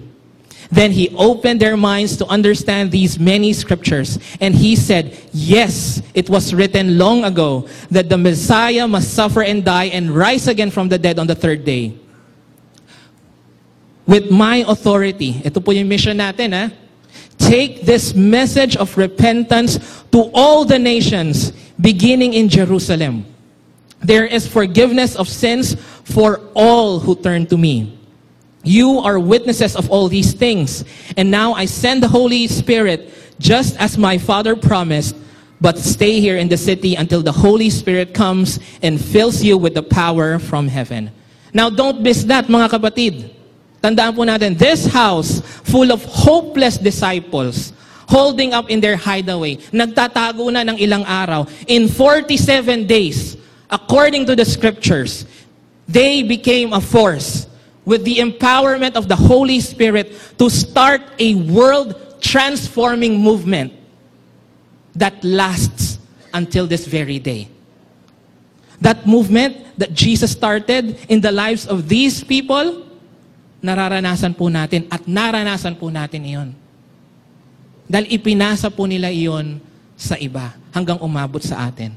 Then 0.71 0.93
he 0.93 1.11
opened 1.17 1.61
their 1.61 1.77
minds 1.77 2.17
to 2.19 2.27
understand 2.27 2.93
these 2.93 3.19
many 3.19 3.53
scriptures. 3.53 4.19
And 4.41 4.55
he 4.55 4.77
said, 4.77 5.19
Yes, 5.33 6.01
it 6.15 6.31
was 6.31 6.55
written 6.55 6.97
long 6.97 7.25
ago 7.25 7.69
that 7.91 8.09
the 8.09 8.17
Messiah 8.17 8.87
must 8.87 9.13
suffer 9.15 9.43
and 9.43 9.65
die 9.65 9.87
and 9.87 10.11
rise 10.11 10.47
again 10.47 10.71
from 10.71 10.89
the 10.89 10.99
dead 10.99 11.19
on 11.19 11.27
the 11.27 11.35
third 11.35 11.65
day. 11.65 11.99
With 14.07 14.31
my 14.31 14.65
authority, 14.67 15.43
ito 15.45 15.61
po 15.61 15.71
yung 15.71 15.89
mission 15.89 16.19
natin? 16.19 16.73
Take 17.39 17.83
this 17.83 18.15
message 18.15 18.77
of 18.77 18.97
repentance 18.97 19.79
to 20.13 20.31
all 20.35 20.65
the 20.65 20.79
nations, 20.79 21.51
beginning 21.81 22.35
in 22.35 22.49
Jerusalem. 22.49 23.27
There 24.01 24.25
is 24.25 24.47
forgiveness 24.47 25.17
of 25.17 25.29
sins 25.29 25.75
for 26.05 26.41
all 26.55 26.99
who 27.01 27.15
turn 27.15 27.47
to 27.47 27.59
me. 27.59 28.00
You 28.63 28.99
are 29.01 29.19
witnesses 29.19 29.75
of 29.75 29.91
all 29.91 30.09
these 30.09 30.33
things. 30.33 30.85
And 31.17 31.31
now 31.31 31.55
I 31.55 31.65
send 31.65 32.03
the 32.03 32.09
Holy 32.09 32.47
Spirit, 32.47 33.13
just 33.39 33.77
as 33.81 33.97
my 33.97 34.19
Father 34.19 34.55
promised, 34.55 35.17
but 35.61 35.79
stay 35.79 36.21
here 36.21 36.37
in 36.37 36.49
the 36.49 36.57
city 36.57 36.95
until 36.95 37.23
the 37.23 37.33
Holy 37.33 37.71
Spirit 37.71 38.13
comes 38.13 38.61
and 38.83 39.01
fills 39.01 39.43
you 39.43 39.57
with 39.57 39.75
the 39.75 39.83
power 39.83 40.39
from 40.39 40.69
heaven. 40.69 41.11
Now 41.53 41.71
don't 41.71 42.01
miss 42.01 42.25
that, 42.25 42.47
mga 42.47 42.69
kapatid. 42.71 43.33
Tandaan 43.83 44.13
po 44.15 44.29
natin, 44.29 44.57
this 44.57 44.87
house 44.87 45.41
full 45.65 45.91
of 45.91 46.05
hopeless 46.05 46.77
disciples, 46.77 47.73
holding 48.09 48.53
up 48.53 48.69
in 48.69 48.81
their 48.81 48.97
hideaway, 48.97 49.57
nagtatago 49.73 50.53
na 50.53 50.61
ng 50.69 50.77
ilang 50.77 51.05
araw. 51.09 51.49
In 51.67 51.89
47 51.89 52.87
days, 52.87 53.37
according 53.73 54.29
to 54.29 54.37
the 54.37 54.45
scriptures, 54.45 55.25
they 55.89 56.23
became 56.23 56.73
a 56.77 56.81
force 56.81 57.50
with 57.85 58.05
the 58.05 58.19
empowerment 58.19 58.97
of 58.97 59.09
the 59.09 59.17
Holy 59.17 59.61
Spirit 59.61 60.13
to 60.39 60.51
start 60.51 61.01
a 61.19 61.35
world 61.49 61.97
transforming 62.21 63.19
movement 63.19 63.73
that 64.95 65.17
lasts 65.25 65.99
until 66.33 66.67
this 66.67 66.87
very 66.87 67.19
day. 67.19 67.49
That 68.81 69.07
movement 69.07 69.79
that 69.79 69.93
Jesus 69.93 70.33
started 70.33 70.97
in 71.09 71.21
the 71.21 71.33
lives 71.33 71.67
of 71.67 71.89
these 71.89 72.25
people, 72.25 72.87
nararanasan 73.61 74.37
po 74.37 74.49
natin 74.49 74.89
at 74.89 75.05
naranasan 75.05 75.77
po 75.77 75.93
natin 75.93 76.25
iyon. 76.25 76.49
Dahil 77.91 78.09
ipinasa 78.09 78.73
po 78.73 78.87
nila 78.89 79.13
iyon 79.13 79.61
sa 79.97 80.17
iba 80.17 80.57
hanggang 80.73 80.97
umabot 81.03 81.43
sa 81.45 81.69
atin. 81.69 81.93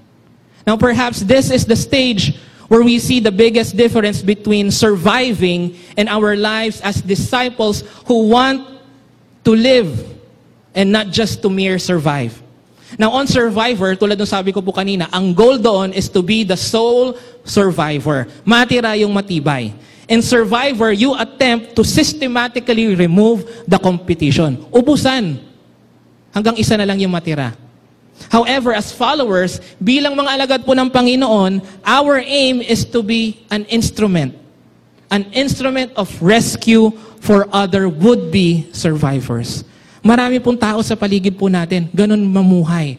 Now 0.67 0.75
perhaps 0.75 1.23
this 1.23 1.51
is 1.51 1.63
the 1.67 1.75
stage 1.75 2.35
where 2.73 2.81
we 2.81 2.97
see 2.97 3.21
the 3.21 3.29
biggest 3.29 3.77
difference 3.77 4.25
between 4.25 4.73
surviving 4.73 5.77
and 5.93 6.09
our 6.09 6.33
lives 6.33 6.81
as 6.81 7.05
disciples 7.05 7.85
who 8.09 8.33
want 8.33 8.65
to 9.45 9.53
live 9.53 9.93
and 10.73 10.89
not 10.89 11.13
just 11.13 11.37
to 11.45 11.53
mere 11.53 11.77
survive. 11.77 12.33
Now 12.97 13.13
on 13.13 13.29
survivor, 13.29 13.93
tulad 13.93 14.17
ng 14.17 14.25
sabi 14.25 14.49
ko 14.49 14.65
po 14.65 14.73
kanina, 14.73 15.05
ang 15.13 15.37
goal 15.37 15.61
doon 15.61 15.93
is 15.93 16.09
to 16.09 16.25
be 16.25 16.41
the 16.41 16.57
sole 16.57 17.13
survivor. 17.45 18.25
Matira 18.41 18.97
yung 18.97 19.13
matibay. 19.13 19.69
In 20.09 20.25
survivor, 20.25 20.89
you 20.89 21.13
attempt 21.13 21.77
to 21.77 21.85
systematically 21.85 22.97
remove 22.97 23.45
the 23.69 23.77
competition. 23.77 24.65
Ubusan. 24.73 25.37
Hanggang 26.33 26.57
isa 26.57 26.73
na 26.73 26.89
lang 26.89 26.97
yung 26.97 27.13
matira. 27.13 27.53
However, 28.29 28.73
as 28.73 28.89
followers, 28.89 29.61
bilang 29.77 30.17
mga 30.17 30.29
alagad 30.37 30.61
po 30.65 30.73
ng 30.73 30.89
Panginoon, 30.89 31.61
our 31.85 32.17
aim 32.21 32.61
is 32.61 32.85
to 32.89 33.01
be 33.01 33.45
an 33.53 33.65
instrument. 33.69 34.33
An 35.13 35.29
instrument 35.33 35.93
of 35.93 36.09
rescue 36.17 36.89
for 37.21 37.45
other 37.53 37.85
would-be 37.85 38.73
survivors. 38.73 39.61
Marami 40.03 40.41
pong 40.41 40.57
tao 40.57 40.81
sa 40.81 40.97
paligid 40.97 41.37
po 41.37 41.47
natin, 41.47 41.87
ganun 41.93 42.19
mamuhay. 42.25 42.97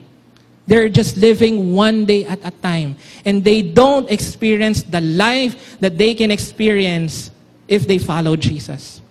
They're 0.64 0.88
just 0.88 1.20
living 1.20 1.76
one 1.76 2.08
day 2.08 2.24
at 2.24 2.40
a 2.40 2.48
time. 2.48 2.96
And 3.28 3.44
they 3.44 3.60
don't 3.60 4.08
experience 4.08 4.80
the 4.80 5.00
life 5.02 5.76
that 5.80 6.00
they 6.00 6.16
can 6.16 6.32
experience 6.32 7.28
if 7.68 7.84
they 7.84 7.98
follow 8.00 8.32
Jesus. 8.36 9.04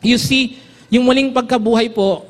You 0.00 0.16
see, 0.16 0.56
yung 0.88 1.04
muling 1.04 1.36
pagkabuhay 1.36 1.92
po 1.92 2.24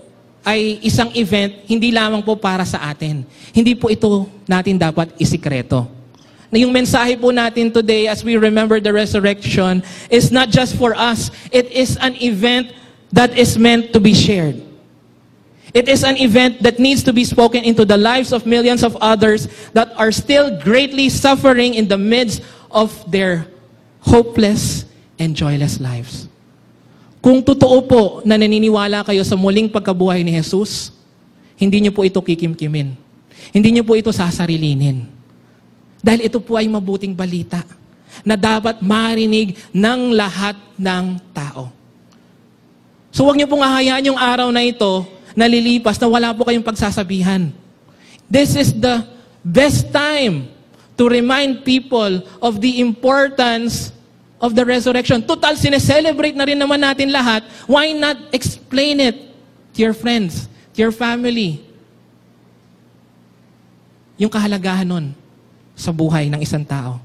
ay 0.44 0.80
isang 0.80 1.12
event 1.12 1.52
hindi 1.68 1.92
lamang 1.92 2.24
po 2.24 2.36
para 2.36 2.64
sa 2.64 2.90
atin. 2.90 3.24
Hindi 3.52 3.76
po 3.76 3.92
ito 3.92 4.28
natin 4.48 4.80
dapat 4.80 5.12
isikreto. 5.20 5.86
Na 6.50 6.58
yung 6.58 6.74
mensahe 6.74 7.14
po 7.14 7.30
natin 7.30 7.70
today 7.70 8.10
as 8.10 8.26
we 8.26 8.34
remember 8.34 8.82
the 8.82 8.90
resurrection 8.90 9.84
is 10.10 10.34
not 10.34 10.50
just 10.50 10.74
for 10.74 10.96
us. 10.98 11.30
It 11.54 11.70
is 11.70 11.94
an 12.02 12.18
event 12.18 12.74
that 13.14 13.36
is 13.38 13.54
meant 13.54 13.92
to 13.94 14.00
be 14.02 14.14
shared. 14.14 14.58
It 15.70 15.86
is 15.86 16.02
an 16.02 16.18
event 16.18 16.62
that 16.66 16.82
needs 16.82 17.06
to 17.06 17.12
be 17.12 17.22
spoken 17.22 17.62
into 17.62 17.84
the 17.84 17.96
lives 17.96 18.32
of 18.32 18.46
millions 18.46 18.82
of 18.82 18.98
others 18.98 19.46
that 19.70 19.94
are 19.94 20.10
still 20.10 20.58
greatly 20.58 21.08
suffering 21.08 21.74
in 21.74 21.86
the 21.86 21.98
midst 21.98 22.42
of 22.70 22.90
their 23.10 23.46
hopeless 24.00 24.84
and 25.18 25.36
joyless 25.36 25.78
lives. 25.78 26.29
Kung 27.20 27.44
totoo 27.44 27.84
po 27.84 28.02
na 28.24 28.40
naniniwala 28.40 29.04
kayo 29.04 29.20
sa 29.24 29.36
muling 29.36 29.68
pagkabuhay 29.68 30.24
ni 30.24 30.32
Jesus, 30.32 30.92
hindi 31.60 31.84
niyo 31.84 31.92
po 31.92 32.00
ito 32.00 32.16
kikimkimin. 32.16 32.96
Hindi 33.52 33.68
niyo 33.72 33.84
po 33.84 33.92
ito 33.92 34.08
sasarilinin. 34.08 35.04
Dahil 36.00 36.32
ito 36.32 36.40
po 36.40 36.56
ay 36.56 36.64
mabuting 36.64 37.12
balita 37.12 37.60
na 38.24 38.40
dapat 38.40 38.80
marinig 38.80 39.52
ng 39.68 40.16
lahat 40.16 40.56
ng 40.80 41.20
tao. 41.36 41.68
So 43.12 43.28
huwag 43.28 43.36
niyo 43.36 43.52
pong 43.52 43.64
ahayaan 43.64 44.08
yung 44.08 44.20
araw 44.20 44.48
na 44.48 44.64
ito 44.64 45.04
nalilipas 45.36 46.00
na 46.00 46.08
wala 46.08 46.32
po 46.32 46.48
kayong 46.48 46.64
pagsasabihan. 46.64 47.52
This 48.30 48.56
is 48.56 48.72
the 48.72 49.04
best 49.44 49.92
time 49.92 50.48
to 50.96 51.04
remind 51.04 51.66
people 51.66 52.22
of 52.40 52.64
the 52.64 52.80
importance 52.80 53.92
of 54.40 54.56
the 54.56 54.64
resurrection. 54.64 55.20
Total, 55.22 55.52
sineselebrate 55.54 56.34
na 56.34 56.48
rin 56.48 56.56
naman 56.56 56.80
natin 56.80 57.12
lahat. 57.12 57.44
Why 57.68 57.92
not 57.92 58.16
explain 58.32 58.98
it 58.98 59.16
to 59.76 59.78
your 59.84 59.92
friends, 59.92 60.48
to 60.74 60.78
your 60.80 60.94
family? 60.96 61.60
Yung 64.16 64.32
kahalagahan 64.32 64.88
nun 64.88 65.06
sa 65.76 65.92
buhay 65.92 66.32
ng 66.32 66.40
isang 66.40 66.64
tao. 66.64 66.98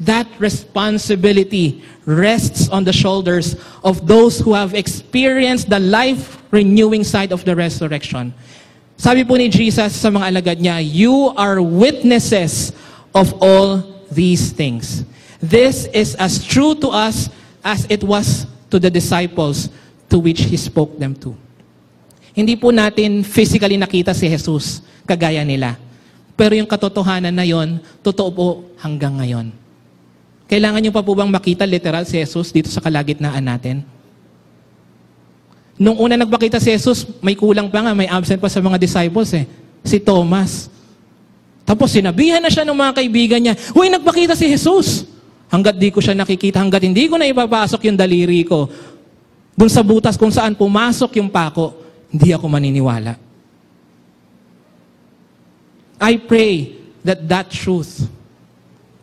That 0.00 0.26
responsibility 0.40 1.84
rests 2.08 2.72
on 2.72 2.82
the 2.88 2.94
shoulders 2.94 3.54
of 3.84 4.08
those 4.08 4.40
who 4.40 4.56
have 4.56 4.72
experienced 4.72 5.68
the 5.68 5.78
life-renewing 5.78 7.04
side 7.04 7.30
of 7.30 7.44
the 7.44 7.54
resurrection. 7.54 8.32
Sabi 8.96 9.24
po 9.24 9.36
ni 9.36 9.52
Jesus 9.52 9.92
sa 9.92 10.08
mga 10.08 10.28
alagad 10.32 10.58
niya, 10.60 10.80
You 10.80 11.36
are 11.36 11.60
witnesses 11.60 12.72
of 13.12 13.36
all 13.44 13.84
these 14.08 14.52
things. 14.56 15.04
This 15.40 15.88
is 15.96 16.12
as 16.20 16.44
true 16.44 16.76
to 16.84 16.92
us 16.92 17.32
as 17.64 17.88
it 17.88 18.04
was 18.04 18.44
to 18.68 18.76
the 18.76 18.92
disciples 18.92 19.72
to 20.12 20.20
which 20.20 20.44
He 20.44 20.60
spoke 20.60 21.00
them 21.00 21.16
to. 21.24 21.32
Hindi 22.36 22.54
po 22.60 22.70
natin 22.70 23.24
physically 23.24 23.80
nakita 23.80 24.12
si 24.12 24.28
Jesus 24.28 24.84
kagaya 25.08 25.42
nila. 25.42 25.80
Pero 26.38 26.54
yung 26.54 26.68
katotohanan 26.68 27.34
na 27.34 27.44
yon, 27.44 27.80
totoo 28.00 28.30
po 28.30 28.48
hanggang 28.80 29.18
ngayon. 29.18 29.52
Kailangan 30.46 30.80
nyo 30.80 30.92
pa 30.94 31.04
po 31.04 31.12
bang 31.12 31.28
makita 31.28 31.64
literal 31.68 32.04
si 32.04 32.20
Jesus 32.20 32.48
dito 32.54 32.68
sa 32.68 32.80
kalagitnaan 32.80 33.44
natin? 33.44 33.82
Nung 35.80 35.96
una 35.96 36.16
nagpakita 36.16 36.60
si 36.60 36.72
Jesus, 36.72 37.08
may 37.24 37.32
kulang 37.32 37.72
pa 37.72 37.80
nga, 37.80 37.96
may 37.96 38.08
absent 38.08 38.36
pa 38.36 38.52
sa 38.52 38.60
mga 38.60 38.76
disciples 38.76 39.32
eh. 39.32 39.48
Si 39.80 39.96
Thomas. 39.96 40.68
Tapos 41.64 41.88
sinabihan 41.88 42.40
na 42.40 42.52
siya 42.52 42.68
ng 42.68 42.76
mga 42.76 42.92
kaibigan 43.00 43.40
niya, 43.40 43.54
Uy, 43.72 43.88
nagpakita 43.88 44.36
si 44.36 44.46
Jesus. 44.46 45.09
Hanggat 45.50 45.74
di 45.74 45.90
ko 45.90 45.98
siya 45.98 46.14
nakikita, 46.14 46.62
hanggat 46.62 46.86
hindi 46.86 47.10
ko 47.10 47.18
na 47.18 47.26
ipapasok 47.26 47.90
yung 47.90 47.98
daliri 47.98 48.46
ko, 48.46 48.70
dun 49.58 49.68
sa 49.68 49.82
butas 49.82 50.14
kung 50.14 50.30
saan 50.30 50.54
pumasok 50.54 51.18
yung 51.18 51.26
pako, 51.26 51.74
hindi 52.06 52.30
ako 52.30 52.46
maniniwala. 52.46 53.18
I 56.00 56.16
pray 56.16 56.78
that 57.04 57.26
that 57.28 57.50
truth 57.50 58.08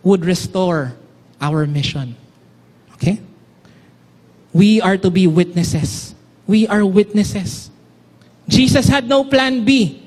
would 0.01 0.23
restore 0.23 0.95
our 1.43 1.67
mission. 1.67 2.15
Okay? 2.95 3.21
We 4.55 4.81
are 4.81 4.97
to 4.97 5.11
be 5.11 5.27
witnesses. 5.27 6.15
We 6.47 6.65
are 6.65 6.81
witnesses. 6.87 7.69
Jesus 8.47 8.87
had 8.87 9.05
no 9.05 9.27
plan 9.27 9.67
B. 9.67 10.01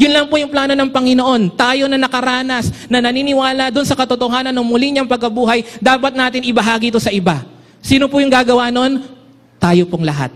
Yun 0.00 0.16
lang 0.16 0.26
po 0.32 0.40
yung 0.40 0.48
plano 0.48 0.72
ng 0.72 0.88
Panginoon. 0.88 1.52
Tayo 1.60 1.84
na 1.84 2.00
nakaranas, 2.00 2.72
na 2.88 3.04
naniniwala 3.04 3.68
doon 3.68 3.84
sa 3.84 3.92
katotohanan 3.92 4.56
ng 4.56 4.64
muli 4.64 4.96
niyang 4.96 5.04
pagkabuhay, 5.04 5.60
dapat 5.76 6.16
natin 6.16 6.40
ibahagi 6.40 6.88
ito 6.88 6.96
sa 6.96 7.12
iba. 7.12 7.44
Sino 7.84 8.08
po 8.08 8.16
yung 8.16 8.32
gagawa 8.32 8.72
nun? 8.72 9.04
Tayo 9.60 9.84
pong 9.84 10.08
lahat. 10.08 10.32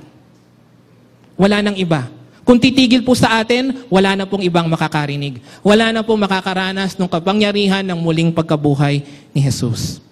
Wala 1.40 1.64
nang 1.64 1.81
iba. 1.81 2.12
Kung 2.44 2.61
titigil 2.61 3.00
po 3.00 3.16
sa 3.16 3.40
atin, 3.40 3.88
wala 3.88 4.12
na 4.12 4.29
pong 4.29 4.44
ibang 4.44 4.68
makakarinig. 4.68 5.40
Wala 5.64 5.96
na 5.96 6.05
pong 6.05 6.20
makakaranas 6.20 7.00
ng 7.00 7.09
kapangyarihan 7.09 7.88
ng 7.88 7.96
muling 7.96 8.37
pagkabuhay 8.37 9.00
ni 9.33 9.40
Jesus. 9.40 10.05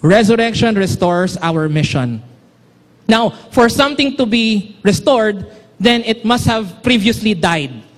Resurrection 0.00 0.72
restores 0.72 1.36
our 1.44 1.68
mission. 1.68 2.24
Now, 3.04 3.36
for 3.52 3.68
something 3.68 4.16
to 4.16 4.24
be 4.24 4.80
restored, 4.80 5.44
then 5.76 6.00
it 6.08 6.24
must 6.24 6.48
have 6.48 6.80
previously 6.80 7.36
died 7.36 7.91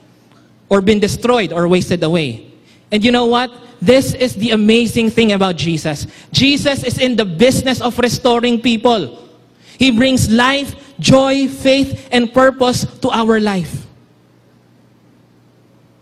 or 0.75 0.83
been 0.83 0.99
destroyed 0.99 1.55
or 1.55 1.71
wasted 1.71 2.03
away. 2.03 2.51
And 2.91 3.07
you 3.07 3.15
know 3.15 3.31
what? 3.31 3.55
This 3.79 4.11
is 4.11 4.35
the 4.35 4.51
amazing 4.51 5.15
thing 5.15 5.31
about 5.31 5.55
Jesus. 5.55 6.11
Jesus 6.35 6.83
is 6.83 6.99
in 6.99 7.15
the 7.15 7.23
business 7.23 7.79
of 7.79 7.95
restoring 8.03 8.59
people. 8.59 9.23
He 9.79 9.95
brings 9.95 10.27
life, 10.27 10.75
joy, 10.99 11.47
faith, 11.47 12.11
and 12.11 12.27
purpose 12.35 12.83
to 13.07 13.09
our 13.15 13.39
life. 13.39 13.87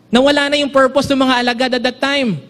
Nawala 0.09 0.49
na 0.49 0.57
yung 0.57 0.73
purpose 0.73 1.05
ng 1.13 1.21
mga 1.21 1.35
alagad 1.45 1.71
at 1.77 1.85
that 1.85 2.01
time. 2.01 2.41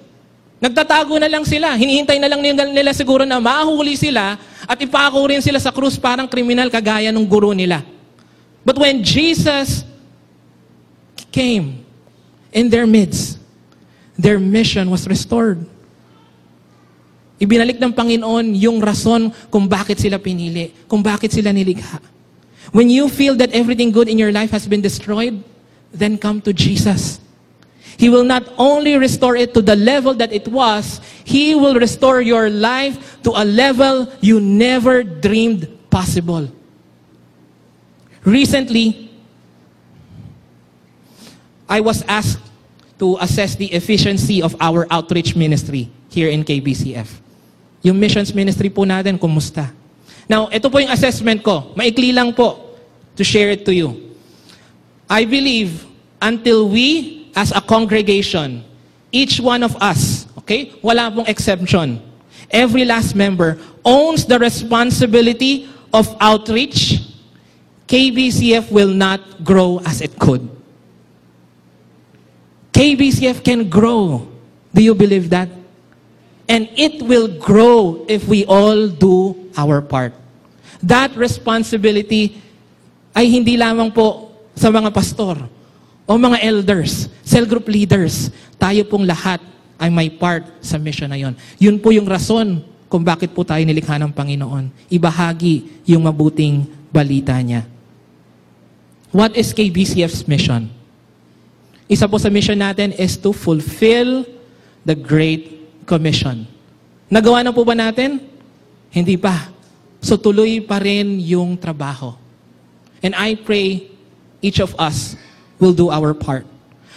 Nagtatago 0.63 1.19
na 1.19 1.27
lang 1.27 1.43
sila. 1.43 1.75
Hinihintay 1.75 2.23
na 2.23 2.31
lang 2.31 2.39
nila 2.43 2.95
siguro 2.95 3.27
na 3.27 3.43
mahuli 3.43 3.99
sila 3.99 4.39
at 4.63 4.79
ipako 4.79 5.27
rin 5.27 5.43
sila 5.43 5.59
sa 5.59 5.75
krus 5.75 5.99
parang 5.99 6.31
kriminal 6.31 6.71
kagaya 6.71 7.11
ng 7.11 7.27
guro 7.27 7.51
nila. 7.51 7.83
But 8.63 8.79
when 8.79 9.03
Jesus 9.03 9.83
came 11.35 11.83
in 12.53 12.69
their 12.69 12.87
midst, 12.87 13.41
their 14.17 14.39
mission 14.39 14.91
was 14.91 15.09
restored. 15.09 15.65
Ibinalik 17.41 17.83
ng 17.83 17.91
Panginoon 17.91 18.55
yung 18.55 18.79
rason 18.79 19.35
kung 19.51 19.67
bakit 19.67 19.99
sila 19.99 20.21
pinili, 20.23 20.71
kung 20.87 21.03
bakit 21.03 21.33
sila 21.33 21.51
nilikha. 21.51 21.99
When 22.71 22.87
you 22.89 23.11
feel 23.11 23.35
that 23.43 23.51
everything 23.51 23.91
good 23.91 24.07
in 24.07 24.17
your 24.17 24.31
life 24.31 24.55
has 24.55 24.69
been 24.69 24.81
destroyed, 24.81 25.43
then 25.91 26.17
come 26.17 26.41
to 26.47 26.53
Jesus. 26.55 27.19
He 27.99 28.09
will 28.09 28.25
not 28.25 28.47
only 28.57 28.97
restore 28.97 29.37
it 29.37 29.53
to 29.55 29.61
the 29.61 29.77
level 29.77 30.15
that 30.15 30.33
it 30.33 30.49
was, 30.49 31.01
He 31.25 31.55
will 31.55 31.75
restore 31.75 32.21
your 32.23 32.49
life 32.49 33.21
to 33.23 33.31
a 33.35 33.45
level 33.45 34.09
you 34.21 34.41
never 34.41 35.03
dreamed 35.03 35.69
possible. 35.91 36.49
Recently, 38.25 39.12
I 41.69 41.81
was 41.81 42.05
asked 42.09 42.43
to 42.99 43.19
assess 43.21 43.55
the 43.57 43.67
efficiency 43.73 44.43
of 44.43 44.55
our 44.61 44.87
outreach 44.91 45.35
ministry 45.35 45.91
here 46.09 46.29
in 46.29 46.45
KBCF. 46.45 47.09
Yung 47.83 47.99
missions 47.99 48.31
ministry 48.35 48.71
po 48.71 48.87
natin, 48.87 49.19
kumusta? 49.19 49.75
Now, 50.31 50.47
ito 50.55 50.71
po 50.71 50.79
yung 50.79 50.95
assessment 50.95 51.43
ko. 51.43 51.75
Maikli 51.75 52.15
lang 52.15 52.31
po 52.31 52.79
to 53.19 53.27
share 53.27 53.51
it 53.51 53.67
to 53.67 53.75
you. 53.75 54.15
I 55.11 55.27
believe 55.27 55.85
until 56.23 56.71
we, 56.71 57.27
as 57.35 57.51
a 57.51 57.61
congregation, 57.61 58.63
each 59.11 59.43
one 59.43 59.67
of 59.67 59.75
us, 59.83 60.31
okay, 60.39 60.73
wala 60.81 61.11
pong 61.11 61.27
exception, 61.27 62.01
every 62.49 62.87
last 62.87 63.19
member 63.19 63.59
owns 63.85 64.25
the 64.25 64.39
responsibility 64.39 65.69
of 65.93 66.07
outreach, 66.21 67.03
KBCF 67.91 68.71
will 68.71 68.95
not 68.95 69.21
grow 69.45 69.83
as 69.85 70.01
it 70.01 70.17
could. 70.23 70.49
KBCF 72.83 73.47
can 73.47 73.71
grow. 73.71 74.27
Do 74.75 74.83
you 74.83 74.91
believe 74.91 75.31
that? 75.31 75.47
And 76.51 76.67
it 76.75 76.99
will 76.99 77.31
grow 77.39 78.03
if 78.11 78.27
we 78.27 78.43
all 78.43 78.91
do 78.91 79.39
our 79.55 79.79
part. 79.79 80.11
That 80.83 81.15
responsibility 81.15 82.43
ay 83.15 83.31
hindi 83.31 83.55
lamang 83.55 83.95
po 83.95 84.35
sa 84.59 84.67
mga 84.67 84.91
pastor 84.91 85.39
o 86.11 86.19
mga 86.19 86.43
elders, 86.43 87.07
cell 87.23 87.47
group 87.47 87.71
leaders. 87.71 88.35
Tayo 88.59 88.83
pong 88.91 89.07
lahat 89.07 89.39
ay 89.79 89.87
may 89.87 90.11
part 90.11 90.43
sa 90.59 90.75
mission 90.75 91.07
na 91.07 91.23
yon. 91.23 91.39
Yun 91.63 91.79
po 91.79 91.95
yung 91.95 92.11
rason 92.11 92.67
kung 92.91 93.07
bakit 93.07 93.31
po 93.31 93.47
tayo 93.47 93.63
nilikha 93.63 93.95
ng 93.95 94.11
Panginoon. 94.11 94.91
Ibahagi 94.91 95.87
yung 95.87 96.03
mabuting 96.03 96.67
balita 96.91 97.39
niya. 97.39 97.63
What 99.15 99.39
is 99.39 99.55
KBCF's 99.55 100.27
mission? 100.27 100.82
Isa 101.89 102.09
po 102.09 102.19
sa 102.19 102.31
mission 102.31 102.59
natin 102.59 102.95
is 102.95 103.19
to 103.19 103.35
fulfill 103.35 104.25
the 104.87 104.95
Great 104.95 105.59
Commission. 105.87 106.47
Nagawa 107.11 107.45
na 107.45 107.53
po 107.53 107.67
ba 107.67 107.75
natin? 107.75 108.23
Hindi 108.91 109.17
pa. 109.19 109.51
So 110.01 110.17
tuloy 110.17 110.63
pa 110.65 110.79
rin 110.83 111.21
yung 111.21 111.59
trabaho. 111.59 112.17
And 113.03 113.15
I 113.15 113.35
pray 113.35 113.91
each 114.41 114.59
of 114.59 114.75
us 114.79 115.15
will 115.59 115.73
do 115.73 115.91
our 115.91 116.15
part. 116.15 116.47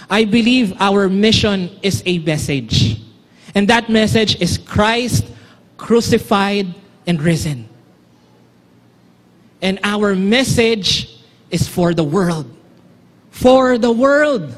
I 0.10 0.26
believe 0.26 0.74
our 0.80 1.10
mission 1.10 1.70
is 1.82 2.02
a 2.06 2.20
message. 2.20 3.02
And 3.54 3.68
that 3.70 3.90
message 3.90 4.42
is 4.42 4.58
Christ 4.58 5.26
crucified 5.78 6.74
and 7.08 7.22
risen. 7.22 7.70
And 9.62 9.80
our 9.84 10.16
message 10.16 11.22
is 11.50 11.68
for 11.68 11.94
the 11.94 12.04
world. 12.04 12.46
For 13.32 13.78
the 13.78 13.92
world. 13.92 14.56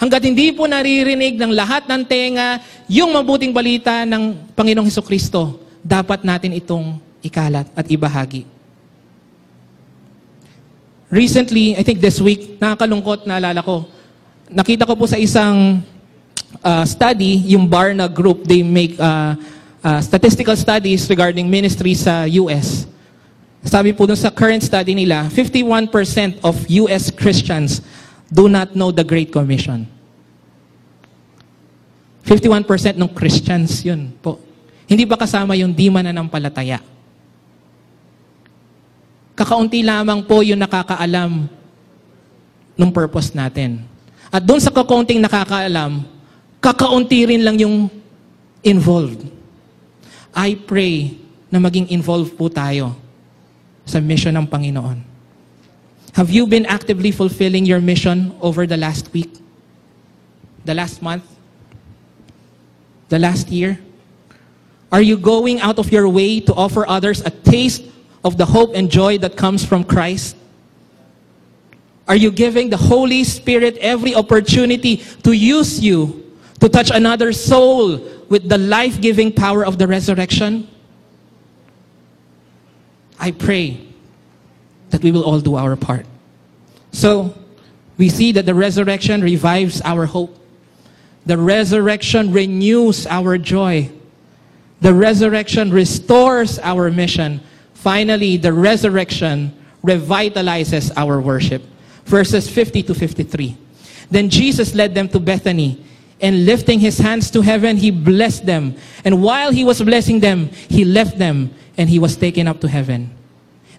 Hanggat 0.00 0.24
hindi 0.24 0.48
po 0.48 0.64
naririnig 0.64 1.36
ng 1.36 1.52
lahat 1.52 1.84
ng 1.84 2.00
tenga 2.08 2.56
yung 2.88 3.12
mabuting 3.12 3.52
balita 3.52 4.08
ng 4.08 4.32
Panginoong 4.56 4.88
Heso 4.88 5.04
Kristo, 5.04 5.60
dapat 5.84 6.24
natin 6.24 6.56
itong 6.56 6.96
ikalat 7.20 7.68
at 7.76 7.84
ibahagi. 7.84 8.48
Recently, 11.12 11.76
I 11.76 11.84
think 11.84 12.00
this 12.00 12.16
week, 12.16 12.56
nakakalungkot 12.56 13.28
na 13.28 13.36
alala 13.36 13.60
ko, 13.60 13.84
nakita 14.48 14.88
ko 14.88 14.96
po 14.96 15.04
sa 15.04 15.20
isang 15.20 15.84
uh, 16.64 16.84
study, 16.88 17.52
yung 17.52 17.68
Barna 17.68 18.08
Group, 18.08 18.48
they 18.48 18.64
make 18.64 18.96
uh, 18.96 19.36
uh, 19.84 20.00
statistical 20.00 20.56
studies 20.56 21.04
regarding 21.12 21.44
ministry 21.44 21.92
sa 21.92 22.24
US. 22.40 22.88
Sabi 23.68 23.92
po 23.92 24.08
dun 24.08 24.16
sa 24.16 24.32
current 24.32 24.64
study 24.64 24.96
nila, 24.96 25.28
51% 25.28 26.40
of 26.40 26.56
US 26.88 27.12
Christians 27.12 27.84
do 28.30 28.46
not 28.46 28.72
know 28.78 28.94
the 28.94 29.02
Great 29.02 29.34
Commission. 29.34 29.84
51% 32.22 32.94
ng 32.94 33.10
Christians 33.10 33.82
yun 33.82 34.14
po. 34.22 34.38
Hindi 34.86 35.02
ba 35.02 35.18
kasama 35.18 35.58
yung 35.58 35.74
di 35.74 35.90
mananampalataya? 35.90 36.78
Kakaunti 39.34 39.82
lamang 39.82 40.22
po 40.22 40.46
yung 40.46 40.62
nakakaalam 40.62 41.50
ng 42.78 42.90
purpose 42.94 43.34
natin. 43.34 43.82
At 44.30 44.46
doon 44.46 44.62
sa 44.62 44.70
kakaunting 44.70 45.18
nakakaalam, 45.18 46.06
kakaunti 46.62 47.26
rin 47.26 47.42
lang 47.42 47.58
yung 47.58 47.90
involved. 48.62 49.26
I 50.30 50.54
pray 50.54 51.18
na 51.50 51.58
maging 51.58 51.90
involved 51.90 52.38
po 52.38 52.46
tayo 52.46 52.94
sa 53.82 53.98
mission 53.98 54.30
ng 54.30 54.46
Panginoon. 54.46 55.09
Have 56.14 56.30
you 56.30 56.46
been 56.46 56.66
actively 56.66 57.12
fulfilling 57.12 57.64
your 57.64 57.80
mission 57.80 58.36
over 58.40 58.66
the 58.66 58.76
last 58.76 59.12
week? 59.12 59.38
The 60.64 60.74
last 60.74 61.02
month? 61.02 61.24
The 63.08 63.18
last 63.18 63.48
year? 63.48 63.78
Are 64.92 65.02
you 65.02 65.16
going 65.16 65.60
out 65.60 65.78
of 65.78 65.92
your 65.92 66.08
way 66.08 66.40
to 66.40 66.54
offer 66.54 66.86
others 66.86 67.20
a 67.24 67.30
taste 67.30 67.84
of 68.24 68.36
the 68.36 68.44
hope 68.44 68.72
and 68.74 68.90
joy 68.90 69.18
that 69.18 69.36
comes 69.36 69.64
from 69.64 69.84
Christ? 69.84 70.36
Are 72.08 72.16
you 72.16 72.32
giving 72.32 72.70
the 72.70 72.76
Holy 72.76 73.22
Spirit 73.22 73.76
every 73.78 74.16
opportunity 74.16 74.96
to 75.22 75.32
use 75.32 75.78
you 75.78 76.36
to 76.58 76.68
touch 76.68 76.90
another 76.90 77.32
soul 77.32 77.98
with 78.28 78.48
the 78.48 78.58
life 78.58 79.00
giving 79.00 79.32
power 79.32 79.64
of 79.64 79.78
the 79.78 79.86
resurrection? 79.86 80.66
I 83.18 83.30
pray 83.30 83.89
that 84.90 85.02
we 85.02 85.12
will 85.12 85.24
all 85.24 85.40
do 85.40 85.56
our 85.56 85.76
part. 85.76 86.06
So, 86.92 87.34
we 87.96 88.08
see 88.08 88.32
that 88.32 88.46
the 88.46 88.54
resurrection 88.54 89.20
revives 89.20 89.80
our 89.82 90.06
hope. 90.06 90.36
The 91.26 91.36
resurrection 91.36 92.32
renews 92.32 93.06
our 93.06 93.36
joy. 93.36 93.90
The 94.80 94.94
resurrection 94.94 95.70
restores 95.70 96.58
our 96.58 96.90
mission. 96.90 97.40
Finally, 97.74 98.38
the 98.38 98.52
resurrection 98.52 99.54
revitalizes 99.84 100.90
our 100.96 101.20
worship. 101.20 101.62
Verses 102.06 102.48
50 102.48 102.82
to 102.84 102.94
53. 102.94 103.56
Then 104.10 104.30
Jesus 104.30 104.74
led 104.74 104.94
them 104.94 105.08
to 105.10 105.20
Bethany, 105.20 105.84
And 106.22 106.44
lifting 106.44 106.80
his 106.80 106.98
hands 106.98 107.30
to 107.30 107.40
heaven, 107.40 107.76
he 107.76 107.90
blessed 107.90 108.44
them. 108.44 108.76
And 109.04 109.22
while 109.22 109.52
he 109.52 109.64
was 109.64 109.80
blessing 109.80 110.20
them, 110.20 110.48
he 110.68 110.84
left 110.84 111.18
them 111.18 111.54
and 111.78 111.88
he 111.88 111.98
was 111.98 112.16
taken 112.16 112.46
up 112.46 112.60
to 112.60 112.68
heaven. 112.68 113.10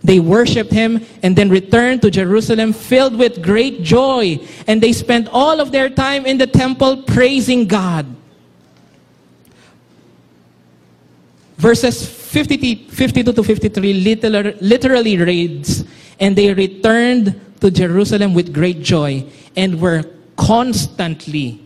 They 0.04 0.20
worshiped 0.20 0.72
him 0.72 1.06
and 1.22 1.36
then 1.36 1.50
returned 1.50 2.02
to 2.02 2.10
Jerusalem 2.10 2.74
filled 2.74 3.18
with 3.18 3.42
great 3.42 3.84
joy. 3.84 4.40
And 4.68 4.82
they 4.82 4.94
spent 4.94 5.28
all 5.32 5.60
of 5.60 5.72
their 5.72 5.90
time 5.90 6.26
in 6.26 6.38
the 6.38 6.48
temple 6.48 7.04
praising 7.04 7.68
God. 7.68 8.06
Verses 11.58 12.04
50, 12.04 12.88
52 12.90 13.34
to 13.34 13.44
53 13.44 13.94
literal- 13.94 14.54
literally 14.62 15.18
reads, 15.18 15.84
And 16.20 16.36
they 16.36 16.54
returned 16.54 17.40
to 17.60 17.70
Jerusalem 17.70 18.34
with 18.34 18.52
great 18.52 18.82
joy 18.82 19.26
and 19.56 19.80
were 19.80 20.04
constantly 20.36 21.62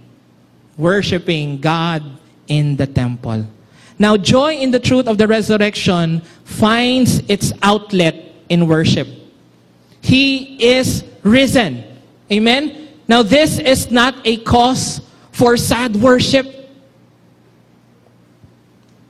worshiping 0.78 1.62
God 1.62 2.04
in 2.48 2.76
the 2.76 2.88
temple. 2.88 3.48
Now, 3.98 4.18
joy 4.18 4.60
in 4.60 4.72
the 4.72 4.80
truth 4.80 5.08
of 5.08 5.18
the 5.18 5.28
resurrection 5.28 6.22
finds 6.44 7.24
its 7.32 7.54
outlet 7.64 8.16
in 8.50 8.68
worship. 8.68 9.08
He 10.02 10.60
is 10.60 11.04
risen. 11.24 11.84
Amen? 12.32 12.92
Now, 13.08 13.24
this 13.24 13.58
is 13.58 13.90
not 13.90 14.16
a 14.26 14.38
cause 14.44 15.00
for 15.32 15.56
sad 15.56 15.96
worship. 15.96 16.46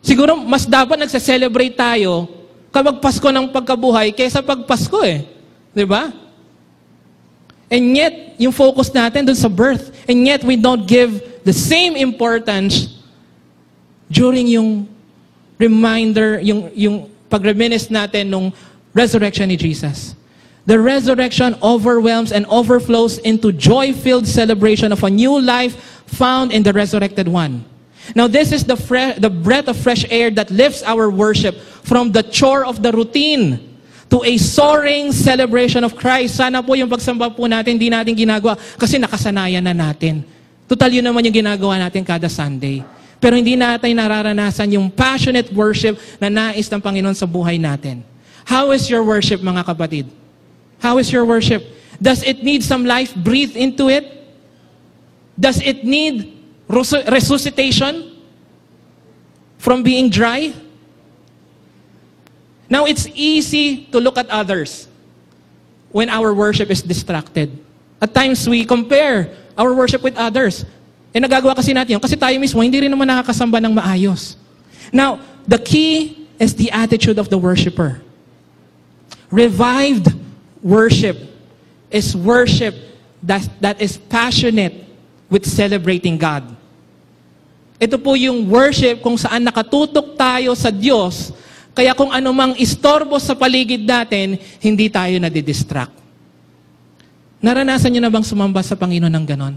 Siguro, 0.06 0.38
mas 0.38 0.70
dapat 0.70 1.02
nagsa-celebrate 1.02 1.74
tayo 1.74 2.30
kapag 2.70 3.02
Pasko 3.02 3.26
ng 3.34 3.50
pagkabuhay 3.50 4.14
kaysa 4.14 4.46
pag 4.46 4.62
Pasko 4.70 5.02
eh. 5.02 5.26
Di 5.74 5.82
ba? 5.82 6.14
And 7.74 7.98
yet, 7.98 8.38
yung 8.38 8.54
focus 8.54 8.94
natin 8.94 9.26
dun 9.26 9.36
sa 9.36 9.50
birth. 9.50 9.90
And 10.06 10.22
yet, 10.30 10.46
we 10.46 10.56
don't 10.56 10.86
give 10.86 11.42
the 11.42 11.54
same 11.54 11.98
importance 11.98 12.95
during 14.12 14.48
yung 14.48 14.88
reminder, 15.58 16.40
yung, 16.40 16.72
yung 16.74 17.10
pag-reminisce 17.30 17.90
natin 17.90 18.30
nung 18.30 18.54
resurrection 18.94 19.50
ni 19.50 19.58
Jesus. 19.58 20.16
The 20.66 20.80
resurrection 20.80 21.56
overwhelms 21.62 22.32
and 22.32 22.46
overflows 22.50 23.20
into 23.22 23.52
joy-filled 23.52 24.26
celebration 24.26 24.92
of 24.92 25.04
a 25.04 25.10
new 25.10 25.38
life 25.38 25.78
found 26.10 26.52
in 26.52 26.64
the 26.64 26.74
resurrected 26.74 27.28
one. 27.28 27.64
Now, 28.14 28.28
this 28.28 28.52
is 28.52 28.66
the, 28.66 28.78
the 29.18 29.30
breath 29.30 29.68
of 29.68 29.78
fresh 29.78 30.06
air 30.10 30.30
that 30.32 30.50
lifts 30.50 30.84
our 30.84 31.10
worship 31.10 31.58
from 31.86 32.12
the 32.12 32.22
chore 32.22 32.66
of 32.66 32.82
the 32.82 32.92
routine 32.92 33.78
to 34.10 34.22
a 34.22 34.38
soaring 34.38 35.12
celebration 35.12 35.84
of 35.84 35.98
Christ. 35.98 36.38
Sana 36.38 36.62
po 36.62 36.78
yung 36.78 36.90
pagsamba 36.90 37.34
po 37.34 37.50
natin, 37.50 37.82
hindi 37.82 37.90
natin 37.90 38.14
ginagawa 38.14 38.58
kasi 38.78 39.02
nakasanayan 39.02 39.66
na 39.66 39.74
natin. 39.74 40.22
Total 40.70 40.90
yun 40.90 41.06
naman 41.06 41.26
yung 41.26 41.46
ginagawa 41.46 41.78
natin 41.82 42.06
kada 42.06 42.30
Sunday. 42.30 42.86
Pero 43.20 43.36
hindi 43.36 43.56
natin 43.56 43.96
nararanasan 43.96 44.76
yung 44.76 44.92
passionate 44.92 45.50
worship 45.56 45.98
na 46.20 46.28
nais 46.30 46.68
ng 46.68 46.82
Panginoon 46.82 47.16
sa 47.16 47.26
buhay 47.26 47.56
natin. 47.56 48.04
How 48.46 48.70
is 48.70 48.86
your 48.92 49.02
worship, 49.02 49.42
mga 49.42 49.66
kapatid? 49.66 50.06
How 50.78 51.02
is 51.02 51.10
your 51.10 51.26
worship? 51.26 51.66
Does 51.98 52.22
it 52.22 52.44
need 52.44 52.62
some 52.62 52.86
life 52.86 53.16
breathed 53.16 53.56
into 53.56 53.90
it? 53.90 54.06
Does 55.40 55.60
it 55.64 55.84
need 55.84 56.38
resu- 56.70 57.04
resuscitation 57.10 58.22
from 59.58 59.82
being 59.82 60.10
dry? 60.10 60.54
Now, 62.70 62.86
it's 62.86 63.08
easy 63.14 63.86
to 63.92 64.00
look 64.00 64.18
at 64.18 64.30
others 64.30 64.88
when 65.92 66.10
our 66.10 66.34
worship 66.34 66.70
is 66.70 66.82
distracted. 66.82 67.58
At 68.02 68.14
times, 68.14 68.48
we 68.50 68.66
compare 68.66 69.32
our 69.58 69.74
worship 69.74 70.02
with 70.04 70.18
others. 70.18 70.66
Eh, 71.16 71.20
nagagawa 71.24 71.56
kasi 71.56 71.72
natin 71.72 71.96
yun. 71.96 72.04
Kasi 72.04 72.20
tayo 72.20 72.36
mismo, 72.36 72.60
hindi 72.60 72.84
rin 72.84 72.92
naman 72.92 73.08
nakakasamba 73.08 73.64
ng 73.64 73.80
maayos. 73.80 74.36
Now, 74.92 75.24
the 75.48 75.56
key 75.56 76.28
is 76.36 76.52
the 76.52 76.68
attitude 76.76 77.16
of 77.16 77.32
the 77.32 77.40
worshiper. 77.40 78.04
Revived 79.32 80.12
worship 80.60 81.16
is 81.88 82.12
worship 82.20 82.76
that, 83.24 83.48
that 83.64 83.80
is 83.80 83.96
passionate 83.96 84.76
with 85.32 85.48
celebrating 85.48 86.20
God. 86.20 86.44
Ito 87.80 87.96
po 87.96 88.20
yung 88.20 88.52
worship 88.52 89.00
kung 89.00 89.16
saan 89.16 89.48
nakatutok 89.48 90.20
tayo 90.20 90.52
sa 90.52 90.68
Diyos, 90.68 91.32
kaya 91.72 91.96
kung 91.96 92.12
anumang 92.12 92.60
istorbo 92.60 93.16
sa 93.24 93.36
paligid 93.36 93.88
natin, 93.88 94.36
hindi 94.60 94.92
tayo 94.92 95.16
nadidistract. 95.16 95.96
Naranasan 97.40 97.92
niyo 97.92 98.04
na 98.04 98.12
bang 98.12 98.24
sumamba 98.24 98.60
sa 98.64 98.76
Panginoon 98.76 99.12
ng 99.12 99.28
ganon? 99.28 99.56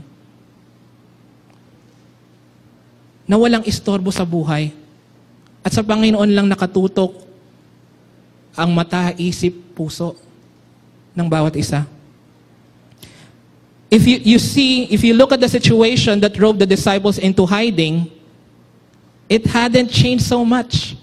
Na 3.28 3.36
walang 3.36 3.62
istorbo 3.68 4.08
sa 4.08 4.24
buhay, 4.24 4.72
at 5.60 5.76
sa 5.76 5.84
Panginoon 5.84 6.32
lang 6.32 6.48
nakatutok 6.48 7.12
ang 8.56 8.72
mata, 8.72 9.12
isip, 9.20 9.52
puso 9.76 10.16
ng 11.12 11.28
bawat 11.28 11.54
isa. 11.60 11.84
If 13.88 14.04
you, 14.04 14.16
you 14.34 14.38
see, 14.40 14.88
if 14.88 15.04
you 15.04 15.12
look 15.12 15.32
at 15.32 15.40
the 15.40 15.48
situation 15.48 16.20
that 16.20 16.32
drove 16.32 16.58
the 16.58 16.68
disciples 16.68 17.16
into 17.16 17.44
hiding, 17.44 18.08
it 19.28 19.44
hadn't 19.48 19.88
changed 19.92 20.24
so 20.24 20.44
much. 20.44 20.96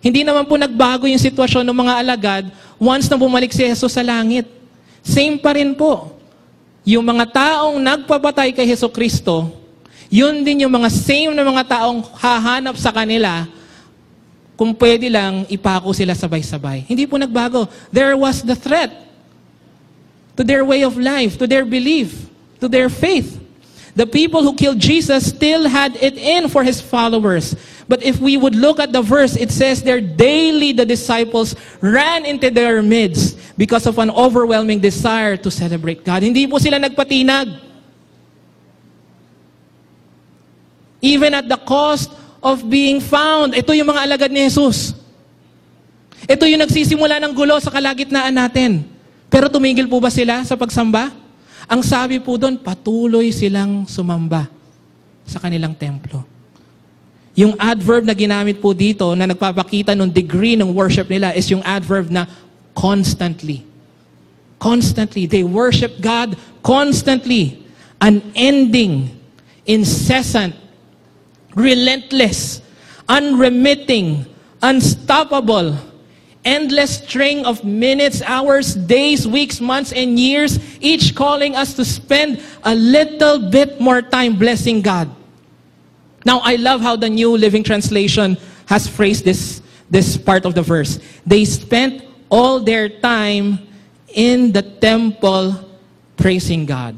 Hindi 0.00 0.24
naman 0.24 0.48
po 0.48 0.56
nagbago 0.56 1.04
yung 1.04 1.20
sitwasyon 1.20 1.68
ng 1.68 1.78
mga 1.84 1.94
alagad 2.00 2.44
once 2.80 3.08
na 3.12 3.16
bumalik 3.20 3.52
si 3.52 3.64
Jesus 3.64 3.92
sa 3.92 4.04
langit. 4.04 4.48
Same 5.04 5.36
pa 5.36 5.52
rin 5.52 5.76
po. 5.76 6.16
Yung 6.84 7.04
mga 7.04 7.28
taong 7.28 7.76
nagpapatay 7.76 8.56
kay 8.56 8.64
Heso 8.64 8.88
Kristo, 8.88 9.52
yun 10.08 10.40
din 10.40 10.64
yung 10.64 10.72
mga 10.72 10.88
same 10.88 11.36
na 11.36 11.44
mga 11.44 11.64
taong 11.68 12.00
hahanap 12.16 12.76
sa 12.80 12.88
kanila 12.88 13.44
kung 14.58 14.74
pwede 14.74 15.06
lang 15.06 15.46
ipako 15.46 15.94
sila 15.94 16.16
sabay-sabay. 16.16 16.82
Hindi 16.88 17.06
po 17.06 17.14
nagbago. 17.14 17.68
There 17.94 18.16
was 18.18 18.42
the 18.42 18.58
threat 18.58 18.90
to 20.34 20.42
their 20.42 20.64
way 20.64 20.82
of 20.82 20.98
life, 20.98 21.38
to 21.38 21.46
their 21.46 21.62
belief, 21.62 22.26
to 22.58 22.66
their 22.66 22.90
faith. 22.90 23.38
The 23.94 24.06
people 24.06 24.42
who 24.42 24.54
killed 24.54 24.78
Jesus 24.78 25.30
still 25.30 25.68
had 25.68 25.94
it 25.98 26.16
in 26.18 26.48
for 26.48 26.62
his 26.62 26.80
followers. 26.80 27.54
But 27.88 28.02
if 28.02 28.20
we 28.20 28.36
would 28.36 28.54
look 28.54 28.78
at 28.78 28.92
the 28.92 29.02
verse, 29.02 29.34
it 29.34 29.50
says 29.50 29.82
there 29.82 30.00
daily 30.00 30.72
the 30.72 30.86
disciples 30.86 31.56
ran 31.80 32.24
into 32.24 32.50
their 32.50 32.82
midst 32.82 33.38
because 33.58 33.86
of 33.86 33.98
an 33.98 34.10
overwhelming 34.10 34.78
desire 34.78 35.36
to 35.38 35.50
celebrate 35.50 36.04
God. 36.04 36.22
Hindi 36.22 36.46
po 36.46 36.58
sila 36.58 36.78
nagpatinag. 36.78 37.67
Even 40.98 41.34
at 41.34 41.46
the 41.46 41.58
cost 41.62 42.10
of 42.42 42.62
being 42.66 43.02
found. 43.02 43.54
Ito 43.54 43.74
yung 43.74 43.90
mga 43.90 44.02
alagad 44.06 44.30
ni 44.30 44.46
Jesus. 44.46 44.94
Ito 46.26 46.46
yung 46.46 46.62
nagsisimula 46.62 47.22
ng 47.22 47.32
gulo 47.34 47.58
sa 47.62 47.70
kalagitnaan 47.70 48.34
natin. 48.34 48.86
Pero 49.28 49.46
tumigil 49.52 49.86
po 49.86 50.00
ba 50.02 50.10
sila 50.10 50.42
sa 50.42 50.58
pagsamba? 50.58 51.12
Ang 51.68 51.84
sabi 51.84 52.16
po 52.18 52.40
doon, 52.40 52.56
patuloy 52.56 53.28
silang 53.28 53.84
sumamba 53.84 54.48
sa 55.28 55.36
kanilang 55.36 55.76
templo. 55.76 56.24
Yung 57.38 57.54
adverb 57.54 58.02
na 58.02 58.16
ginamit 58.16 58.58
po 58.58 58.74
dito 58.74 59.06
na 59.14 59.28
nagpapakita 59.28 59.94
ng 59.94 60.10
degree 60.10 60.58
ng 60.58 60.74
worship 60.74 61.06
nila 61.06 61.36
is 61.38 61.46
yung 61.52 61.62
adverb 61.62 62.10
na 62.10 62.26
constantly. 62.74 63.62
Constantly. 64.58 65.30
They 65.30 65.46
worship 65.46 66.02
God 66.02 66.34
constantly. 66.66 67.62
Unending, 68.02 69.12
incessant, 69.62 70.56
relentless, 71.54 72.62
unremitting, 73.08 74.26
unstoppable, 74.62 75.76
endless 76.44 76.98
string 76.98 77.44
of 77.44 77.64
minutes, 77.64 78.22
hours, 78.22 78.74
days, 78.74 79.26
weeks, 79.26 79.60
months, 79.60 79.92
and 79.92 80.18
years, 80.18 80.58
each 80.80 81.14
calling 81.14 81.54
us 81.54 81.74
to 81.74 81.84
spend 81.84 82.42
a 82.64 82.74
little 82.74 83.50
bit 83.50 83.80
more 83.80 84.02
time 84.02 84.36
blessing 84.36 84.80
God. 84.80 85.10
Now, 86.24 86.40
I 86.40 86.56
love 86.56 86.80
how 86.80 86.96
the 86.96 87.08
New 87.08 87.36
Living 87.36 87.62
Translation 87.62 88.36
has 88.66 88.86
phrased 88.86 89.24
this, 89.24 89.62
this 89.90 90.16
part 90.16 90.44
of 90.44 90.54
the 90.54 90.62
verse. 90.62 90.98
They 91.26 91.44
spent 91.44 92.04
all 92.28 92.60
their 92.60 92.88
time 92.88 93.58
in 94.08 94.52
the 94.52 94.62
temple 94.62 95.68
praising 96.16 96.66
God. 96.66 96.96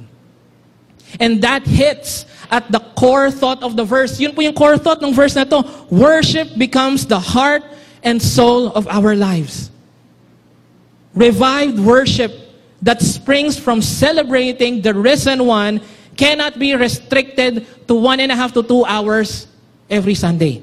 And 1.19 1.43
that 1.43 1.67
hits 1.67 2.25
at 2.51 2.71
the 2.71 2.83
core 2.99 3.31
thought 3.31 3.63
of 3.63 3.77
the 3.79 3.85
verse. 3.85 4.19
Yun 4.19 4.35
po 4.35 4.43
yung 4.43 4.55
core 4.55 4.77
thought 4.77 5.01
ng 5.03 5.15
verse 5.15 5.39
na 5.39 5.45
to. 5.47 5.63
Worship 5.89 6.59
becomes 6.59 7.07
the 7.07 7.19
heart 7.19 7.63
and 8.03 8.21
soul 8.21 8.75
of 8.75 8.91
our 8.91 9.15
lives. 9.15 9.71
Revived 11.15 11.79
worship 11.79 12.35
that 12.83 13.01
springs 13.01 13.59
from 13.59 13.81
celebrating 13.81 14.83
the 14.83 14.93
risen 14.93 15.47
one 15.47 15.81
cannot 16.17 16.59
be 16.59 16.75
restricted 16.75 17.67
to 17.87 17.95
one 17.95 18.19
and 18.19 18.33
a 18.33 18.37
half 18.37 18.53
to 18.53 18.63
two 18.63 18.85
hours 18.85 19.47
every 19.89 20.15
Sunday. 20.15 20.63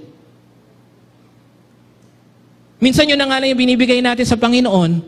Minsan 2.78 3.10
yun 3.10 3.18
na 3.18 3.26
nga 3.26 3.42
lang 3.42 3.50
yung 3.50 3.62
binibigay 3.64 4.04
natin 4.04 4.26
sa 4.28 4.38
Panginoon, 4.38 5.02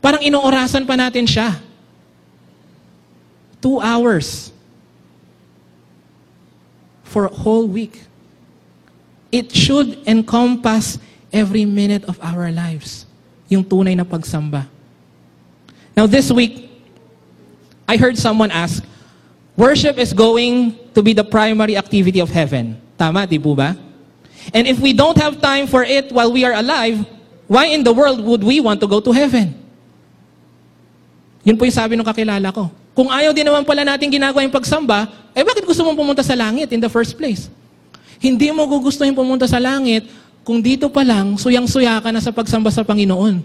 parang 0.00 0.22
inoorasan 0.24 0.88
pa 0.88 0.96
natin 0.96 1.28
siya. 1.28 1.60
Two 3.60 3.76
hours. 3.76 4.51
For 7.02 7.26
a 7.26 7.32
whole 7.32 7.66
week. 7.66 8.02
It 9.30 9.52
should 9.52 9.98
encompass 10.06 10.98
every 11.32 11.64
minute 11.64 12.04
of 12.04 12.20
our 12.20 12.52
lives. 12.52 13.06
Yung 13.48 13.64
tunay 13.64 13.96
na 13.96 14.04
pagsamba. 14.04 14.68
Now 15.96 16.06
this 16.06 16.30
week, 16.32 16.68
I 17.88 17.96
heard 17.96 18.16
someone 18.16 18.50
ask, 18.50 18.84
worship 19.56 19.98
is 19.98 20.12
going 20.12 20.78
to 20.94 21.02
be 21.02 21.12
the 21.12 21.24
primary 21.24 21.76
activity 21.76 22.20
of 22.20 22.30
heaven. 22.30 22.80
Tama, 22.96 23.26
di 23.26 23.38
po 23.38 23.54
ba? 23.54 23.76
And 24.52 24.66
if 24.66 24.80
we 24.80 24.92
don't 24.92 25.16
have 25.18 25.40
time 25.40 25.66
for 25.66 25.84
it 25.84 26.10
while 26.12 26.32
we 26.32 26.44
are 26.44 26.54
alive, 26.54 27.04
why 27.46 27.66
in 27.66 27.84
the 27.84 27.92
world 27.92 28.20
would 28.24 28.42
we 28.42 28.60
want 28.60 28.80
to 28.80 28.88
go 28.88 29.00
to 29.00 29.12
heaven? 29.12 29.52
Yun 31.44 31.58
po 31.58 31.64
yung 31.64 31.74
sabi 31.74 31.98
ng 31.98 32.06
kakilala 32.06 32.48
ko. 32.54 32.70
Kung 32.92 33.08
ayaw 33.08 33.32
din 33.32 33.48
naman 33.48 33.64
pala 33.64 33.88
natin 33.88 34.12
ginagawa 34.12 34.44
yung 34.44 34.52
pagsamba, 34.52 35.08
eh 35.32 35.40
bakit 35.40 35.64
gusto 35.64 35.80
mong 35.80 35.96
pumunta 35.96 36.20
sa 36.20 36.36
langit 36.36 36.68
in 36.76 36.80
the 36.80 36.92
first 36.92 37.16
place? 37.16 37.48
Hindi 38.20 38.52
mo 38.52 38.68
gugustuhin 38.68 39.16
pumunta 39.16 39.48
sa 39.48 39.56
langit 39.56 40.06
kung 40.42 40.58
dito 40.58 40.90
pa 40.90 41.06
lang, 41.06 41.38
suyang-suya 41.38 42.02
ka 42.02 42.10
na 42.10 42.18
sa 42.18 42.34
pagsamba 42.34 42.68
sa 42.68 42.82
Panginoon. 42.82 43.40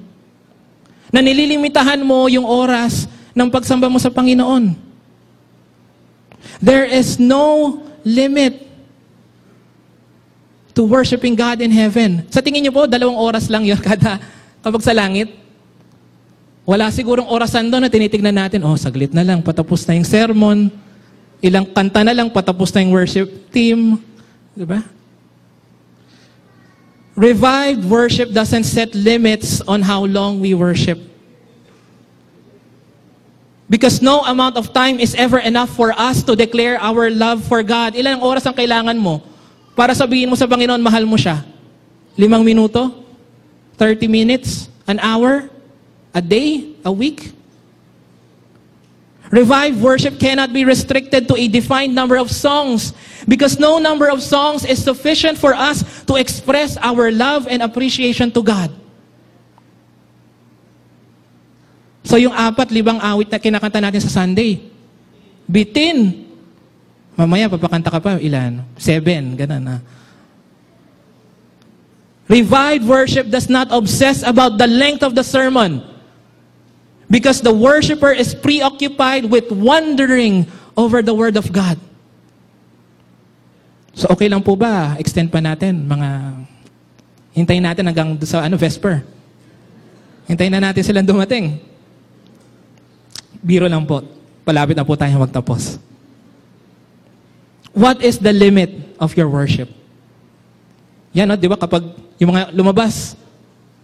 Na 1.13 1.21
nililimitahan 1.23 2.01
mo 2.01 2.27
yung 2.27 2.43
oras 2.43 3.07
ng 3.37 3.47
pagsamba 3.47 3.87
mo 3.87 4.01
sa 4.01 4.09
Panginoon. 4.09 4.73
There 6.57 6.89
is 6.89 7.21
no 7.21 7.79
limit 8.01 8.65
to 10.73 10.85
worshiping 10.85 11.37
God 11.37 11.61
in 11.61 11.69
heaven. 11.69 12.25
Sa 12.33 12.41
tingin 12.41 12.65
niyo 12.65 12.73
po, 12.73 12.89
dalawang 12.89 13.17
oras 13.17 13.49
lang 13.49 13.65
yun 13.65 13.77
kada 13.87 14.17
kapag 14.65 14.81
sa 14.81 14.93
langit? 14.93 15.46
Wala 16.67 16.91
sigurong 16.91 17.31
orasan 17.31 17.71
doon 17.71 17.87
na 17.87 17.91
tinitignan 17.91 18.35
natin, 18.35 18.59
oh, 18.67 18.75
saglit 18.75 19.15
na 19.15 19.23
lang, 19.23 19.39
patapos 19.39 19.87
na 19.87 19.95
yung 19.95 20.03
sermon. 20.03 20.67
Ilang 21.39 21.71
kanta 21.71 22.03
na 22.03 22.11
lang, 22.11 22.27
patapos 22.27 22.75
na 22.75 22.83
yung 22.83 22.91
worship 22.91 23.31
team. 23.55 24.03
Di 24.51 24.67
ba? 24.67 24.83
Revived 27.15 27.87
worship 27.87 28.35
doesn't 28.35 28.67
set 28.67 28.91
limits 28.91 29.63
on 29.63 29.79
how 29.79 30.03
long 30.03 30.43
we 30.43 30.51
worship. 30.51 30.99
Because 33.71 34.03
no 34.03 34.27
amount 34.27 34.59
of 34.59 34.75
time 34.75 34.99
is 34.99 35.15
ever 35.15 35.39
enough 35.39 35.71
for 35.71 35.95
us 35.95 36.19
to 36.27 36.35
declare 36.35 36.75
our 36.83 37.07
love 37.07 37.47
for 37.47 37.63
God. 37.63 37.95
Ilang 37.95 38.19
oras 38.19 38.43
ang 38.43 38.55
kailangan 38.59 38.99
mo 38.99 39.23
para 39.71 39.95
sabihin 39.95 40.27
mo 40.27 40.35
sa 40.35 40.51
Panginoon, 40.51 40.83
mahal 40.83 41.07
mo 41.07 41.15
siya? 41.15 41.47
Limang 42.19 42.43
minuto? 42.43 42.91
30 43.79 44.09
minutes? 44.11 44.67
An 44.83 44.99
hour? 44.99 45.47
A 46.17 46.21
day? 46.21 46.73
A 46.81 46.89
week? 46.89 47.29
Revived 49.29 49.77
worship 49.77 50.17
cannot 50.17 50.49
be 50.49 50.65
restricted 50.65 51.29
to 51.29 51.37
a 51.37 51.45
defined 51.45 51.93
number 51.93 52.17
of 52.17 52.33
songs 52.33 52.97
because 53.29 53.59
no 53.61 53.77
number 53.77 54.09
of 54.09 54.25
songs 54.25 54.65
is 54.65 54.81
sufficient 54.81 55.37
for 55.37 55.53
us 55.53 55.85
to 56.09 56.17
express 56.17 56.73
our 56.81 57.13
love 57.13 57.45
and 57.45 57.61
appreciation 57.61 58.33
to 58.33 58.41
God. 58.41 58.73
So 62.01 62.17
yung 62.17 62.33
apat, 62.33 62.71
libang 62.73 62.97
awit 62.97 63.29
na 63.29 63.37
kinakanta 63.37 63.77
natin 63.77 64.01
sa 64.01 64.23
Sunday, 64.23 64.63
bitin. 65.45 66.25
Mamaya, 67.13 67.45
papakanta 67.51 67.91
ka 67.93 67.99
pa, 67.99 68.17
ilan? 68.17 68.63
Seven, 68.79 69.37
ganun 69.37 69.61
na. 69.61 69.77
Revived 72.31 72.87
worship 72.87 73.29
does 73.29 73.51
not 73.51 73.67
obsess 73.69 74.23
about 74.23 74.57
the 74.57 74.65
length 74.65 75.03
of 75.03 75.13
the 75.13 75.23
sermon. 75.23 75.96
Because 77.07 77.39
the 77.39 77.55
worshiper 77.55 78.11
is 78.11 78.35
preoccupied 78.35 79.31
with 79.31 79.47
wondering 79.47 80.43
over 80.75 80.99
the 80.99 81.15
Word 81.15 81.39
of 81.39 81.47
God. 81.55 81.79
So 83.95 84.11
okay 84.11 84.27
lang 84.27 84.43
po 84.43 84.59
ba? 84.59 84.99
Extend 84.99 85.31
pa 85.31 85.39
natin, 85.39 85.87
mga... 85.87 86.09
Hintayin 87.37 87.63
natin 87.63 87.85
hanggang 87.87 88.17
sa 88.25 88.43
ano, 88.43 88.57
Vesper. 88.57 89.05
Hintayin 90.27 90.51
na 90.51 90.69
natin 90.69 90.83
silang 90.83 91.05
dumating. 91.07 91.61
Biro 93.39 93.69
lang 93.69 93.85
po. 93.87 94.03
Palapit 94.43 94.75
na 94.75 94.83
po 94.83 94.97
tayo 94.99 95.15
magtapos. 95.21 95.79
What 97.77 98.01
is 98.01 98.17
the 98.17 98.33
limit 98.33 98.73
of 98.97 99.13
your 99.13 99.29
worship? 99.29 99.69
Yan, 101.13 101.29
no? 101.29 101.37
di 101.37 101.45
ba? 101.45 101.55
Kapag 101.55 101.93
yung 102.17 102.33
mga 102.33 102.51
lumabas, 102.51 103.13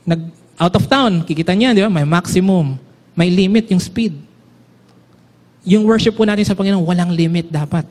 nag 0.01 0.33
out 0.57 0.73
of 0.73 0.85
town, 0.89 1.21
kikita 1.25 1.53
niya, 1.53 1.73
di 1.73 1.81
ba? 1.81 1.89
May 1.89 2.05
maximum. 2.05 2.77
May 3.13 3.29
limit 3.29 3.69
yung 3.69 3.81
speed. 3.81 4.17
Yung 5.63 5.85
worship 5.87 6.17
po 6.17 6.25
natin 6.25 6.43
sa 6.43 6.57
Panginoon, 6.57 6.83
walang 6.83 7.13
limit 7.13 7.47
dapat. 7.47 7.87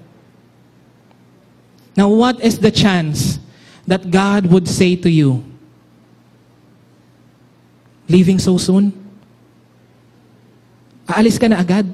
Now, 1.97 2.09
what 2.09 2.41
is 2.41 2.59
the 2.59 2.73
chance 2.73 3.39
that 3.87 4.09
God 4.09 4.49
would 4.49 4.68
say 4.68 4.97
to 4.97 5.09
you, 5.09 5.45
leaving 8.09 8.41
so 8.41 8.57
soon? 8.57 8.93
Aalis 11.09 11.37
ka 11.37 11.49
na 11.49 11.61
agad. 11.61 11.89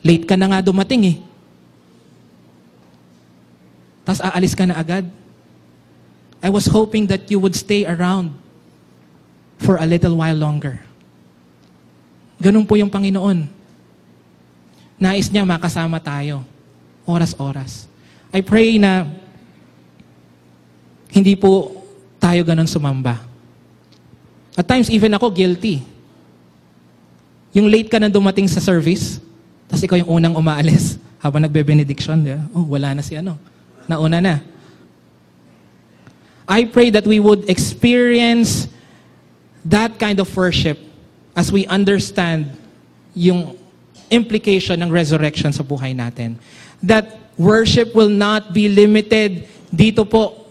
Late 0.00 0.24
ka 0.24 0.36
na 0.38 0.48
nga 0.48 0.64
dumating 0.64 1.02
eh. 1.04 1.16
Tapos 4.06 4.22
aalis 4.22 4.54
ka 4.54 4.64
na 4.64 4.78
agad. 4.78 5.04
I 6.38 6.48
was 6.48 6.70
hoping 6.70 7.10
that 7.10 7.26
you 7.26 7.42
would 7.42 7.58
stay 7.58 7.82
around 7.82 8.30
for 9.58 9.76
a 9.82 9.86
little 9.88 10.14
while 10.14 10.36
longer. 10.36 10.78
Ganun 12.36 12.68
po 12.68 12.76
yung 12.76 12.92
Panginoon. 12.92 13.48
Nais 14.96 15.28
niya 15.28 15.44
makasama 15.44 16.00
tayo. 16.00 16.44
Oras-oras. 17.08 17.88
I 18.32 18.40
pray 18.44 18.76
na 18.76 19.08
hindi 21.12 21.32
po 21.36 21.84
tayo 22.20 22.44
ganun 22.44 22.68
sumamba. 22.68 23.20
At 24.56 24.68
times, 24.68 24.88
even 24.88 25.12
ako 25.12 25.32
guilty. 25.32 25.84
Yung 27.56 27.68
late 27.68 27.88
ka 27.88 28.00
na 28.00 28.12
dumating 28.12 28.48
sa 28.48 28.60
service, 28.60 29.20
tapos 29.68 29.84
ikaw 29.84 29.96
yung 30.00 30.20
unang 30.20 30.36
umaalis 30.36 30.96
habang 31.24 31.44
nagbe-benediction. 31.44 32.24
Di 32.24 32.36
ba? 32.36 32.42
Oh, 32.52 32.68
wala 32.68 32.96
na 32.96 33.02
si 33.04 33.16
ano. 33.16 33.40
Nauna 33.88 34.20
na. 34.20 34.40
I 36.48 36.64
pray 36.68 36.92
that 36.94 37.04
we 37.04 37.18
would 37.18 37.48
experience 37.50 38.68
that 39.66 39.98
kind 39.98 40.20
of 40.22 40.30
worship 40.36 40.78
as 41.36 41.52
we 41.52 41.68
understand 41.68 42.48
yung 43.12 43.52
implication 44.08 44.80
ng 44.80 44.88
resurrection 44.88 45.52
sa 45.52 45.60
buhay 45.60 45.92
natin. 45.92 46.40
That 46.80 47.04
worship 47.36 47.92
will 47.92 48.10
not 48.10 48.56
be 48.56 48.72
limited 48.72 49.44
dito 49.68 50.08
po 50.08 50.48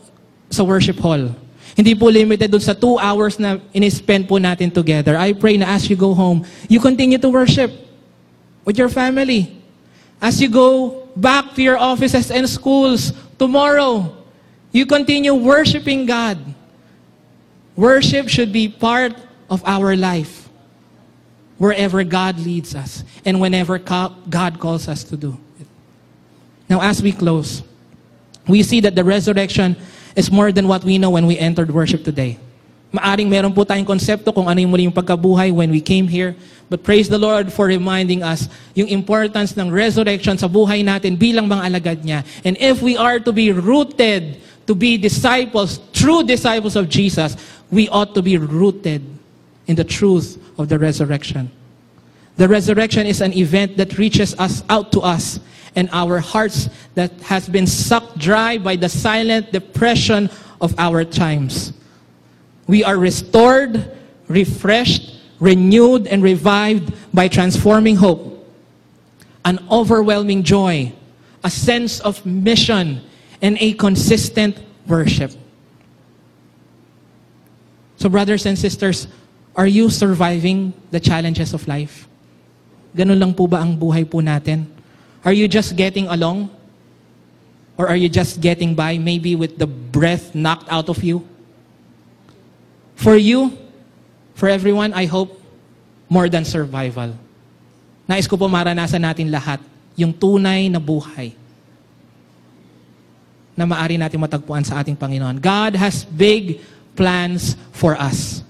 sa 0.53 0.61
worship 0.61 1.01
hall. 1.01 1.33
Hindi 1.75 1.97
po 1.97 2.07
limited 2.07 2.53
dun 2.53 2.61
sa 2.61 2.77
two 2.77 3.01
hours 3.01 3.41
na 3.41 3.59
in-spend 3.73 4.29
po 4.29 4.37
natin 4.37 4.71
together. 4.71 5.17
I 5.17 5.33
pray 5.33 5.57
na 5.57 5.73
as 5.73 5.89
you 5.89 5.97
go 5.97 6.13
home, 6.13 6.45
you 6.69 6.79
continue 6.79 7.17
to 7.17 7.27
worship 7.27 7.73
with 8.63 8.77
your 8.77 8.87
family. 8.87 9.51
As 10.21 10.39
you 10.39 10.47
go 10.47 11.03
back 11.17 11.57
to 11.57 11.61
your 11.65 11.75
offices 11.75 12.31
and 12.31 12.47
schools 12.47 13.11
tomorrow, 13.35 14.07
you 14.71 14.85
continue 14.85 15.35
worshiping 15.35 16.05
God. 16.05 16.39
Worship 17.75 18.31
should 18.31 18.55
be 18.55 18.71
part 18.71 19.11
of 19.51 19.59
our 19.67 19.99
life 19.99 20.44
wherever 21.57 22.03
God 22.03 22.39
leads 22.39 22.75
us 22.75 23.03
and 23.23 23.39
whenever 23.39 23.77
God 23.77 24.59
calls 24.59 24.87
us 24.87 25.03
to 25.05 25.17
do. 25.17 25.37
Now, 26.69 26.81
as 26.81 27.01
we 27.01 27.11
close, 27.11 27.63
we 28.47 28.63
see 28.63 28.81
that 28.81 28.95
the 28.95 29.03
resurrection 29.03 29.75
is 30.15 30.31
more 30.31 30.51
than 30.51 30.67
what 30.67 30.83
we 30.83 30.97
know 30.97 31.09
when 31.09 31.25
we 31.25 31.37
entered 31.37 31.71
worship 31.71 32.03
today. 32.03 32.39
Maaring 32.95 33.27
meron 33.27 33.51
po 33.51 33.67
tayong 33.67 33.85
konsepto 33.85 34.31
kung 34.31 34.47
ano 34.47 34.55
yung 34.61 34.71
muli 34.71 34.83
yung 34.87 34.95
pagkabuhay 34.95 35.51
when 35.51 35.69
we 35.69 35.83
came 35.83 36.07
here. 36.07 36.35
But 36.69 36.81
praise 36.81 37.11
the 37.11 37.19
Lord 37.19 37.51
for 37.51 37.67
reminding 37.67 38.23
us 38.23 38.47
yung 38.73 38.87
importance 38.87 39.53
ng 39.53 39.69
resurrection 39.69 40.39
sa 40.39 40.47
buhay 40.47 40.81
natin 40.81 41.19
bilang 41.19 41.45
mga 41.45 41.63
alagad 41.69 41.99
niya. 42.01 42.23
And 42.47 42.57
if 42.57 42.81
we 42.81 42.95
are 42.97 43.19
to 43.19 43.31
be 43.35 43.51
rooted, 43.51 44.41
to 44.65 44.73
be 44.73 44.97
disciples, 44.97 45.77
true 45.93 46.23
disciples 46.23 46.73
of 46.79 46.89
Jesus, 46.89 47.37
we 47.69 47.89
ought 47.89 48.15
to 48.15 48.23
be 48.23 48.39
rooted 48.39 49.03
in 49.67 49.75
the 49.75 49.83
truth 49.83 50.41
of 50.57 50.69
the 50.69 50.79
resurrection. 50.79 51.51
The 52.37 52.47
resurrection 52.47 53.07
is 53.07 53.21
an 53.21 53.33
event 53.33 53.77
that 53.77 53.97
reaches 53.97 54.37
us 54.39 54.63
out 54.69 54.91
to 54.91 55.01
us 55.01 55.39
and 55.75 55.89
our 55.91 56.19
hearts 56.19 56.69
that 56.95 57.11
has 57.21 57.47
been 57.49 57.67
sucked 57.67 58.17
dry 58.17 58.57
by 58.57 58.75
the 58.75 58.89
silent 58.89 59.51
depression 59.51 60.29
of 60.61 60.77
our 60.77 61.03
times. 61.03 61.73
We 62.67 62.83
are 62.83 62.97
restored, 62.97 63.91
refreshed, 64.27 65.19
renewed, 65.39 66.07
and 66.07 66.23
revived 66.23 66.93
by 67.13 67.27
transforming 67.27 67.95
hope, 67.97 68.47
an 69.43 69.59
overwhelming 69.69 70.43
joy, 70.43 70.93
a 71.43 71.49
sense 71.49 71.99
of 71.99 72.25
mission, 72.25 73.01
and 73.41 73.57
a 73.59 73.73
consistent 73.73 74.57
worship. 74.87 75.31
So, 77.97 78.09
brothers 78.09 78.45
and 78.45 78.57
sisters, 78.57 79.07
are 79.55 79.67
you 79.67 79.89
surviving 79.89 80.75
the 80.91 80.99
challenges 80.99 81.55
of 81.55 81.63
life? 81.67 82.07
Ganun 82.95 83.19
lang 83.19 83.31
po 83.33 83.47
ba 83.47 83.63
ang 83.63 83.75
buhay 83.75 84.03
po 84.03 84.19
natin? 84.19 84.67
Are 85.23 85.33
you 85.33 85.47
just 85.47 85.75
getting 85.79 86.07
along? 86.11 86.51
Or 87.75 87.87
are 87.87 87.99
you 87.99 88.07
just 88.07 88.39
getting 88.39 88.71
by, 88.71 88.95
maybe 88.95 89.35
with 89.35 89.59
the 89.59 89.67
breath 89.67 90.31
knocked 90.31 90.71
out 90.71 90.87
of 90.87 91.03
you? 91.03 91.27
For 92.95 93.19
you, 93.19 93.51
for 94.35 94.47
everyone, 94.47 94.95
I 94.95 95.07
hope, 95.11 95.35
more 96.07 96.31
than 96.31 96.47
survival. 96.47 97.11
Nais 98.07 98.29
ko 98.29 98.37
po 98.37 98.47
maranasan 98.47 99.03
natin 99.03 99.27
lahat 99.27 99.59
yung 99.99 100.15
tunay 100.15 100.71
na 100.71 100.79
buhay 100.79 101.33
na 103.55 103.63
maari 103.63 103.95
natin 103.95 104.19
matagpuan 104.19 104.63
sa 104.63 104.83
ating 104.83 104.95
Panginoon. 104.95 105.39
God 105.39 105.75
has 105.79 106.03
big 106.03 106.59
plans 106.95 107.55
for 107.71 107.95
us. 107.95 108.43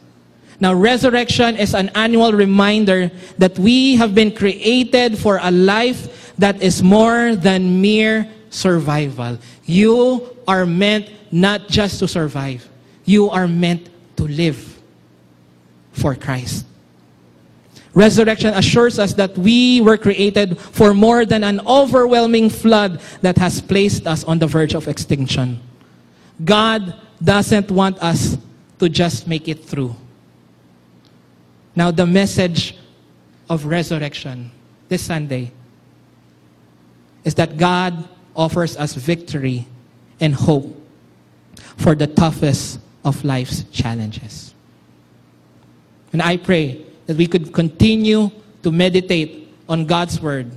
Now, 0.60 0.74
resurrection 0.74 1.58
is 1.58 1.74
an 1.74 1.90
annual 1.96 2.32
reminder 2.32 3.12
that 3.38 3.60
we 3.60 3.96
have 3.96 4.16
been 4.16 4.34
created 4.34 5.18
for 5.18 5.40
a 5.42 5.52
life 5.52 6.34
that 6.38 6.62
is 6.62 6.82
more 6.82 7.36
than 7.36 7.82
mere 7.82 8.30
survival. 8.50 9.38
You 9.66 10.36
are 10.48 10.66
meant 10.66 11.10
not 11.32 11.68
just 11.68 12.00
to 12.00 12.08
survive, 12.08 12.68
you 13.04 13.30
are 13.30 13.48
meant 13.48 13.90
to 14.16 14.24
live 14.24 14.80
for 15.92 16.16
Christ. 16.16 16.66
Resurrection 17.94 18.54
assures 18.54 19.00
us 19.00 19.14
that 19.14 19.38
we 19.38 19.80
were 19.80 19.98
created 19.98 20.60
for 20.60 20.94
more 20.94 21.26
than 21.26 21.44
an 21.44 21.62
overwhelming 21.66 22.50
flood 22.50 23.00
that 23.22 23.38
has 23.38 23.62
placed 23.62 24.06
us 24.06 24.24
on 24.26 24.38
the 24.38 24.48
verge 24.48 24.76
of 24.76 24.88
extinction. 24.90 25.60
God 26.44 26.94
doesn't 27.24 27.72
want 27.72 27.98
us 28.04 28.38
to 28.80 28.90
just 28.90 29.28
make 29.28 29.48
it 29.48 29.64
through. 29.64 29.96
Now, 31.76 31.92
the 31.92 32.06
message 32.06 32.78
of 33.50 33.66
resurrection 33.66 34.52
this 34.88 35.04
Sunday 35.04 35.52
is 37.24 37.36
that 37.36 37.58
God 37.58 38.08
offers 38.36 38.78
us 38.78 38.94
victory 38.94 39.68
and 40.20 40.34
hope 40.34 40.76
for 41.78 41.96
the 41.96 42.08
toughest 42.08 42.80
of 43.04 43.24
life's 43.26 43.64
challenges. 43.72 44.54
And 46.14 46.22
I 46.22 46.38
pray 46.38 46.86
that 47.08 47.18
we 47.18 47.28
could 47.28 47.52
continue 47.52 48.32
to 48.64 48.72
meditate 48.72 49.54
on 49.68 49.86
God's 49.86 50.22
word 50.22 50.52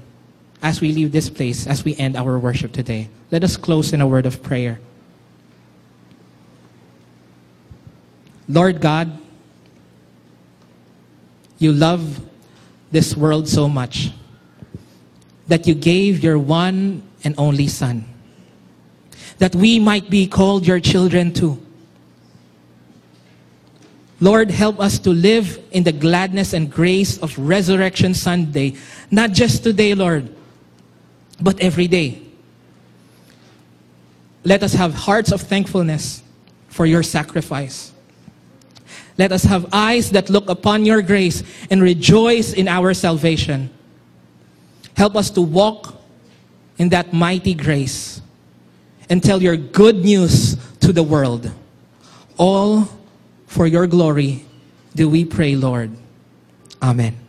as 0.62 0.80
we 0.80 0.92
leave 0.92 1.12
this 1.12 1.28
place, 1.28 1.66
as 1.66 1.84
we 1.84 1.96
end 1.96 2.16
our 2.16 2.38
worship 2.38 2.72
today. 2.72 3.08
Let 3.30 3.44
us 3.44 3.56
close 3.56 3.92
in 3.92 4.00
a 4.00 4.06
word 4.06 4.26
of 4.26 4.42
prayer. 4.42 4.80
Lord 8.48 8.80
God, 8.80 9.18
you 11.58 11.72
love 11.72 12.20
this 12.90 13.16
world 13.16 13.48
so 13.48 13.68
much 13.68 14.10
that 15.48 15.66
you 15.66 15.74
gave 15.74 16.22
your 16.22 16.38
one 16.38 17.02
and 17.24 17.34
only 17.38 17.66
Son, 17.66 18.04
that 19.38 19.54
we 19.54 19.78
might 19.78 20.08
be 20.08 20.26
called 20.26 20.66
your 20.66 20.80
children 20.80 21.32
too. 21.32 21.60
Lord, 24.20 24.50
help 24.50 24.80
us 24.80 24.98
to 25.00 25.10
live 25.10 25.60
in 25.70 25.84
the 25.84 25.92
gladness 25.92 26.52
and 26.52 26.70
grace 26.70 27.18
of 27.18 27.38
Resurrection 27.38 28.14
Sunday, 28.14 28.74
not 29.10 29.32
just 29.32 29.62
today, 29.62 29.94
Lord, 29.94 30.28
but 31.40 31.60
every 31.60 31.86
day. 31.86 32.22
Let 34.44 34.62
us 34.62 34.72
have 34.72 34.94
hearts 34.94 35.30
of 35.30 35.40
thankfulness 35.40 36.22
for 36.68 36.84
your 36.84 37.02
sacrifice. 37.02 37.92
Let 39.18 39.32
us 39.32 39.42
have 39.44 39.66
eyes 39.72 40.12
that 40.12 40.30
look 40.30 40.48
upon 40.48 40.84
your 40.84 41.02
grace 41.02 41.42
and 41.70 41.82
rejoice 41.82 42.52
in 42.52 42.68
our 42.68 42.94
salvation. 42.94 43.70
Help 44.96 45.16
us 45.16 45.28
to 45.30 45.42
walk 45.42 46.00
in 46.78 46.90
that 46.90 47.12
mighty 47.12 47.54
grace 47.54 48.22
and 49.10 49.22
tell 49.22 49.42
your 49.42 49.56
good 49.56 49.96
news 49.96 50.56
to 50.80 50.92
the 50.92 51.02
world. 51.02 51.50
All 52.36 52.88
for 53.46 53.66
your 53.66 53.86
glory 53.86 54.44
do 54.94 55.08
we 55.08 55.24
pray, 55.24 55.56
Lord. 55.56 55.90
Amen. 56.80 57.27